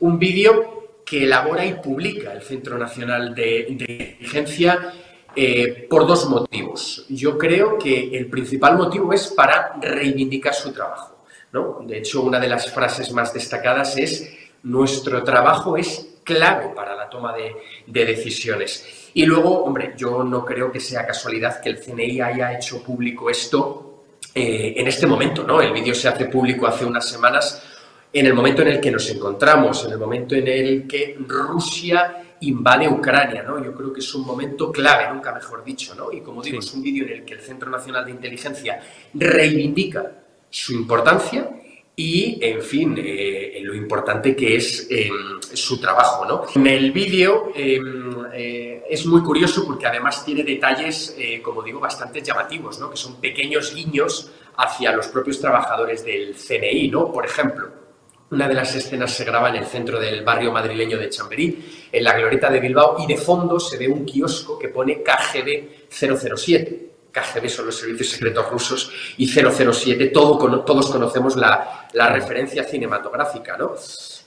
Un 0.00 0.18
vídeo 0.18 0.98
que 1.04 1.22
elabora 1.22 1.64
y 1.64 1.74
publica 1.74 2.32
el 2.32 2.42
Centro 2.42 2.76
Nacional 2.76 3.36
de 3.36 3.66
Inteligencia 3.68 4.92
eh, 5.36 5.86
por 5.88 6.08
dos 6.08 6.28
motivos. 6.28 7.06
Yo 7.08 7.38
creo 7.38 7.78
que 7.78 8.16
el 8.18 8.26
principal 8.26 8.76
motivo 8.76 9.12
es 9.12 9.28
para 9.28 9.76
reivindicar 9.80 10.52
su 10.52 10.72
trabajo. 10.72 11.24
¿no? 11.52 11.84
De 11.86 11.98
hecho, 11.98 12.22
una 12.22 12.40
de 12.40 12.48
las 12.48 12.72
frases 12.72 13.12
más 13.12 13.32
destacadas 13.32 13.96
es 13.96 14.28
nuestro 14.64 15.22
trabajo 15.22 15.76
es 15.76 16.18
clave 16.24 16.70
para 16.74 16.96
la 16.96 17.08
toma 17.08 17.32
de, 17.32 17.54
de 17.86 18.04
decisiones. 18.06 19.05
Y 19.16 19.24
luego, 19.24 19.64
hombre, 19.64 19.94
yo 19.96 20.22
no 20.22 20.44
creo 20.44 20.70
que 20.70 20.78
sea 20.78 21.06
casualidad 21.06 21.58
que 21.58 21.70
el 21.70 21.80
CNI 21.80 22.20
haya 22.20 22.52
hecho 22.52 22.82
público 22.82 23.30
esto 23.30 24.04
eh, 24.34 24.74
en 24.76 24.86
este 24.86 25.06
momento, 25.06 25.42
¿no? 25.42 25.62
El 25.62 25.72
vídeo 25.72 25.94
se 25.94 26.08
hace 26.08 26.26
público 26.26 26.66
hace 26.66 26.84
unas 26.84 27.08
semanas, 27.08 27.62
en 28.12 28.26
el 28.26 28.34
momento 28.34 28.60
en 28.60 28.68
el 28.68 28.78
que 28.78 28.90
nos 28.90 29.08
encontramos, 29.08 29.86
en 29.86 29.92
el 29.92 29.98
momento 29.98 30.34
en 30.34 30.46
el 30.48 30.86
que 30.86 31.16
Rusia 31.26 32.36
invade 32.40 32.90
Ucrania, 32.90 33.42
¿no? 33.42 33.64
Yo 33.64 33.74
creo 33.74 33.90
que 33.90 34.00
es 34.00 34.14
un 34.14 34.26
momento 34.26 34.70
clave, 34.70 35.10
nunca 35.10 35.32
mejor 35.32 35.64
dicho, 35.64 35.94
¿no? 35.94 36.12
Y 36.12 36.20
como 36.20 36.42
digo, 36.42 36.58
es 36.58 36.74
un 36.74 36.82
vídeo 36.82 37.06
en 37.06 37.12
el 37.12 37.24
que 37.24 37.32
el 37.32 37.40
Centro 37.40 37.70
Nacional 37.70 38.04
de 38.04 38.10
Inteligencia 38.10 38.82
reivindica 39.14 40.12
su 40.50 40.74
importancia 40.74 41.48
y, 41.98 42.38
en 42.42 42.60
fin, 42.60 42.94
eh, 42.98 43.58
lo 43.62 43.74
importante 43.74 44.36
que 44.36 44.56
es 44.56 44.86
em, 44.90 45.40
su 45.40 45.80
trabajo. 45.80 46.26
¿no? 46.26 46.42
En 46.54 46.66
el 46.66 46.92
vídeo 46.92 47.52
em, 47.54 48.26
eh, 48.34 48.82
es 48.90 49.06
muy 49.06 49.22
curioso 49.22 49.64
porque 49.66 49.86
además 49.86 50.22
tiene 50.22 50.42
detalles, 50.42 51.16
eh, 51.18 51.40
como 51.40 51.62
digo, 51.62 51.80
bastante 51.80 52.20
llamativos, 52.20 52.78
¿no? 52.78 52.90
que 52.90 52.98
son 52.98 53.18
pequeños 53.18 53.74
guiños 53.74 54.30
hacia 54.58 54.92
los 54.92 55.08
propios 55.08 55.40
trabajadores 55.40 56.04
del 56.04 56.34
CNI. 56.36 56.88
¿no? 56.88 57.10
Por 57.10 57.24
ejemplo, 57.24 57.72
una 58.30 58.46
de 58.46 58.54
las 58.54 58.74
escenas 58.76 59.14
se 59.14 59.24
graba 59.24 59.48
en 59.48 59.56
el 59.56 59.64
centro 59.64 59.98
del 59.98 60.22
barrio 60.22 60.52
madrileño 60.52 60.98
de 60.98 61.08
Chamberí, 61.08 61.64
en 61.90 62.04
la 62.04 62.14
glorieta 62.14 62.50
de 62.50 62.60
Bilbao, 62.60 62.96
y 62.98 63.06
de 63.06 63.16
fondo 63.16 63.58
se 63.58 63.78
ve 63.78 63.88
un 63.88 64.04
kiosco 64.04 64.58
que 64.58 64.68
pone 64.68 65.02
KGB 65.02 65.88
007 65.88 66.95
KGB 67.16 67.48
son 67.48 67.66
los 67.66 67.78
servicios 67.78 68.10
secretos 68.10 68.50
rusos 68.50 68.92
y 69.16 69.26
007, 69.26 70.08
todo, 70.08 70.64
todos 70.64 70.90
conocemos 70.90 71.36
la, 71.36 71.88
referencia 72.12 72.62
cinematográfica. 72.64 73.56
¿no? 73.56 73.74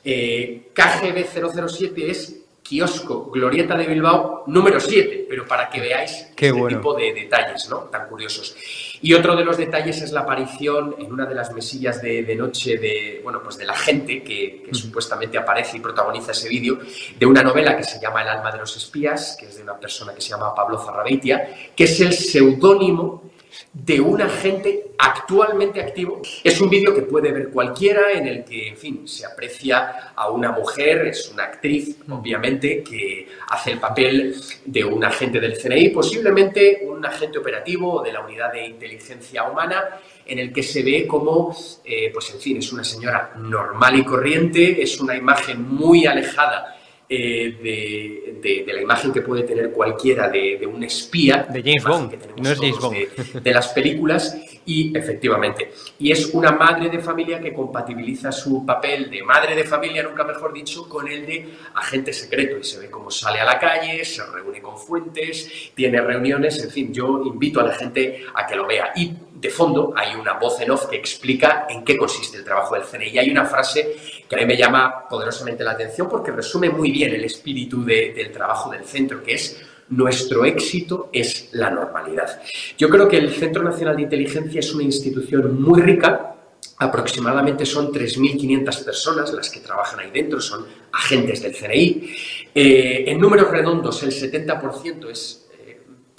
Eh, 0.03 0.71
KGB 0.73 1.67
007 1.67 2.09
es 2.09 2.35
kiosco 2.63 3.29
Glorieta 3.29 3.77
de 3.77 3.85
Bilbao 3.85 4.43
número 4.47 4.79
7, 4.79 5.27
pero 5.29 5.45
para 5.45 5.69
que 5.69 5.81
veáis 5.81 6.27
Qué 6.35 6.47
este 6.47 6.67
tipo 6.67 6.95
de 6.95 7.13
detalles 7.13 7.69
¿no? 7.69 7.77
tan 7.91 8.07
curiosos. 8.07 8.55
Y 9.01 9.13
otro 9.13 9.35
de 9.35 9.45
los 9.45 9.57
detalles 9.57 10.01
es 10.01 10.11
la 10.11 10.21
aparición 10.21 10.95
en 10.99 11.11
una 11.11 11.25
de 11.25 11.35
las 11.35 11.53
mesillas 11.53 12.01
de, 12.01 12.35
noche 12.35 12.77
de, 12.77 13.21
bueno, 13.23 13.41
pues 13.41 13.57
de 13.57 13.65
la 13.65 13.75
gente 13.75 14.23
que, 14.23 14.67
supuestamente 14.71 15.37
aparece 15.37 15.77
y 15.77 15.79
protagoniza 15.79 16.31
ese 16.31 16.49
vídeo, 16.49 16.79
de 17.17 17.25
una 17.25 17.41
novela 17.41 17.77
que 17.77 17.83
se 17.83 17.99
llama 17.99 18.21
El 18.21 18.29
alma 18.29 18.51
de 18.51 18.59
los 18.59 18.75
espías, 18.75 19.37
que 19.39 19.47
es 19.47 19.57
de 19.57 19.63
una 19.63 19.79
persona 19.79 20.13
que 20.13 20.21
se 20.21 20.29
llama 20.29 20.53
Pablo 20.53 20.77
Zarrabeitia, 20.79 21.71
que 21.75 21.85
es 21.85 21.99
el 22.01 22.13
seudónimo 22.13 23.28
de 23.73 23.99
un 23.99 24.21
agente 24.21 24.91
actualmente 24.97 25.81
activo. 25.81 26.21
Es 26.43 26.59
un 26.59 26.69
vídeo 26.69 26.93
que 26.93 27.03
puede 27.03 27.31
ver 27.31 27.49
cualquiera 27.49 28.11
en 28.11 28.27
el 28.27 28.43
que, 28.43 28.67
en 28.69 28.77
fin, 28.77 29.07
se 29.07 29.25
aprecia 29.25 30.11
a 30.15 30.29
una 30.29 30.51
mujer, 30.51 31.07
es 31.07 31.29
una 31.29 31.43
actriz, 31.43 31.97
obviamente, 32.09 32.83
que 32.83 33.27
hace 33.49 33.71
el 33.71 33.79
papel 33.79 34.35
de 34.65 34.83
un 34.83 35.03
agente 35.03 35.39
del 35.39 35.57
CNI, 35.57 35.89
posiblemente 35.89 36.81
un 36.85 37.05
agente 37.05 37.37
operativo 37.37 38.01
de 38.01 38.13
la 38.13 38.21
unidad 38.21 38.51
de 38.51 38.65
inteligencia 38.65 39.43
humana, 39.43 39.99
en 40.25 40.39
el 40.39 40.53
que 40.53 40.63
se 40.63 40.83
ve 40.83 41.07
como, 41.07 41.55
eh, 41.83 42.11
pues 42.13 42.31
en 42.33 42.39
fin, 42.39 42.57
es 42.57 42.71
una 42.71 42.83
señora 42.83 43.33
normal 43.37 43.97
y 43.97 44.03
corriente, 44.03 44.81
es 44.81 44.99
una 44.99 45.15
imagen 45.15 45.67
muy 45.67 46.05
alejada 46.05 46.78
eh, 47.11 48.35
de, 48.39 48.71
la 48.71 48.81
imagen 48.81 49.11
que 49.11 49.21
puede 49.21 49.41
tener 49.41 49.71
cualquiera 49.71 50.29
de, 50.29 50.63
un 50.71 50.83
espía. 50.83 51.47
De 51.49 51.63
James 51.63 51.83
Bond, 51.83 52.13
no 52.37 52.49
es 52.49 52.59
James 52.59 52.79
Bond. 52.79 53.41
De, 53.41 53.51
las 53.51 53.69
películas, 53.69 54.37
y 54.63 54.95
efectivamente. 54.95 55.71
Y 55.97 56.11
es 56.11 56.27
una 56.35 56.51
madre 56.51 56.87
de 56.87 56.99
familia 56.99 57.39
que 57.39 57.51
compatibiliza 57.51 58.31
su 58.31 58.63
papel 58.63 59.09
de 59.09 59.23
madre 59.23 59.55
de 59.55 59.63
familia, 59.63 60.03
nunca 60.03 60.23
mejor 60.23 60.53
dicho, 60.53 60.87
con 60.87 61.07
el 61.07 61.25
de 61.25 61.49
agente 61.73 62.13
secreto. 62.13 62.59
Y 62.59 62.63
se 62.63 62.79
ve 62.79 62.91
cómo 62.91 63.09
sale 63.09 63.39
a 63.39 63.45
la 63.45 63.57
calle, 63.57 64.05
se 64.05 64.23
reúne 64.27 64.61
con 64.61 64.77
fuentes, 64.77 65.71
tiene 65.73 65.99
reuniones, 66.01 66.63
en 66.63 66.69
fin, 66.69 66.93
yo 66.93 67.23
invito 67.25 67.59
a 67.59 67.63
la 67.63 67.73
gente 67.73 68.23
a 68.35 68.45
que 68.45 68.55
lo 68.55 68.67
vea. 68.67 68.91
Y 68.95 69.11
de 69.33 69.49
fondo 69.49 69.93
hay 69.95 70.15
una 70.15 70.33
voz 70.33 70.61
en 70.61 70.69
off 70.69 70.85
que 70.85 70.97
explica 70.97 71.65
en 71.69 71.83
qué 71.83 71.97
consiste 71.97 72.37
el 72.37 72.43
trabajo 72.43 72.75
del 72.75 72.83
CNI. 72.83 73.07
Y 73.07 73.17
hay 73.17 73.29
una 73.31 73.45
frase 73.45 73.95
que 74.29 74.35
a 74.35 74.39
mí 74.39 74.45
me 74.45 74.55
llama 74.55 75.07
poderosamente 75.09 75.63
la 75.63 75.71
atención 75.71 76.07
porque 76.07 76.31
resume 76.31 76.69
muy 76.69 76.91
bien 76.91 77.13
el 77.13 77.23
espíritu 77.25 77.83
del 77.83 78.31
trabajo 78.31 78.69
del 78.69 78.85
centro, 78.85 79.23
que 79.23 79.33
es 79.33 79.59
nuestro 79.89 80.45
éxito 80.45 81.09
es 81.11 81.49
la 81.53 81.71
normalidad. 81.71 82.39
Yo 82.77 82.89
creo 82.89 83.07
que 83.07 83.17
el 83.17 83.33
Centro 83.33 83.63
Nacional 83.63 83.95
de 83.95 84.03
Inteligencia 84.03 84.59
es 84.59 84.71
una 84.71 84.83
institución 84.83 85.59
muy 85.59 85.81
rica, 85.81 86.35
aproximadamente 86.77 87.65
son 87.65 87.91
3.500 87.91 88.85
personas 88.85 89.33
las 89.33 89.49
que 89.49 89.61
trabajan 89.61 89.99
ahí 89.99 90.11
dentro, 90.11 90.39
son 90.39 90.65
agentes 90.91 91.41
del 91.41 91.55
CNI. 91.55 92.13
Eh, 92.53 93.05
en 93.07 93.19
números 93.19 93.49
redondos, 93.49 94.03
el 94.03 94.11
70% 94.11 95.09
es 95.09 95.49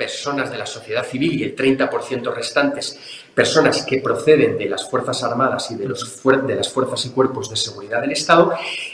personas 0.00 0.50
de 0.50 0.56
la 0.56 0.64
sociedad 0.64 1.06
civil 1.06 1.38
y 1.38 1.44
el 1.44 1.54
30% 1.54 2.34
restantes 2.34 2.98
personas 3.34 3.84
que 3.84 3.98
proceden 3.98 4.58
de 4.58 4.68
las 4.68 4.88
Fuerzas 4.88 5.22
Armadas 5.22 5.70
y 5.70 5.76
de, 5.76 5.86
los 5.86 6.22
de 6.46 6.54
las 6.54 6.68
Fuerzas 6.68 7.06
y 7.06 7.10
Cuerpos 7.10 7.48
de 7.50 7.56
Seguridad 7.56 8.00
del 8.00 8.12
Estado. 8.12 8.52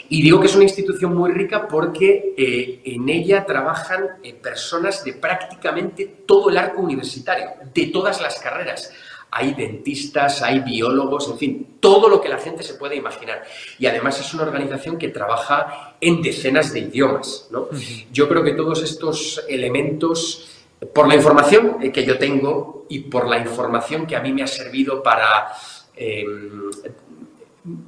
Y 0.09 0.21
digo 0.21 0.39
que 0.39 0.47
es 0.47 0.55
una 0.55 0.63
institución 0.63 1.15
muy 1.15 1.31
rica 1.31 1.67
porque 1.67 2.33
eh, 2.37 2.81
en 2.85 3.09
ella 3.09 3.45
trabajan 3.45 4.05
eh, 4.23 4.33
personas 4.33 5.03
de 5.03 5.13
prácticamente 5.13 6.23
todo 6.25 6.49
el 6.49 6.57
arco 6.57 6.81
universitario, 6.81 7.49
de 7.73 7.87
todas 7.87 8.21
las 8.21 8.39
carreras. 8.39 8.91
Hay 9.29 9.53
dentistas, 9.53 10.41
hay 10.41 10.59
biólogos, 10.59 11.29
en 11.29 11.37
fin, 11.37 11.77
todo 11.81 12.07
lo 12.07 12.21
que 12.21 12.29
la 12.29 12.37
gente 12.37 12.63
se 12.63 12.75
puede 12.75 12.95
imaginar. 12.95 13.43
Y 13.77 13.85
además 13.85 14.19
es 14.21 14.33
una 14.33 14.43
organización 14.43 14.97
que 14.97 15.09
trabaja 15.09 15.97
en 15.99 16.21
decenas 16.21 16.71
de 16.71 16.79
idiomas. 16.79 17.47
¿no? 17.51 17.67
Yo 18.11 18.29
creo 18.29 18.43
que 18.43 18.53
todos 18.53 18.81
estos 18.83 19.43
elementos 19.49 20.56
por 20.93 21.07
la 21.07 21.15
información 21.15 21.79
que 21.91 22.05
yo 22.05 22.17
tengo 22.17 22.85
y 22.89 22.99
por 22.99 23.27
la 23.27 23.39
información 23.39 24.05
que 24.05 24.15
a 24.15 24.21
mí 24.21 24.31
me 24.31 24.43
ha 24.43 24.47
servido 24.47 25.01
para 25.01 25.47
em, 25.95 26.69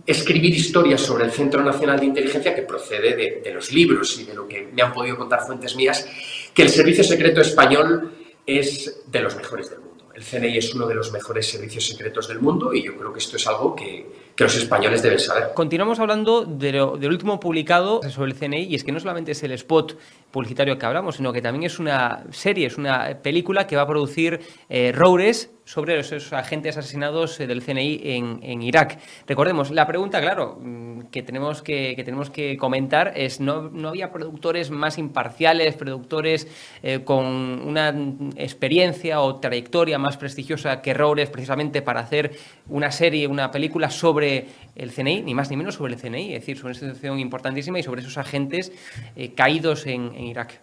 escribir 0.05 0.53
historias 0.55 1.01
sobre 1.01 1.25
el 1.25 1.31
Centro 1.31 1.63
Nacional 1.63 1.99
de 1.99 2.07
Inteligencia 2.07 2.53
que 2.53 2.63
procede 2.63 3.15
de, 3.15 3.41
de, 3.43 3.53
los 3.53 3.71
libros 3.71 4.19
y 4.19 4.25
de 4.25 4.33
lo 4.33 4.47
que 4.47 4.69
me 4.73 4.81
han 4.81 4.91
podido 4.91 5.17
contar 5.17 5.45
fuentes 5.45 5.75
mías, 5.75 6.07
que 6.53 6.63
el 6.63 6.69
Servicio 6.69 7.03
Secreto 7.03 7.41
Español 7.41 8.11
es 8.45 9.03
de 9.05 9.21
los 9.21 9.35
mejores 9.35 9.69
del 9.69 9.79
mundo. 9.79 9.89
El 10.19 10.25
CNI 10.25 10.57
es 10.57 10.75
uno 10.75 10.85
de 10.85 10.95
los 10.95 11.13
mejores 11.13 11.49
servicios 11.49 11.87
secretos 11.87 12.27
del 12.27 12.41
mundo 12.41 12.73
y 12.73 12.83
yo 12.83 12.97
creo 12.97 13.13
que 13.13 13.19
esto 13.19 13.37
es 13.37 13.47
algo 13.47 13.73
que, 13.73 14.05
que 14.35 14.43
los 14.43 14.53
españoles 14.53 15.01
deben 15.01 15.17
saber. 15.17 15.51
Continuamos 15.53 15.97
hablando 15.99 16.43
de 16.43 16.73
del 16.73 17.09
último 17.09 17.39
publicado 17.39 18.01
sobre 18.09 18.31
el 18.31 18.37
CNI 18.37 18.63
y 18.63 18.75
es 18.75 18.83
que 18.83 18.91
no 18.91 18.99
solamente 18.99 19.31
es 19.31 19.41
el 19.43 19.53
spot 19.53 19.97
publicitario 20.31 20.77
que 20.77 20.85
hablamos, 20.85 21.15
sino 21.15 21.33
que 21.33 21.41
también 21.41 21.63
es 21.63 21.79
una 21.79 22.23
serie, 22.31 22.67
es 22.67 22.77
una 22.77 23.17
película 23.21 23.65
que 23.65 23.75
va 23.75 23.83
a 23.83 23.87
producir 23.87 24.39
eh, 24.69 24.91
sobre 25.65 25.99
esos 25.99 26.33
agentes 26.33 26.77
asesinados 26.77 27.39
eh, 27.39 27.47
del 27.47 27.61
CNI 27.63 28.01
en, 28.03 28.61
Irak. 28.61 28.99
Recordemos, 29.27 29.69
la 29.69 29.85
pregunta, 29.85 30.19
claro, 30.19 30.57
mm, 30.59 31.01
que 31.11 31.21
tenemos 31.23 31.61
que, 31.61 31.95
tenemos 32.03 32.29
que 32.29 32.57
comentar 32.57 33.13
es, 33.15 33.39
¿no, 33.39 33.69
¿no, 33.69 33.89
había 33.89 34.11
productores 34.11 34.71
más 34.71 34.97
imparciales, 34.97 35.75
productores 35.75 36.47
eh, 36.81 37.01
con 37.03 37.25
una 37.25 37.89
experiencia 38.35 39.21
o 39.21 39.35
trayectoria 39.35 39.97
más 39.99 40.17
prestigiosa 40.17 40.81
que 40.81 40.93
Roures 40.93 41.29
precisamente 41.29 41.81
para 41.81 42.01
hacer 42.01 42.35
una 42.67 42.91
serie, 42.91 43.27
una 43.27 43.51
película 43.51 43.89
sobre 43.89 44.47
el 44.75 44.91
CNI, 44.91 45.21
ni 45.23 45.33
más 45.33 45.49
ni 45.49 45.57
menos 45.57 45.75
sobre 45.75 45.93
el 45.93 45.99
CNI, 45.99 46.33
es 46.33 46.41
decir, 46.41 46.57
sobre 46.57 46.71
una 46.71 46.79
institución 46.79 47.19
importantísima 47.19 47.79
y 47.79 47.83
sobre 47.83 48.01
esos 48.01 48.17
agentes 48.17 48.71
caídos 49.35 49.85
en 49.85 50.18
Irak? 50.25 50.61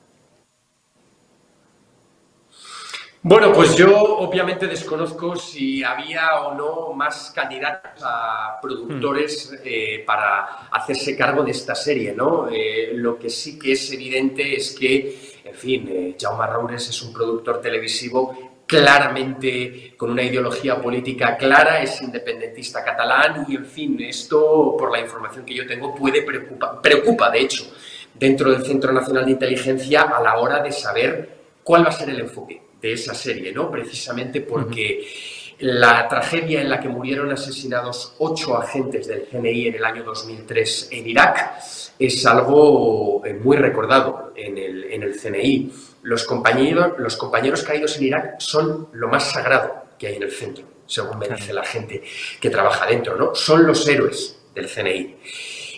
Bueno, 3.28 3.52
pues 3.52 3.74
yo 3.74 3.92
obviamente 4.18 4.68
desconozco 4.68 5.34
si 5.34 5.82
había 5.82 6.42
o 6.42 6.54
no 6.54 6.92
más 6.92 7.32
candidatos 7.34 8.00
a 8.04 8.60
productores 8.62 9.50
hmm. 9.50 9.56
eh, 9.64 10.04
para 10.06 10.68
hacerse 10.70 11.16
cargo 11.16 11.42
de 11.42 11.50
esta 11.50 11.74
serie, 11.74 12.14
¿no? 12.14 12.48
Eh, 12.48 12.92
lo 12.94 13.18
que 13.18 13.28
sí 13.28 13.58
que 13.58 13.72
es 13.72 13.92
evidente 13.92 14.54
es 14.54 14.76
que, 14.78 15.32
en 15.44 15.54
fin, 15.56 15.88
eh, 15.88 16.16
Jaume 16.16 16.46
Raures 16.46 16.88
es 16.88 17.02
un 17.02 17.12
productor 17.12 17.60
televisivo 17.60 18.52
claramente 18.64 19.94
con 19.96 20.12
una 20.12 20.22
ideología 20.22 20.80
política 20.80 21.36
clara, 21.36 21.82
es 21.82 22.00
independentista 22.02 22.84
catalán 22.84 23.44
y, 23.48 23.56
en 23.56 23.66
fin, 23.66 24.00
esto, 24.02 24.76
por 24.78 24.92
la 24.92 25.00
información 25.00 25.44
que 25.44 25.54
yo 25.54 25.66
tengo, 25.66 25.92
puede 25.96 26.22
preocupar, 26.22 26.80
preocupa, 26.80 27.28
de 27.30 27.40
hecho, 27.40 27.64
dentro 28.18 28.50
del 28.50 28.64
Centro 28.64 28.92
Nacional 28.92 29.24
de 29.24 29.32
Inteligencia 29.32 30.02
a 30.02 30.22
la 30.22 30.38
hora 30.38 30.62
de 30.62 30.72
saber 30.72 31.36
cuál 31.62 31.84
va 31.84 31.88
a 31.88 31.92
ser 31.92 32.10
el 32.10 32.20
enfoque 32.20 32.62
de 32.80 32.92
esa 32.92 33.14
serie, 33.14 33.52
¿no? 33.52 33.70
Precisamente 33.70 34.40
porque 34.40 35.06
la 35.58 36.06
tragedia 36.06 36.60
en 36.60 36.68
la 36.68 36.80
que 36.80 36.88
murieron 36.88 37.32
asesinados 37.32 38.14
ocho 38.18 38.56
agentes 38.56 39.06
del 39.06 39.26
CNI 39.26 39.68
en 39.68 39.74
el 39.76 39.84
año 39.84 40.04
2003 40.04 40.88
en 40.92 41.08
Irak 41.08 41.54
es 41.98 42.26
algo 42.26 43.24
eh, 43.24 43.32
muy 43.32 43.56
recordado 43.56 44.32
en 44.36 44.58
el, 44.58 44.84
en 44.84 45.02
el 45.02 45.18
CNI. 45.18 45.72
Los 46.02 46.24
compañeros, 46.24 46.92
los 46.98 47.16
compañeros 47.16 47.62
caídos 47.62 47.96
en 47.96 48.04
Irak 48.04 48.34
son 48.38 48.88
lo 48.92 49.08
más 49.08 49.32
sagrado 49.32 49.86
que 49.98 50.08
hay 50.08 50.16
en 50.16 50.24
el 50.24 50.30
centro, 50.30 50.64
según 50.86 51.18
me 51.18 51.28
dice 51.28 51.54
la 51.54 51.64
gente 51.64 52.02
que 52.38 52.50
trabaja 52.50 52.86
dentro, 52.86 53.16
¿no? 53.16 53.34
Son 53.34 53.66
los 53.66 53.88
héroes 53.88 54.38
del 54.54 54.68
CNI. 54.68 55.16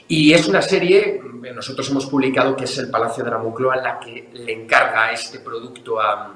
Y 0.09 0.33
es 0.33 0.49
una 0.49 0.63
serie, 0.63 1.21
nosotros 1.55 1.91
hemos 1.91 2.07
publicado 2.07 2.57
que 2.57 2.65
es 2.65 2.79
el 2.79 2.89
Palacio 2.89 3.23
de 3.23 3.31
la 3.31 3.39
Moncloa 3.39 3.77
la 3.77 4.01
que 4.01 4.31
le 4.33 4.53
encarga 4.53 5.13
este 5.13 5.41
producto 5.41 6.01
a, 6.01 6.35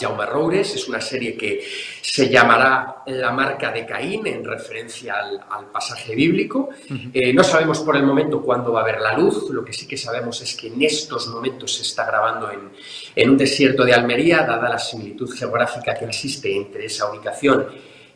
Jaume 0.00 0.24
Roures. 0.24 0.76
Es 0.76 0.88
una 0.88 0.98
serie 0.98 1.36
que 1.36 1.62
se 2.00 2.30
llamará 2.30 3.02
La 3.06 3.32
marca 3.32 3.70
de 3.70 3.84
Caín, 3.84 4.26
en 4.26 4.42
referencia 4.42 5.16
al, 5.18 5.66
pasaje 5.70 6.14
bíblico. 6.14 6.70
Eh, 7.12 7.34
no 7.34 7.44
sabemos 7.44 7.80
por 7.80 7.94
el 7.94 8.02
momento 8.02 8.40
cuándo 8.40 8.72
va 8.72 8.80
a 8.80 8.84
ver 8.84 8.98
la 8.98 9.12
luz. 9.12 9.50
Lo 9.50 9.62
que 9.62 9.74
sí 9.74 9.86
que 9.86 9.98
sabemos 9.98 10.40
es 10.40 10.56
que 10.56 10.68
en 10.68 10.80
estos 10.80 11.28
momentos 11.28 11.74
se 11.74 11.82
está 11.82 12.06
grabando 12.06 12.50
en, 12.50 12.70
en 13.14 13.28
un 13.28 13.36
desierto 13.36 13.84
de 13.84 13.92
Almería, 13.92 14.38
dada 14.38 14.70
la 14.70 14.78
similitud 14.78 15.30
geográfica 15.36 15.92
que 15.92 16.06
existe 16.06 16.56
entre 16.56 16.86
esa 16.86 17.10
ubicación 17.10 17.66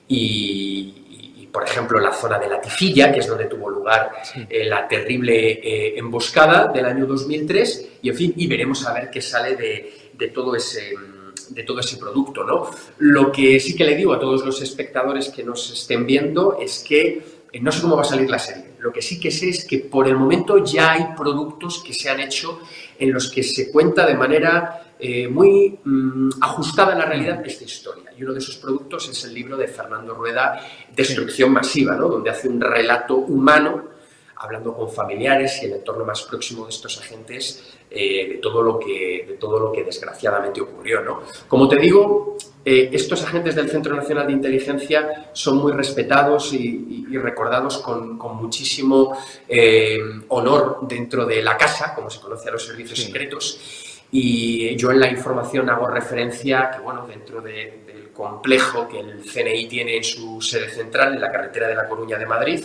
y, 0.08 1.01
por 1.52 1.64
ejemplo, 1.64 2.00
la 2.00 2.12
zona 2.12 2.38
de 2.38 2.48
la 2.48 2.60
Tifilla, 2.60 3.12
que 3.12 3.20
es 3.20 3.26
donde 3.26 3.44
tuvo 3.44 3.68
lugar 3.68 4.10
eh, 4.48 4.64
la 4.64 4.88
terrible 4.88 5.50
eh, 5.52 5.98
emboscada 5.98 6.68
del 6.72 6.86
año 6.86 7.06
2003, 7.06 7.90
y 8.02 8.08
en 8.08 8.16
fin, 8.16 8.34
y 8.36 8.46
veremos 8.46 8.86
a 8.86 8.94
ver 8.94 9.10
qué 9.10 9.20
sale 9.20 9.54
de, 9.56 10.28
todo 10.28 10.56
ese 10.56 10.94
de 11.48 11.64
todo 11.64 11.80
ese 11.80 11.98
producto, 11.98 12.44
¿no? 12.44 12.70
Lo 12.98 13.30
que 13.30 13.60
sí 13.60 13.76
que 13.76 13.84
le 13.84 13.94
digo 13.94 14.14
a 14.14 14.20
todos 14.20 14.46
los 14.46 14.62
espectadores 14.62 15.28
que 15.28 15.42
nos 15.42 15.70
estén 15.70 16.06
viendo 16.06 16.56
es 16.58 16.78
que 16.78 17.22
eh, 17.52 17.60
no 17.60 17.70
sé 17.70 17.82
cómo 17.82 17.96
va 17.96 18.02
a 18.02 18.06
salir 18.06 18.30
la 18.30 18.38
serie. 18.38 18.64
Lo 18.78 18.92
que 18.92 19.02
sí 19.02 19.20
que 19.20 19.30
sé 19.30 19.50
es 19.50 19.66
que 19.66 19.80
por 19.80 20.08
el 20.08 20.16
momento 20.16 20.64
ya 20.64 20.92
hay 20.92 21.08
productos 21.16 21.82
que 21.84 21.92
se 21.92 22.08
han 22.08 22.20
hecho 22.20 22.60
en 22.98 23.12
los 23.12 23.30
que 23.30 23.42
se 23.42 23.70
cuenta 23.70 24.06
de 24.06 24.14
manera 24.14 24.81
eh, 25.04 25.26
muy 25.26 25.80
mm, 25.82 26.30
ajustada 26.40 26.92
a 26.92 26.94
la 26.94 27.04
realidad 27.04 27.38
de 27.38 27.48
esta 27.48 27.64
historia. 27.64 28.12
Y 28.16 28.22
uno 28.22 28.34
de 28.34 28.38
esos 28.38 28.54
productos 28.54 29.08
es 29.08 29.24
el 29.24 29.34
libro 29.34 29.56
de 29.56 29.66
Fernando 29.66 30.14
Rueda, 30.14 30.64
Destrucción 30.94 31.50
Masiva, 31.50 31.96
¿no? 31.96 32.06
donde 32.06 32.30
hace 32.30 32.48
un 32.48 32.60
relato 32.60 33.16
humano, 33.16 33.88
hablando 34.36 34.72
con 34.72 34.88
familiares 34.88 35.60
y 35.60 35.66
el 35.66 35.72
entorno 35.72 36.04
más 36.04 36.22
próximo 36.22 36.66
de 36.66 36.70
estos 36.70 37.00
agentes, 37.00 37.64
eh, 37.90 38.28
de, 38.28 38.34
todo 38.36 38.62
lo 38.62 38.78
que, 38.78 39.24
de 39.26 39.34
todo 39.38 39.58
lo 39.58 39.72
que 39.72 39.82
desgraciadamente 39.82 40.60
ocurrió. 40.60 41.00
¿no? 41.00 41.22
Como 41.48 41.66
te 41.66 41.78
digo, 41.78 42.36
eh, 42.64 42.90
estos 42.92 43.24
agentes 43.24 43.56
del 43.56 43.68
Centro 43.68 43.96
Nacional 43.96 44.28
de 44.28 44.34
Inteligencia 44.34 45.30
son 45.32 45.56
muy 45.56 45.72
respetados 45.72 46.52
y, 46.52 47.06
recordados 47.16 47.78
con, 47.78 48.18
muchísimo 48.18 49.18
honor 50.28 50.78
dentro 50.82 51.26
de 51.26 51.42
la 51.42 51.58
casa, 51.58 51.92
como 51.92 52.08
se 52.08 52.20
conoce 52.20 52.48
a 52.48 52.52
los 52.52 52.64
servicios 52.64 53.00
secretos 53.00 53.91
y 54.14 54.76
yo 54.76 54.92
en 54.92 55.00
la 55.00 55.08
información 55.08 55.70
hago 55.70 55.86
referencia 55.86 56.70
que, 56.70 56.80
bueno, 56.82 57.06
dentro 57.06 57.40
del 57.40 58.10
complejo 58.12 58.86
que 58.86 59.00
el 59.00 59.22
CNI 59.22 59.66
tiene 59.66 59.96
en 59.96 60.04
su 60.04 60.38
sede 60.42 60.68
central, 60.68 61.14
en 61.14 61.20
la 61.22 61.32
carretera 61.32 61.66
de 61.66 61.74
La 61.74 61.88
Coruña 61.88 62.18
de 62.18 62.26
Madrid, 62.26 62.62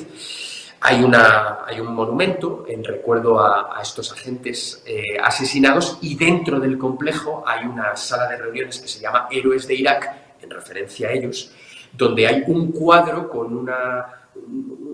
hay, 0.82 1.02
una, 1.02 1.60
hay 1.66 1.80
un 1.80 1.96
monumento 1.96 2.66
en 2.68 2.84
recuerdo 2.84 3.40
a, 3.40 3.80
estos 3.82 4.12
agentes 4.12 4.84
eh, 4.86 5.18
asesinados 5.24 6.00
y 6.02 6.16
dentro 6.16 6.60
del 6.60 6.78
complejo 6.78 7.46
hay 7.48 7.66
una 7.66 7.96
sala 7.96 8.28
de 8.28 8.38
reuniones 8.38 8.80
que 8.80 8.90
se 8.90 9.00
llama 9.00 9.30
Héroes 9.32 9.66
de 9.68 9.76
Irak, 9.76 10.16
en 10.42 10.50
referencia 10.50 11.08
a 11.08 11.14
ellos, 11.14 11.54
donde 11.94 12.28
hay 12.28 12.44
un 12.48 12.74
cuadro 12.74 13.30
con 13.30 13.56
una, 13.56 14.28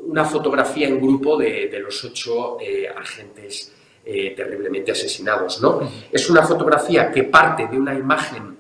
una 0.06 0.24
fotografía 0.24 0.88
en 0.88 1.02
grupo 1.02 1.36
de, 1.36 1.80
los 1.84 2.04
ocho 2.04 2.60
eh, 2.62 2.88
agentes 2.88 3.74
eh, 4.06 4.34
terriblemente 4.36 4.92
asesinados. 4.92 5.62
¿no? 5.62 5.90
Es 6.12 6.30
una 6.30 6.44
fotografía 6.44 7.12
que 7.12 7.24
parte 7.24 7.68
de 7.68 7.78
una 7.78 7.94
imagen 7.94 8.58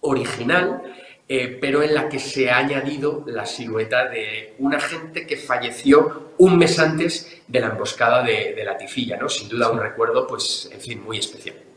original, 0.00 0.82
eh, 1.28 1.58
pero 1.60 1.82
en 1.82 1.94
la 1.94 2.08
que 2.08 2.18
se 2.18 2.50
ha 2.50 2.58
añadido 2.58 3.24
la 3.26 3.44
silueta 3.44 4.08
de 4.08 4.54
un 4.58 4.74
agente 4.74 5.26
que 5.26 5.36
falleció 5.36 6.32
un 6.38 6.56
mes 6.56 6.78
antes 6.78 7.42
de 7.46 7.60
la 7.60 7.68
emboscada 7.68 8.22
de, 8.22 8.54
de 8.54 8.64
la 8.64 8.76
Tifilla, 8.78 9.16
¿no? 9.16 9.28
Sin 9.28 9.48
duda 9.48 9.70
un 9.70 9.80
recuerdo, 9.80 10.26
pues, 10.26 10.70
en 10.72 10.80
fin, 10.80 11.02
muy 11.04 11.18
especial. 11.18 11.67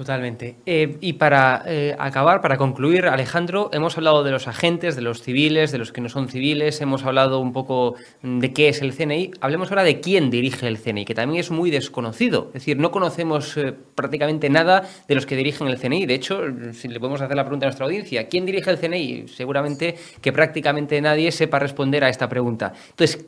Totalmente. 0.00 0.56
Eh, 0.64 0.96
y 1.02 1.12
para 1.12 1.62
eh, 1.66 1.94
acabar, 1.98 2.40
para 2.40 2.56
concluir, 2.56 3.04
Alejandro, 3.04 3.68
hemos 3.74 3.98
hablado 3.98 4.24
de 4.24 4.30
los 4.30 4.48
agentes, 4.48 4.96
de 4.96 5.02
los 5.02 5.20
civiles, 5.20 5.72
de 5.72 5.76
los 5.76 5.92
que 5.92 6.00
no 6.00 6.08
son 6.08 6.30
civiles, 6.30 6.80
hemos 6.80 7.04
hablado 7.04 7.38
un 7.38 7.52
poco 7.52 7.96
de 8.22 8.54
qué 8.54 8.70
es 8.70 8.80
el 8.80 8.94
CNI. 8.94 9.32
Hablemos 9.42 9.70
ahora 9.70 9.84
de 9.84 10.00
quién 10.00 10.30
dirige 10.30 10.66
el 10.68 10.78
CNI, 10.78 11.04
que 11.04 11.14
también 11.14 11.38
es 11.38 11.50
muy 11.50 11.70
desconocido. 11.70 12.46
Es 12.46 12.62
decir, 12.62 12.78
no 12.78 12.90
conocemos 12.90 13.54
eh, 13.58 13.74
prácticamente 13.94 14.48
nada 14.48 14.88
de 15.06 15.14
los 15.14 15.26
que 15.26 15.36
dirigen 15.36 15.66
el 15.66 15.78
CNI. 15.78 16.06
De 16.06 16.14
hecho, 16.14 16.44
si 16.72 16.88
le 16.88 16.98
podemos 16.98 17.20
hacer 17.20 17.36
la 17.36 17.44
pregunta 17.44 17.66
a 17.66 17.68
nuestra 17.68 17.84
audiencia, 17.84 18.26
¿quién 18.26 18.46
dirige 18.46 18.70
el 18.70 18.78
CNI? 18.78 19.28
Seguramente 19.28 19.96
que 20.22 20.32
prácticamente 20.32 20.98
nadie 21.02 21.30
sepa 21.30 21.58
responder 21.58 22.04
a 22.04 22.08
esta 22.08 22.26
pregunta. 22.26 22.72
Entonces, 22.88 23.26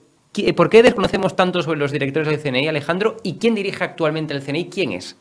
¿por 0.57 0.71
qué 0.71 0.83
desconocemos 0.83 1.37
tanto 1.37 1.61
sobre 1.61 1.79
los 1.79 1.93
directores 1.93 2.29
del 2.29 2.41
CNI, 2.41 2.69
Alejandro? 2.69 3.19
¿Y 3.23 3.35
quién 3.35 3.55
dirige 3.55 3.85
actualmente 3.85 4.33
el 4.33 4.43
CNI? 4.43 4.71
¿Quién 4.71 4.93
es? 4.93 5.19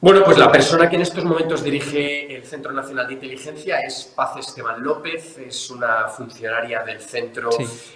Bueno, 0.00 0.22
pues 0.24 0.38
la 0.38 0.52
persona 0.52 0.88
que 0.88 0.94
en 0.94 1.02
estos 1.02 1.24
momentos 1.24 1.64
dirige 1.64 2.32
el 2.32 2.44
Centro 2.44 2.70
Nacional 2.70 3.08
de 3.08 3.14
Inteligencia 3.14 3.80
es 3.80 4.12
Paz 4.14 4.36
Esteban 4.36 4.80
López, 4.80 5.38
es 5.38 5.70
una 5.70 6.06
funcionaria 6.06 6.84
del 6.84 7.00
centro 7.00 7.50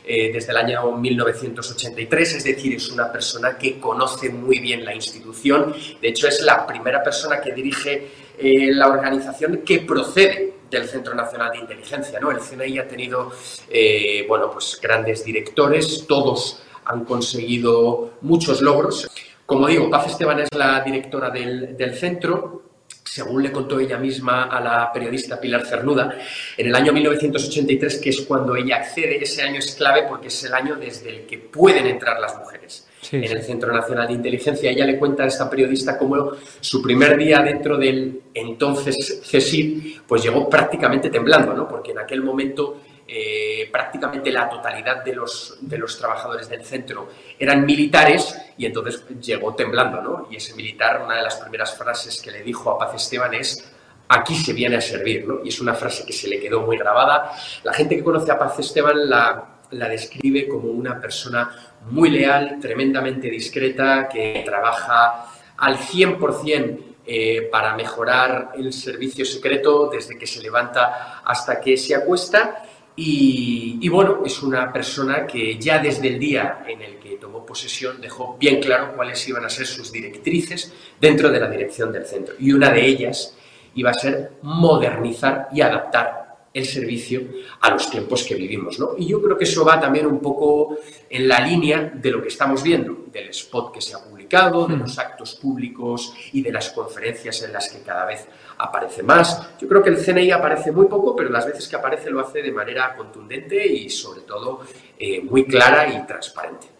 eh, 0.04 0.32
desde 0.32 0.50
el 0.50 0.56
año 0.56 0.96
1983, 0.96 2.34
es 2.34 2.42
decir, 2.42 2.74
es 2.74 2.90
una 2.90 3.12
persona 3.12 3.56
que 3.56 3.78
conoce 3.78 4.30
muy 4.30 4.58
bien 4.58 4.84
la 4.84 4.92
institución, 4.92 5.72
de 6.00 6.08
hecho 6.08 6.26
es 6.26 6.42
la 6.42 6.66
primera 6.66 7.04
persona 7.04 7.40
que 7.40 7.52
dirige 7.52 8.08
eh, 8.36 8.72
la 8.72 8.88
organización 8.88 9.58
que 9.58 9.78
procede 9.82 10.54
del 10.68 10.88
Centro 10.88 11.14
Nacional 11.14 11.52
de 11.52 11.58
Inteligencia. 11.58 12.18
¿no? 12.18 12.32
El 12.32 12.40
CNI 12.40 12.78
ha 12.80 12.88
tenido 12.88 13.30
eh, 13.70 14.24
bueno, 14.26 14.50
pues 14.50 14.76
grandes 14.82 15.24
directores, 15.24 16.04
todos 16.08 16.64
han 16.84 17.04
conseguido 17.04 18.14
muchos 18.22 18.60
logros. 18.60 19.08
Como 19.52 19.68
digo, 19.68 19.90
Paz 19.90 20.06
Esteban 20.06 20.40
es 20.40 20.48
la 20.56 20.80
directora 20.80 21.28
del, 21.28 21.94
centro. 21.94 22.62
Según 23.04 23.42
le 23.42 23.52
contó 23.52 23.78
ella 23.78 23.98
misma 23.98 24.44
a 24.44 24.58
la 24.58 24.90
periodista 24.90 25.38
Pilar 25.38 25.66
Cernuda, 25.66 26.16
en 26.56 26.66
el 26.68 26.74
año 26.74 26.90
1983, 26.90 27.98
que 27.98 28.08
es 28.08 28.22
cuando 28.22 28.56
ella 28.56 28.76
accede, 28.76 29.22
ese 29.22 29.42
año 29.42 29.58
es 29.58 29.74
clave 29.74 30.06
porque 30.08 30.28
es 30.28 30.44
el 30.44 30.54
año 30.54 30.76
desde 30.76 31.10
el 31.10 31.26
que 31.26 31.36
pueden 31.36 31.86
entrar 31.86 32.18
las 32.18 32.38
mujeres 32.38 32.88
en 33.10 33.24
el 33.24 33.42
Centro 33.42 33.74
Nacional 33.74 34.06
de 34.06 34.14
Inteligencia. 34.14 34.70
Ella 34.70 34.86
le 34.86 34.98
cuenta 34.98 35.24
a 35.24 35.26
esta 35.26 35.50
periodista 35.50 35.98
cómo 35.98 36.30
su 36.58 36.80
primer 36.80 37.18
día 37.18 37.42
dentro 37.42 37.76
del 37.76 38.22
entonces 38.32 39.20
CSID, 39.30 39.98
pues 40.06 40.22
llegó 40.22 40.48
prácticamente 40.48 41.10
temblando, 41.10 41.52
¿no? 41.52 41.68
porque 41.68 41.90
en 41.90 41.98
aquel 41.98 42.22
momento 42.22 42.80
eh, 43.06 43.68
prácticamente 43.70 44.30
la 44.30 44.48
totalidad 44.48 45.04
de 45.04 45.14
los, 45.14 45.58
de 45.60 45.78
los 45.78 45.98
trabajadores 45.98 46.48
del 46.48 46.64
centro 46.64 47.08
eran 47.38 47.66
militares 47.66 48.36
y 48.56 48.66
entonces 48.66 49.04
llegó 49.20 49.54
temblando, 49.54 50.00
¿no? 50.00 50.28
Y 50.30 50.36
ese 50.36 50.54
militar, 50.54 51.02
una 51.04 51.16
de 51.16 51.22
las 51.22 51.36
primeras 51.36 51.76
frases 51.76 52.20
que 52.22 52.30
le 52.30 52.42
dijo 52.42 52.70
a 52.70 52.78
Paz 52.78 52.94
Esteban 52.94 53.34
es, 53.34 53.70
aquí 54.08 54.34
se 54.34 54.52
viene 54.52 54.76
a 54.76 54.80
servir, 54.80 55.26
¿no? 55.26 55.40
Y 55.44 55.48
es 55.48 55.60
una 55.60 55.74
frase 55.74 56.06
que 56.06 56.12
se 56.12 56.28
le 56.28 56.40
quedó 56.40 56.62
muy 56.62 56.76
grabada. 56.76 57.32
La 57.64 57.72
gente 57.72 57.96
que 57.96 58.04
conoce 58.04 58.30
a 58.30 58.38
Paz 58.38 58.58
Esteban 58.58 59.08
la, 59.08 59.60
la 59.70 59.88
describe 59.88 60.48
como 60.48 60.68
una 60.68 61.00
persona 61.00 61.50
muy 61.90 62.10
leal, 62.10 62.58
tremendamente 62.60 63.28
discreta, 63.28 64.08
que 64.08 64.42
trabaja 64.44 65.26
al 65.56 65.76
100% 65.76 66.92
eh, 67.04 67.48
para 67.50 67.74
mejorar 67.74 68.52
el 68.54 68.72
servicio 68.72 69.24
secreto 69.24 69.88
desde 69.92 70.16
que 70.16 70.26
se 70.26 70.40
levanta 70.40 71.20
hasta 71.24 71.60
que 71.60 71.76
se 71.76 71.96
acuesta 71.96 72.62
y, 72.94 73.88
bueno, 73.88 74.22
es 74.24 74.42
una 74.42 74.70
persona 74.70 75.26
que 75.26 75.58
ya 75.58 75.78
desde 75.78 76.08
el 76.08 76.18
día 76.18 76.64
en 76.68 76.82
el 76.82 76.98
que 76.98 77.16
tomó 77.16 77.44
posesión 77.44 78.00
dejó 78.00 78.36
bien 78.38 78.60
claro 78.60 78.94
cuáles 78.94 79.26
iban 79.28 79.44
a 79.44 79.48
ser 79.48 79.66
sus 79.66 79.90
directrices 79.90 80.72
dentro 81.00 81.30
de 81.30 81.40
la 81.40 81.48
dirección 81.48 81.90
del 81.90 82.04
centro. 82.04 82.34
Y 82.38 82.52
una 82.52 82.70
de 82.70 82.84
ellas 82.84 83.34
iba 83.74 83.90
a 83.90 83.94
ser 83.94 84.32
modernizar 84.42 85.48
y 85.52 85.62
adaptar 85.62 86.22
el 86.52 86.66
servicio 86.66 87.22
a 87.60 87.70
los 87.70 87.90
tiempos 87.90 88.24
que 88.24 88.34
vivimos. 88.34 88.78
¿no? 88.78 88.90
Y 88.98 89.06
yo 89.06 89.22
creo 89.22 89.38
que 89.38 89.44
eso 89.44 89.64
va 89.64 89.80
también 89.80 90.06
un 90.06 90.20
poco 90.20 90.76
en 91.08 91.26
la 91.26 91.40
línea 91.40 91.90
de 91.94 92.10
lo 92.10 92.20
que 92.20 92.28
estamos 92.28 92.62
viendo, 92.62 93.06
del 93.10 93.30
spot 93.30 93.72
que 93.72 93.80
se 93.80 93.94
ha 93.94 94.04
publicado, 94.04 94.66
de 94.66 94.76
los 94.76 94.98
actos 94.98 95.34
públicos 95.36 96.12
y 96.32 96.42
de 96.42 96.52
las 96.52 96.70
conferencias 96.70 97.42
en 97.42 97.52
las 97.52 97.70
que 97.70 97.80
cada 97.80 98.04
vez 98.04 98.26
aparece 98.62 99.02
más. 99.02 99.58
Yo 99.60 99.68
creo 99.68 99.82
que 99.82 99.90
el 99.90 99.96
CNI 99.96 100.30
aparece 100.30 100.72
muy 100.72 100.86
poco, 100.86 101.16
pero 101.16 101.30
las 101.30 101.46
veces 101.46 101.68
que 101.68 101.76
aparece 101.76 102.10
lo 102.10 102.20
hace 102.20 102.42
de 102.42 102.52
manera 102.52 102.94
contundente 102.94 103.66
y 103.66 103.90
sobre 103.90 104.22
todo 104.22 104.60
eh, 104.98 105.20
muy 105.20 105.44
clara 105.44 105.88
y 105.88 106.06
transparente. 106.06 106.72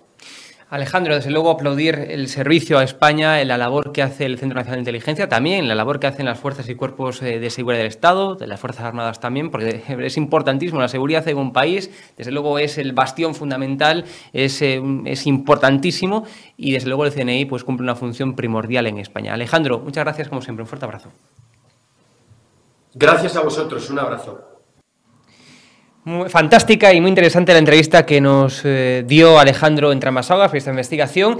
Alejandro, 0.72 1.14
desde 1.14 1.30
luego 1.30 1.51
aplaudir 1.51 2.07
el 2.09 2.28
servicio 2.28 2.78
a 2.78 2.83
España, 2.83 3.45
la 3.45 3.59
labor 3.59 3.93
que 3.93 4.01
hace 4.01 4.24
el 4.24 4.39
Centro 4.39 4.57
Nacional 4.57 4.76
de 4.76 4.80
Inteligencia, 4.80 5.28
también 5.28 5.68
la 5.68 5.74
labor 5.74 6.01
que 6.01 6.07
hacen 6.07 6.24
las 6.24 6.41
fuerzas 6.41 6.66
y 6.70 6.74
cuerpos 6.74 7.20
eh, 7.20 7.39
de 7.39 7.51
seguridad 7.51 7.80
del 7.80 7.89
Estado, 7.89 8.37
de 8.37 8.47
las 8.47 8.59
Fuerzas 8.59 8.87
Armadas 8.87 9.20
también, 9.20 9.51
porque 9.51 9.83
es 10.07 10.16
importantísimo 10.16 10.80
la 10.80 10.89
seguridad 10.89 11.28
en 11.28 11.37
un 11.37 11.53
país, 11.53 11.91
desde 12.16 12.33
luego 12.33 12.59
es 12.59 12.78
el 12.78 12.95
bastión 12.95 13.35
fundamental, 13.35 14.07
es, 14.33 14.62
eh, 14.62 14.80
es 15.05 15.26
importantísimo 15.26 16.24
y 16.57 16.72
desde 16.72 16.89
luego 16.89 17.05
el 17.05 17.12
CNI 17.12 17.45
pues 17.45 17.64
cumple 17.64 17.85
una 17.85 17.95
función 17.95 18.35
primordial 18.35 18.87
en 18.87 18.97
España. 18.97 19.35
Alejandro, 19.35 19.78
muchas 19.78 20.05
gracias 20.05 20.30
como 20.30 20.41
siempre, 20.41 20.62
un 20.62 20.68
fuerte 20.68 20.87
abrazo. 20.87 21.11
Gracias 22.95 23.36
a 23.36 23.40
vosotros, 23.40 23.88
un 23.90 23.99
abrazo. 23.99 24.53
Muy 26.05 26.28
fantástica 26.28 26.93
y 26.93 27.01
muy 27.01 27.11
interesante 27.11 27.53
la 27.53 27.61
entrevista 27.61 28.05
que 28.05 28.20
nos 28.20 28.62
eh, 28.64 29.05
dio 29.07 29.38
Alejandro 29.38 29.93
Entramasaga 29.93 30.49
por 30.49 30.57
esta 30.57 30.70
investigación. 30.70 31.38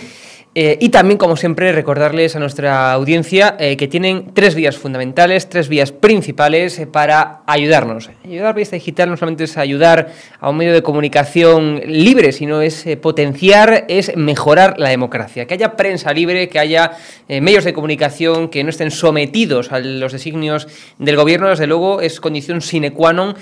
Eh, 0.55 0.77
y 0.83 0.91
también, 0.91 1.17
como 1.17 1.37
siempre, 1.37 1.73
recordarles 1.73 2.37
a 2.37 2.39
nuestra 2.39 2.93
audiencia 2.93 3.57
eh, 3.59 3.79
que 3.79 3.89
tienen 3.89 4.35
tres 4.35 4.55
vías 4.55 4.77
fundamentales, 4.77 5.49
tres 5.49 5.71
vías 5.71 5.93
principales 5.93 6.79
eh, 6.79 6.87
para 6.87 7.41
ayudarnos. 7.47 8.11
Ayudar 8.23 8.49
a 8.49 8.53
Periodista 8.53 8.77
Digital 8.77 9.09
no 9.09 9.17
solamente 9.17 9.45
es 9.45 9.57
ayudar 9.57 10.13
a 10.41 10.51
un 10.51 10.59
medio 10.59 10.75
de 10.75 10.83
comunicación 10.83 11.81
libre, 11.87 12.33
sino 12.33 12.61
es 12.61 12.85
potenciar, 13.01 13.87
es 13.89 14.15
mejorar 14.15 14.79
la 14.79 14.91
democracia. 14.91 15.47
Que 15.47 15.55
haya 15.55 15.75
prensa 15.75 16.13
libre, 16.13 16.51
que 16.51 16.59
haya 16.59 16.93
medios 17.29 17.65
de 17.65 17.73
comunicación 17.73 18.49
que 18.49 18.63
no 18.63 18.69
estén 18.69 18.91
sometidos 18.91 19.73
a 19.73 19.79
los 19.79 20.13
designios 20.13 20.69
del 20.99 21.17
gobierno, 21.17 21.49
desde 21.49 21.67
luego, 21.67 22.03
es 22.03 22.21
condición 22.21 22.61
sine 22.61 22.93
qua 22.93 23.13
non 23.13 23.35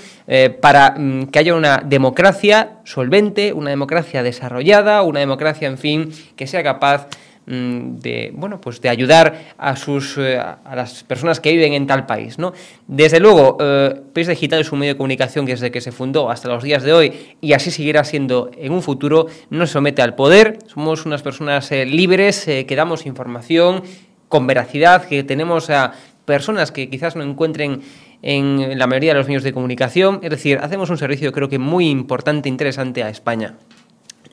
para 0.61 0.95
mm, 0.95 1.27
que 1.27 1.39
haya 1.39 1.55
una 1.55 1.83
democracia 1.83 2.80
solvente, 2.91 3.53
una 3.53 3.69
democracia 3.69 4.23
desarrollada, 4.23 5.01
una 5.03 5.19
democracia, 5.19 5.67
en 5.67 5.77
fin, 5.77 6.11
que 6.35 6.47
sea 6.47 6.63
capaz 6.63 7.07
Mm, 7.47 7.97
de 7.97 8.31
bueno 8.35 8.61
pues 8.61 8.81
de 8.81 8.89
ayudar 8.89 9.55
a 9.57 9.75
sus 9.75 10.15
eh, 10.19 10.37
a 10.37 10.75
las 10.75 11.03
personas 11.03 11.39
que 11.39 11.51
viven 11.51 11.73
en 11.73 11.87
tal 11.87 12.05
país 12.05 12.37
no 12.37 12.53
desde 12.87 13.19
luego 13.19 13.57
eh, 13.59 13.99
País 14.13 14.27
Digital 14.27 14.61
es 14.61 14.71
un 14.71 14.77
medio 14.77 14.93
de 14.93 14.97
comunicación 14.97 15.47
que 15.47 15.53
desde 15.53 15.71
que 15.71 15.81
se 15.81 15.91
fundó 15.91 16.29
hasta 16.29 16.49
los 16.49 16.61
días 16.61 16.83
de 16.83 16.93
hoy 16.93 17.13
y 17.41 17.53
así 17.53 17.71
seguirá 17.71 18.03
siendo 18.03 18.51
en 18.55 18.71
un 18.71 18.83
futuro 18.83 19.25
no 19.49 19.65
se 19.65 19.73
somete 19.73 20.03
al 20.03 20.13
poder. 20.13 20.59
Somos 20.67 21.07
unas 21.07 21.23
personas 21.23 21.71
eh, 21.71 21.87
libres 21.87 22.45
que 22.45 22.75
damos 22.75 23.07
información 23.07 23.81
con 24.29 24.45
veracidad 24.45 25.05
que 25.05 25.23
tenemos 25.23 25.71
a 25.71 25.93
personas 26.25 26.71
que 26.71 26.91
quizás 26.91 27.15
no 27.15 27.23
encuentren 27.23 27.81
en 28.21 28.77
la 28.77 28.87
mayoría 28.87 29.13
de 29.13 29.19
los 29.19 29.27
medios 29.27 29.43
de 29.43 29.53
comunicación 29.53 30.19
es 30.23 30.29
decir 30.29 30.59
hacemos 30.61 30.89
un 30.89 30.97
servicio 30.97 31.31
creo 31.31 31.49
que 31.49 31.59
muy 31.59 31.89
importante 31.89 32.49
interesante 32.49 33.03
a 33.03 33.09
España 33.09 33.55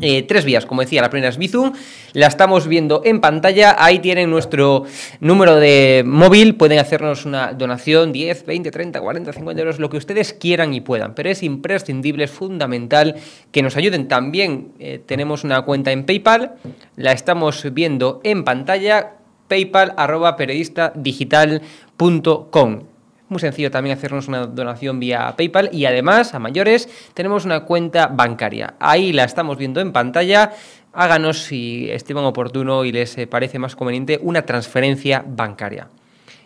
eh, 0.00 0.22
tres 0.22 0.44
vías, 0.44 0.64
como 0.64 0.82
decía, 0.82 1.02
la 1.02 1.10
primera 1.10 1.28
es 1.28 1.38
Bizum, 1.38 1.72
la 2.12 2.28
estamos 2.28 2.68
viendo 2.68 3.02
en 3.04 3.20
pantalla, 3.20 3.74
ahí 3.76 3.98
tienen 3.98 4.30
nuestro 4.30 4.84
número 5.18 5.56
de 5.56 6.04
móvil, 6.06 6.54
pueden 6.54 6.78
hacernos 6.78 7.26
una 7.26 7.52
donación, 7.52 8.12
10, 8.12 8.46
20, 8.46 8.70
30, 8.70 9.00
40, 9.00 9.32
50 9.32 9.60
euros, 9.60 9.80
lo 9.80 9.90
que 9.90 9.96
ustedes 9.96 10.32
quieran 10.32 10.72
y 10.72 10.80
puedan, 10.80 11.16
pero 11.16 11.30
es 11.30 11.42
imprescindible, 11.42 12.22
es 12.24 12.30
fundamental 12.30 13.16
que 13.50 13.60
nos 13.60 13.76
ayuden. 13.76 14.06
También 14.06 14.68
eh, 14.78 15.02
tenemos 15.04 15.42
una 15.42 15.62
cuenta 15.62 15.90
en 15.90 16.06
PayPal, 16.06 16.54
la 16.94 17.10
estamos 17.10 17.66
viendo 17.74 18.20
en 18.22 18.44
pantalla, 18.44 19.14
paypal 19.48 19.94
arroba 19.96 20.36
periodistadigital.com. 20.36 22.82
Muy 23.28 23.40
sencillo 23.40 23.70
también 23.70 23.96
hacernos 23.96 24.26
una 24.26 24.46
donación 24.46 24.98
vía 25.00 25.34
PayPal 25.36 25.68
y 25.70 25.84
además, 25.84 26.34
a 26.34 26.38
mayores, 26.38 26.88
tenemos 27.12 27.44
una 27.44 27.64
cuenta 27.64 28.06
bancaria. 28.06 28.74
Ahí 28.80 29.12
la 29.12 29.24
estamos 29.24 29.58
viendo 29.58 29.80
en 29.80 29.92
pantalla. 29.92 30.52
Háganos, 30.94 31.42
si 31.44 31.90
estiman 31.90 32.24
oportuno 32.24 32.86
y 32.86 32.92
les 32.92 33.18
eh, 33.18 33.26
parece 33.26 33.58
más 33.58 33.76
conveniente, 33.76 34.18
una 34.22 34.46
transferencia 34.46 35.22
bancaria. 35.26 35.88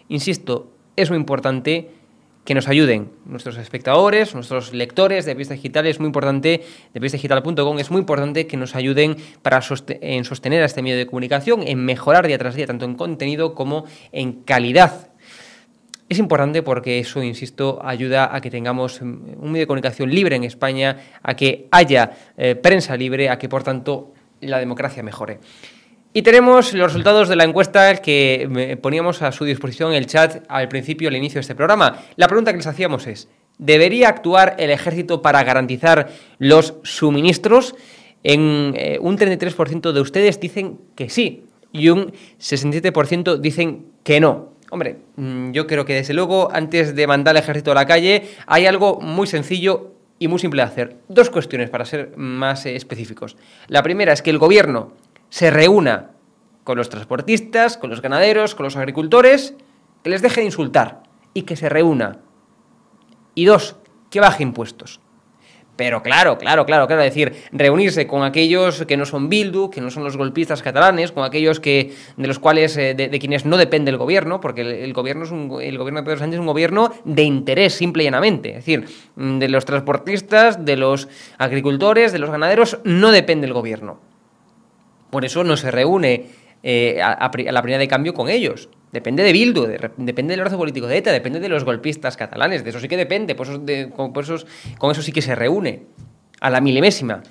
Insisto, 0.09 0.73
es 0.97 1.09
muy 1.09 1.19
importante 1.19 1.91
que 2.45 2.55
nos 2.55 2.67
ayuden. 2.67 3.13
Nuestros 3.25 3.57
espectadores, 3.57 4.35
nuestros 4.35 4.73
lectores 4.73 5.25
de 5.25 5.35
Vista 5.35 5.55
Digital 5.55 5.87
es 5.87 6.01
muy 6.01 6.09
importante, 6.09 6.65
de 6.93 7.01
vistadigital.com 7.01 7.79
es 7.79 7.91
muy 7.91 8.01
importante 8.01 8.47
que 8.47 8.57
nos 8.57 8.75
ayuden 8.75 9.17
para 9.43 9.61
en 10.01 10.25
sostener 10.25 10.63
a 10.63 10.67
este 10.67 10.83
medio 10.83 10.97
de 10.97 11.07
comunicación, 11.07 11.63
en 11.65 11.85
mejorar 11.85 12.27
día 12.27 12.39
tras 12.39 12.57
día, 12.57 12.67
tanto 12.67 12.85
en 12.85 12.97
contenido 12.97 13.55
como 13.55 13.85
en 14.11 14.43
calidad. 14.43 15.12
Es 16.13 16.19
importante 16.19 16.63
porque 16.63 16.99
eso, 16.99 17.23
insisto, 17.23 17.81
ayuda 17.83 18.37
a 18.37 18.43
que 18.43 18.51
tengamos 18.51 19.01
un 19.01 19.51
medio 19.51 19.61
de 19.63 19.67
comunicación 19.67 20.11
libre 20.11 20.37
en 20.37 20.45
España, 20.45 20.95
a 21.23 21.35
que 21.35 21.69
haya 21.71 22.11
eh, 22.37 22.55
prensa 22.55 22.95
libre, 22.99 23.31
a 23.31 23.39
que 23.39 23.49
por 23.49 23.63
tanto 23.63 24.13
la 24.43 24.59
democracia 24.59 25.03
mejore. 25.03 25.41
Y 26.13 26.21
tenemos 26.21 26.75
los 26.75 26.93
resultados 26.93 27.31
de 27.31 27.37
la 27.37 27.45
encuesta 27.45 27.97
que 27.97 28.79
poníamos 28.83 29.23
a 29.23 29.33
su 29.33 29.47
disposición 29.47 29.93
en 29.93 29.97
el 29.97 30.07
chat 30.07 30.45
al 30.51 30.69
principio, 30.69 31.09
al 31.09 31.17
inicio 31.17 31.37
de 31.37 31.41
este 31.41 31.55
programa. 31.55 32.03
La 32.17 32.27
pregunta 32.27 32.51
que 32.51 32.59
les 32.59 32.67
hacíamos 32.67 33.07
es, 33.07 33.31
¿debería 33.57 34.11
actuar 34.11 34.57
el 34.59 34.69
ejército 34.69 35.23
para 35.23 35.43
garantizar 35.45 36.11
los 36.39 36.75
suministros? 36.83 37.75
En 38.23 38.75
eh, 38.77 38.99
un 39.01 39.17
33% 39.17 39.93
de 39.93 40.01
ustedes 40.03 40.39
dicen 40.39 40.79
que 40.95 41.09
sí 41.09 41.45
y 41.73 41.89
un 41.89 42.13
67% 42.39 43.39
dicen 43.39 43.87
que 44.05 44.21
no. 44.21 44.52
Hombre, 44.73 45.01
mm, 45.17 45.51
yo 45.51 45.67
creo 45.67 45.85
que 45.85 45.93
desde 45.93 46.15
luego 46.15 46.49
antes 46.51 46.97
de 46.97 47.07
mandar 47.07 47.37
al 47.37 47.43
ejército 47.43 47.73
a 47.73 47.75
la 47.75 47.85
calle 47.85 48.31
hay 48.47 48.65
algo 48.65 49.03
muy 49.03 49.27
sencillo 49.27 49.93
y 50.19 50.29
muy 50.29 50.39
simple 50.39 50.63
de 50.63 50.67
hacer. 50.67 50.97
Dos 51.09 51.29
cuestiones 51.29 51.69
para 51.69 51.85
ser 51.85 52.17
más 52.17 52.65
eh, 52.65 52.75
específicos. 52.75 53.37
La 53.69 53.83
primera 53.83 54.15
es 54.15 54.23
que 54.23 54.31
el 54.31 54.39
gobierno 54.39 54.95
se 55.29 55.51
reúna 55.51 56.13
con 56.65 56.79
los 56.79 56.89
transportistas, 56.89 57.77
con 57.77 57.91
los 57.91 58.01
ganaderos, 58.01 58.55
con 58.55 58.65
los 58.65 58.77
agricultores, 58.77 59.55
que 60.03 60.09
les 60.09 60.23
deje 60.23 60.41
de 60.41 60.47
insultar 60.47 61.03
y 61.35 61.43
que 61.43 61.55
se 61.55 61.69
reúna. 61.69 62.21
Y 63.35 63.45
dos, 63.45 63.77
que 64.09 64.21
baje 64.21 64.43
impuestos. 64.43 65.02
Pero 65.75 66.03
claro, 66.03 66.37
claro, 66.37 66.67
claro, 66.67 66.87
claro, 66.87 67.03
decir, 67.03 67.33
reunirse 67.51 68.07
con 68.07 68.25
aquellos 68.25 68.85
que 68.85 68.99
no 68.99 69.07
son 69.07 69.31
Bildu, 69.31 69.71
que 69.71 69.81
no 69.81 69.91
son 69.91 70.05
los 70.05 70.19
golpistas 70.19 70.63
catalanes, 70.63 71.13
con 71.13 71.25
aquellos 71.25 71.61
que 71.61 71.93
de 72.17 72.29
los 72.29 72.39
cuales 72.39 72.77
eh, 72.77 72.95
de, 72.95 73.19
quienes 73.19 73.47
no 73.47 73.57
depende 73.57 73.91
el 73.91 73.97
gobierno, 73.97 74.39
porque 74.41 74.61
el, 74.61 74.93
gobierno 74.93 75.25
es 75.25 75.31
un, 75.31 75.59
el 75.63 75.79
gobierno 75.79 76.01
de 76.01 76.05
Pedro 76.05 76.19
Sánchez 76.19 76.35
es 76.35 76.41
un 76.41 76.47
gobierno 76.47 76.93
de 77.05 77.23
interés 77.23 77.73
simple 77.73 78.03
y 78.03 78.07
llanamente, 78.07 78.51
es 78.51 78.57
decir, 78.57 78.85
de 79.17 79.49
los 79.49 79.65
transportistas, 79.65 80.63
de 80.63 80.77
los 80.77 81.09
agricultores, 81.39 82.13
de 82.13 82.19
los 82.19 82.31
ganaderos 82.31 82.79
no 82.85 83.11
depende 83.11 83.47
el 83.47 83.55
gobierno. 83.55 83.99
Por 85.09 85.25
eso 85.25 85.43
no 85.43 85.57
se 85.57 85.71
reúne 85.71 86.27
eh, 86.63 87.01
a, 87.03 87.19
la 87.23 87.63
primera 87.63 87.79
de 87.79 87.89
cambio 87.89 88.13
con 88.13 88.29
ellos. 88.29 88.69
Depende 88.93 89.23
de 89.23 89.33
Bildu, 89.33 89.67
depende 89.97 90.33
del 90.33 90.41
orden 90.43 90.59
político 90.59 90.87
de 90.87 90.99
ETA, 90.99 91.13
depende 91.13 91.41
de 91.41 91.49
los 91.49 91.65
golpistas 91.65 92.19
catalanes. 92.19 92.63
De 92.63 92.71
eso 92.71 92.79
sí 92.79 92.89
que 92.89 92.99
depende, 92.99 93.35
por 93.35 93.49
con, 93.91 94.13
con 94.13 94.91
eso 94.91 95.03
sí 95.03 95.13
que 95.13 95.23
se 95.23 95.35
reúne. 95.35 95.87
A 96.41 96.51
la 96.51 96.61
milimésima. 96.61 97.23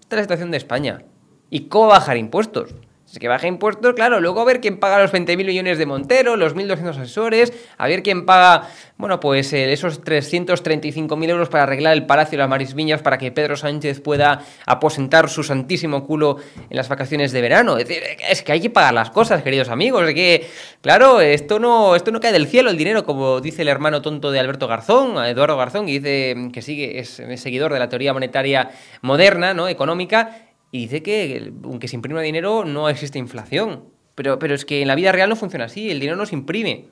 Esta 0.00 0.14
es 0.14 0.16
la 0.16 0.22
situación 0.22 0.50
de 0.50 0.58
España. 0.58 1.02
¿Y 1.50 1.62
cómo 1.68 1.88
bajar 1.88 2.16
impuestos? 2.16 2.74
Es 3.10 3.18
que 3.18 3.26
baja 3.26 3.46
impuestos, 3.46 3.94
claro, 3.94 4.20
luego 4.20 4.42
a 4.42 4.44
ver 4.44 4.60
quién 4.60 4.78
paga 4.78 4.98
los 4.98 5.14
20.000 5.14 5.36
millones 5.38 5.78
de 5.78 5.86
Montero, 5.86 6.36
los 6.36 6.54
1.200 6.54 6.90
asesores, 6.90 7.54
a 7.78 7.86
ver 7.86 8.02
quién 8.02 8.26
paga, 8.26 8.68
bueno, 8.98 9.18
pues 9.18 9.50
eh, 9.54 9.72
esos 9.72 10.04
335.000 10.04 11.28
euros 11.30 11.48
para 11.48 11.62
arreglar 11.62 11.94
el 11.94 12.04
Palacio 12.04 12.32
de 12.32 12.42
las 12.42 12.50
Marisviñas 12.50 13.00
para 13.00 13.16
que 13.16 13.32
Pedro 13.32 13.56
Sánchez 13.56 14.02
pueda 14.02 14.44
aposentar 14.66 15.30
su 15.30 15.42
santísimo 15.42 16.04
culo 16.04 16.36
en 16.68 16.76
las 16.76 16.90
vacaciones 16.90 17.32
de 17.32 17.40
verano. 17.40 17.78
Es 17.78 17.88
es 17.88 18.42
que 18.42 18.52
hay 18.52 18.60
que 18.60 18.68
pagar 18.68 18.92
las 18.92 19.10
cosas, 19.10 19.42
queridos 19.42 19.70
amigos, 19.70 20.06
es 20.06 20.14
que, 20.14 20.46
claro, 20.82 21.22
esto 21.22 21.58
no, 21.58 21.96
esto 21.96 22.10
no 22.10 22.20
cae 22.20 22.32
del 22.32 22.46
cielo 22.46 22.68
el 22.68 22.76
dinero, 22.76 23.04
como 23.04 23.40
dice 23.40 23.62
el 23.62 23.68
hermano 23.68 24.02
tonto 24.02 24.30
de 24.30 24.38
Alberto 24.38 24.68
Garzón, 24.68 25.24
Eduardo 25.24 25.56
Garzón, 25.56 25.86
que 25.86 25.92
dice 25.92 26.36
que 26.52 26.60
sigue, 26.60 26.98
es 26.98 27.22
seguidor 27.36 27.72
de 27.72 27.78
la 27.78 27.88
teoría 27.88 28.12
monetaria 28.12 28.70
moderna, 29.00 29.54
¿no?, 29.54 29.66
económica, 29.66 30.47
y 30.70 30.82
dice 30.82 31.02
que 31.02 31.52
aunque 31.64 31.88
se 31.88 31.96
imprima 31.96 32.20
dinero 32.20 32.64
no 32.64 32.88
existe 32.88 33.18
inflación. 33.18 33.84
Pero, 34.14 34.38
pero 34.38 34.54
es 34.54 34.64
que 34.64 34.82
en 34.82 34.88
la 34.88 34.94
vida 34.94 35.12
real 35.12 35.28
no 35.28 35.36
funciona 35.36 35.66
así, 35.66 35.90
el 35.90 36.00
dinero 36.00 36.16
no 36.16 36.26
se 36.26 36.34
imprime. 36.34 36.86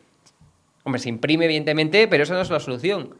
Hombre, 0.84 1.00
se 1.00 1.08
imprime 1.08 1.46
evidentemente, 1.46 2.06
pero 2.06 2.22
eso 2.22 2.34
no 2.34 2.40
es 2.40 2.50
la 2.50 2.60
solución. 2.60 3.16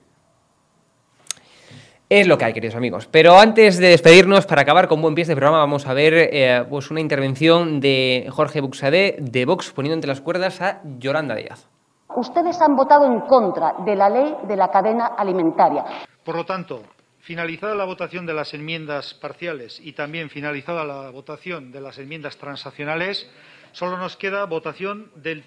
Es 2.09 2.29
lo 2.29 2.39
que 2.39 2.45
hay, 2.45 2.53
queridos 2.53 2.77
amigos. 2.77 3.09
Pero 3.11 3.37
antes 3.37 3.79
de 3.79 3.89
despedirnos, 3.89 4.47
para 4.47 4.63
acabar 4.63 4.87
con 4.87 5.03
buen 5.03 5.17
pie 5.17 5.25
de 5.25 5.35
programa, 5.35 5.59
vamos 5.59 5.89
a 5.89 5.93
ver 5.93 6.15
eh, 6.15 6.65
pues 6.71 6.93
una 6.93 7.01
intervención 7.01 7.81
de 7.81 8.29
Jorge 8.31 8.61
Buxadé 8.61 9.17
de 9.19 9.45
Vox 9.45 9.73
poniendo 9.73 9.95
entre 9.95 10.09
las 10.09 10.21
cuerdas 10.21 10.63
a 10.63 10.83
Yolanda 10.99 11.35
Díaz. 11.35 11.69
Ustedes 12.15 12.63
han 12.63 12.77
votado 12.77 13.07
en 13.07 13.23
contra 13.23 13.75
de 13.85 13.97
la 13.97 14.09
ley 14.09 14.37
de 14.47 14.57
la 14.57 14.69
cadena 14.69 15.07
alimentaria. 15.19 15.85
Por 16.25 16.37
lo 16.37 16.45
tanto, 16.45 16.83
Finalizada 17.27 17.75
la 17.75 17.85
votación 17.85 18.25
de 18.25 18.35
las 18.35 18.55
enmiendas 18.55 19.13
parciales 19.13 19.81
y 19.83 19.95
también 19.95 20.31
finalizada 20.31 20.85
la 20.85 21.11
votación 21.11 21.73
de 21.73 21.81
las 21.81 21.99
enmiendas 21.99 22.37
transaccionales, 22.37 23.29
solo 23.73 23.99
nos 23.99 24.17
queda 24.17 24.45
votación 24.45 25.11
del, 25.17 25.43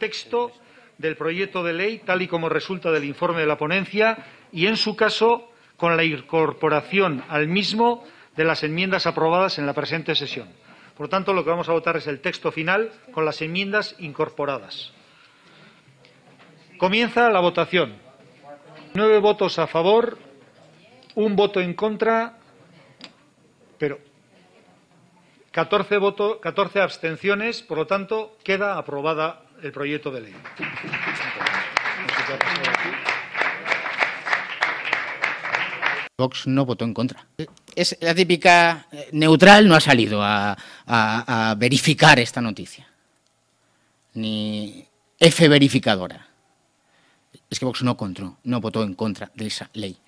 texto 0.00 0.50
del 0.98 1.16
proyecto 1.16 1.62
de 1.62 1.74
ley, 1.74 1.98
tal 2.04 2.22
y 2.22 2.26
como 2.26 2.48
resulta 2.48 2.90
del 2.90 3.04
informe 3.04 3.42
de 3.42 3.46
la 3.46 3.56
ponencia, 3.56 4.18
y, 4.50 4.66
en 4.66 4.76
su 4.76 4.96
caso, 4.96 5.52
con 5.76 5.96
la 5.96 6.02
incorporación 6.02 7.22
al 7.28 7.46
mismo 7.46 8.02
de 8.34 8.42
las 8.42 8.64
enmiendas 8.64 9.06
aprobadas 9.06 9.60
en 9.60 9.66
la 9.66 9.74
presente 9.74 10.16
sesión. 10.16 10.48
Por 10.96 11.08
tanto, 11.08 11.32
lo 11.32 11.44
que 11.44 11.50
vamos 11.50 11.68
a 11.68 11.72
votar 11.72 11.98
es 11.98 12.08
el 12.08 12.20
texto 12.20 12.50
final 12.50 12.90
con 13.12 13.24
las 13.24 13.40
enmiendas 13.42 13.94
incorporadas. 14.00 14.92
Comienza 16.78 17.30
la 17.30 17.38
votación. 17.38 17.94
Nueve 18.94 19.20
votos 19.20 19.60
a 19.60 19.68
favor, 19.68 20.18
un 21.14 21.36
voto 21.36 21.60
en 21.60 21.74
contra, 21.74 22.38
pero 23.78 23.98
14, 25.52 25.98
votos, 25.98 26.38
14 26.40 26.80
abstenciones, 26.80 27.62
por 27.62 27.78
lo 27.78 27.86
tanto, 27.86 28.36
queda 28.44 28.78
aprobada 28.78 29.42
el 29.62 29.72
proyecto 29.72 30.10
de 30.10 30.20
ley. 30.20 30.34
Vox 36.16 36.46
no 36.46 36.66
votó 36.66 36.84
en 36.84 36.92
contra. 36.92 37.26
Es 37.74 37.96
la 38.00 38.14
típica 38.14 38.86
eh, 38.92 39.08
neutral, 39.12 39.66
no 39.66 39.74
ha 39.74 39.80
salido 39.80 40.22
a, 40.22 40.56
a 40.86 41.54
verificar 41.56 42.18
esta 42.20 42.42
noticia. 42.42 42.86
Ni 44.14 44.86
F 45.18 45.48
verificadora. 45.48 46.26
Es 47.48 47.58
que 47.58 47.64
Vox 47.64 47.82
no, 47.82 47.96
contró, 47.96 48.36
no 48.44 48.60
votó 48.60 48.82
en 48.82 48.94
contra 48.94 49.30
de 49.34 49.46
esa 49.46 49.70
ley 49.72 49.98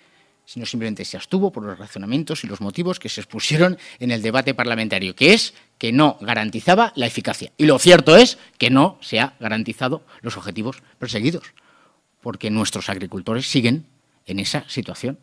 sino 0.45 0.67
simplemente 0.67 1.05
se 1.05 1.17
abstuvo 1.17 1.53
por 1.53 1.65
los 1.65 1.79
razonamientos 1.79 2.45
y 2.45 2.47
los 2.47 2.61
motivos 2.61 2.99
que 2.99 3.09
se 3.09 3.21
expusieron 3.21 3.79
en 3.99 4.11
el 4.11 4.23
debate 4.23 4.55
parlamentario, 4.55 5.15
que 5.15 5.35
es 5.35 5.55
que 5.79 5.93
no 5.93 6.19
garantizaba 6.21 6.93
la 6.97 7.07
eficacia. 7.07 7.53
Y 7.57 7.67
lo 7.67 7.79
cierto 7.79 8.17
es 8.17 8.39
que 8.59 8.71
no 8.71 8.99
se 9.01 9.21
ha 9.21 9.35
garantizado 9.41 10.05
los 10.21 10.37
objetivos 10.37 10.83
perseguidos, 10.99 11.55
porque 12.21 12.51
nuestros 12.51 12.89
agricultores 12.89 13.47
siguen 13.47 13.87
en 14.27 14.39
esa 14.39 14.69
situación. 14.69 15.19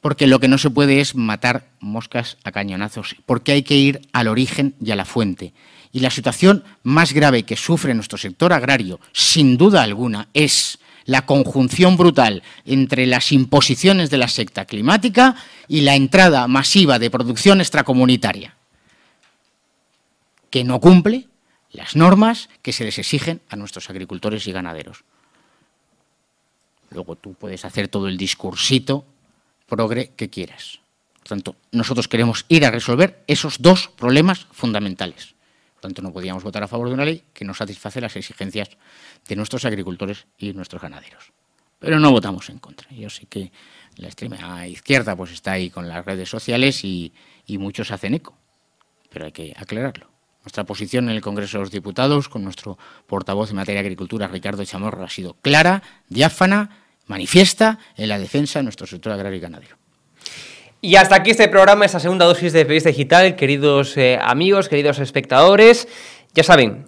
Porque 0.00 0.28
lo 0.28 0.38
que 0.38 0.48
no 0.48 0.58
se 0.58 0.70
puede 0.70 1.00
es 1.00 1.16
matar 1.16 1.70
moscas 1.80 2.38
a 2.44 2.52
cañonazos, 2.52 3.16
porque 3.26 3.52
hay 3.52 3.62
que 3.62 3.74
ir 3.74 4.08
al 4.12 4.28
origen 4.28 4.74
y 4.80 4.92
a 4.92 4.96
la 4.96 5.04
fuente. 5.04 5.52
Y 5.90 6.00
la 6.00 6.10
situación 6.10 6.62
más 6.82 7.12
grave 7.12 7.42
que 7.42 7.56
sufre 7.56 7.94
nuestro 7.94 8.18
sector 8.18 8.52
agrario, 8.52 9.00
sin 9.12 9.56
duda 9.56 9.82
alguna, 9.82 10.28
es 10.34 10.78
la 11.08 11.24
conjunción 11.24 11.96
brutal 11.96 12.42
entre 12.66 13.06
las 13.06 13.32
imposiciones 13.32 14.10
de 14.10 14.18
la 14.18 14.28
secta 14.28 14.66
climática 14.66 15.36
y 15.66 15.80
la 15.80 15.94
entrada 15.94 16.46
masiva 16.48 16.98
de 16.98 17.10
producción 17.10 17.62
extracomunitaria, 17.62 18.54
que 20.50 20.64
no 20.64 20.80
cumple 20.80 21.26
las 21.72 21.96
normas 21.96 22.50
que 22.60 22.74
se 22.74 22.84
les 22.84 22.98
exigen 22.98 23.40
a 23.48 23.56
nuestros 23.56 23.88
agricultores 23.88 24.46
y 24.46 24.52
ganaderos. 24.52 25.04
Luego 26.90 27.16
tú 27.16 27.32
puedes 27.32 27.64
hacer 27.64 27.88
todo 27.88 28.06
el 28.06 28.18
discursito 28.18 29.06
progre 29.66 30.12
que 30.14 30.28
quieras. 30.28 30.80
Por 31.20 31.28
tanto, 31.28 31.56
nosotros 31.72 32.06
queremos 32.06 32.44
ir 32.50 32.66
a 32.66 32.70
resolver 32.70 33.24
esos 33.26 33.62
dos 33.62 33.88
problemas 33.88 34.46
fundamentales. 34.52 35.34
Por 35.78 35.82
tanto, 35.82 36.02
no 36.02 36.12
podíamos 36.12 36.42
votar 36.42 36.64
a 36.64 36.66
favor 36.66 36.88
de 36.88 36.94
una 36.94 37.04
ley 37.04 37.22
que 37.32 37.44
no 37.44 37.54
satisface 37.54 38.00
las 38.00 38.16
exigencias 38.16 38.68
de 39.28 39.36
nuestros 39.36 39.64
agricultores 39.64 40.26
y 40.36 40.52
nuestros 40.52 40.82
ganaderos. 40.82 41.30
Pero 41.78 42.00
no 42.00 42.10
votamos 42.10 42.50
en 42.50 42.58
contra. 42.58 42.90
Yo 42.90 43.08
sé 43.08 43.26
que 43.26 43.52
la 43.94 44.08
extrema 44.08 44.66
izquierda 44.66 45.14
pues 45.14 45.30
está 45.30 45.52
ahí 45.52 45.70
con 45.70 45.86
las 45.86 46.04
redes 46.04 46.28
sociales 46.28 46.84
y, 46.84 47.12
muchos 47.46 47.92
hacen 47.92 48.14
eco, 48.14 48.36
pero 49.08 49.26
hay 49.26 49.32
que 49.32 49.54
aclararlo. 49.56 50.10
Nuestra 50.42 50.64
posición 50.64 51.08
en 51.08 51.14
el 51.14 51.20
Congreso 51.20 51.58
de 51.58 51.62
los 51.62 51.70
Diputados, 51.70 52.28
con 52.28 52.42
nuestro 52.42 52.76
portavoz 53.06 53.50
en 53.50 53.56
materia 53.56 53.80
de 53.80 53.86
agricultura, 53.86 54.26
Ricardo 54.26 54.64
Chamorro, 54.64 55.04
ha 55.04 55.08
sido 55.08 55.34
clara, 55.34 55.84
diáfana, 56.08 56.86
manifiesta 57.06 57.78
en 57.96 58.08
la 58.08 58.18
defensa 58.18 58.58
de 58.58 58.64
nuestro 58.64 58.88
sector 58.88 59.12
agrario 59.12 59.38
y 59.38 59.40
ganadero. 59.40 59.76
Y 60.80 60.94
hasta 60.94 61.16
aquí 61.16 61.30
este 61.32 61.48
programa, 61.48 61.84
esta 61.84 61.98
segunda 61.98 62.24
dosis 62.24 62.52
de 62.52 62.64
Periodista 62.64 62.90
Digital, 62.90 63.34
queridos 63.34 63.96
eh, 63.96 64.16
amigos, 64.22 64.68
queridos 64.68 65.00
espectadores. 65.00 65.88
Ya 66.34 66.44
saben, 66.44 66.86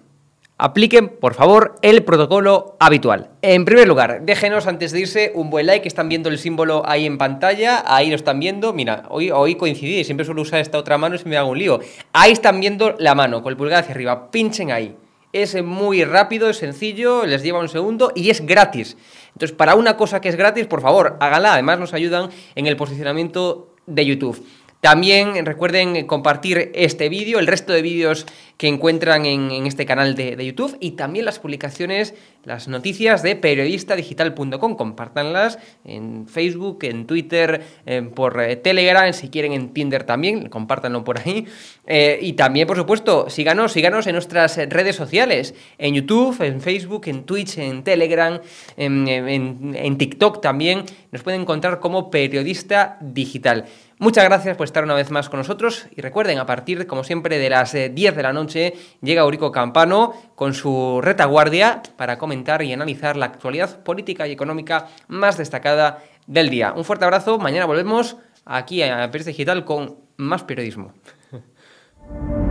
apliquen, 0.57 1.09
por 1.09 1.33
favor, 1.33 1.75
el 1.81 2.01
protocolo 2.05 2.77
habitual. 2.79 3.31
En 3.41 3.65
primer 3.65 3.89
lugar, 3.89 4.21
déjenos 4.21 4.65
antes 4.65 4.93
de 4.93 5.01
irse 5.01 5.33
un 5.35 5.49
buen 5.49 5.65
like, 5.65 5.85
están 5.85 6.07
viendo 6.07 6.29
el 6.29 6.37
símbolo 6.37 6.83
ahí 6.85 7.05
en 7.05 7.17
pantalla, 7.17 7.83
ahí 7.85 8.09
lo 8.09 8.15
están 8.15 8.39
viendo, 8.39 8.71
mira, 8.71 9.03
hoy, 9.09 9.29
hoy 9.29 9.55
coincidí, 9.55 10.05
siempre 10.05 10.25
suelo 10.25 10.43
usar 10.43 10.61
esta 10.61 10.77
otra 10.77 10.97
mano 10.97 11.15
y 11.15 11.17
se 11.17 11.27
me 11.27 11.35
hago 11.35 11.49
un 11.49 11.59
lío. 11.59 11.81
Ahí 12.13 12.31
están 12.31 12.61
viendo 12.61 12.95
la 12.97 13.13
mano, 13.13 13.43
con 13.43 13.51
el 13.51 13.57
pulgar 13.57 13.81
hacia 13.81 13.93
arriba, 13.93 14.31
pinchen 14.31 14.71
ahí. 14.71 14.95
Es 15.33 15.61
muy 15.61 16.05
rápido, 16.05 16.49
es 16.49 16.57
sencillo, 16.57 17.25
les 17.25 17.43
lleva 17.43 17.59
un 17.59 17.67
segundo 17.67 18.13
y 18.15 18.29
es 18.29 18.45
gratis. 18.45 18.95
Entonces, 19.33 19.55
para 19.55 19.75
una 19.75 19.97
cosa 19.97 20.21
que 20.21 20.29
es 20.29 20.35
gratis, 20.37 20.67
por 20.67 20.81
favor, 20.81 21.17
hágala. 21.19 21.53
Además, 21.53 21.79
nos 21.79 21.93
ayudan 21.93 22.29
en 22.55 22.67
el 22.67 22.75
posicionamiento 22.75 23.70
de 23.87 24.03
YouTube. 24.03 24.37
También 24.81 25.45
recuerden 25.45 26.07
compartir 26.07 26.71
este 26.73 27.07
vídeo, 27.07 27.37
el 27.37 27.45
resto 27.45 27.71
de 27.71 27.83
vídeos 27.83 28.25
que 28.57 28.67
encuentran 28.67 29.27
en, 29.27 29.67
este 29.67 29.85
canal 29.85 30.15
de, 30.15 30.43
YouTube 30.43 30.75
y 30.79 30.91
también 30.91 31.25
las 31.25 31.37
publicaciones, 31.37 32.15
las 32.45 32.67
noticias 32.67 33.21
de 33.21 33.35
periodistadigital.com. 33.35 34.75
Compártanlas 34.75 35.59
en 35.85 36.27
Facebook, 36.27 36.79
en 36.81 37.05
Twitter, 37.05 37.63
por 38.15 38.41
eh, 38.41 38.55
Telegram, 38.55 39.13
si 39.13 39.29
quieren 39.29 39.53
en 39.53 39.69
Tinder 39.69 40.03
también, 40.03 40.49
compártanlo 40.49 41.03
por 41.03 41.19
ahí. 41.19 41.45
Eh, 41.85 42.17
y 42.19 42.33
también, 42.33 42.67
por 42.67 42.77
supuesto, 42.77 43.29
síganos, 43.29 43.73
síganos 43.73 44.07
en 44.07 44.13
nuestras 44.13 44.57
redes 44.57 44.95
sociales, 44.95 45.53
en 45.77 45.93
YouTube, 45.93 46.41
en 46.41 46.59
Facebook, 46.59 47.03
en 47.05 47.23
Twitch, 47.23 47.59
en 47.59 47.83
Telegram, 47.83 48.39
en 48.77 49.97
TikTok 49.97 50.41
también. 50.41 50.85
Nos 51.11 51.21
pueden 51.21 51.41
encontrar 51.41 51.79
como 51.79 52.09
periodista 52.09 52.97
digital. 53.01 53.65
Muchas 54.01 54.23
gracias 54.23 54.57
por 54.57 54.65
estar 54.65 54.83
una 54.83 54.95
vez 54.95 55.11
más 55.11 55.29
con 55.29 55.37
nosotros 55.37 55.85
y 55.95 56.01
recuerden, 56.01 56.39
a 56.39 56.47
partir, 56.47 56.87
como 56.87 57.03
siempre, 57.03 57.37
de 57.37 57.51
las 57.51 57.73
10 57.73 57.85
eh, 57.85 58.15
de 58.15 58.23
la 58.23 58.33
noche 58.33 58.73
llega 58.99 59.21
Eurico 59.21 59.51
Campano 59.51 60.15
con 60.33 60.55
su 60.55 61.01
retaguardia 61.03 61.83
para 61.97 62.17
comentar 62.17 62.63
y 62.63 62.73
analizar 62.73 63.15
la 63.15 63.27
actualidad 63.27 63.83
política 63.83 64.27
y 64.27 64.31
económica 64.31 64.87
más 65.07 65.37
destacada 65.37 65.99
del 66.25 66.49
día. 66.49 66.73
Un 66.75 66.83
fuerte 66.83 67.05
abrazo, 67.05 67.37
mañana 67.37 67.67
volvemos 67.67 68.17
aquí 68.43 68.81
a 68.81 69.05
Periodista 69.11 69.29
Digital 69.29 69.65
con 69.65 69.97
más 70.17 70.45
periodismo. 70.45 70.93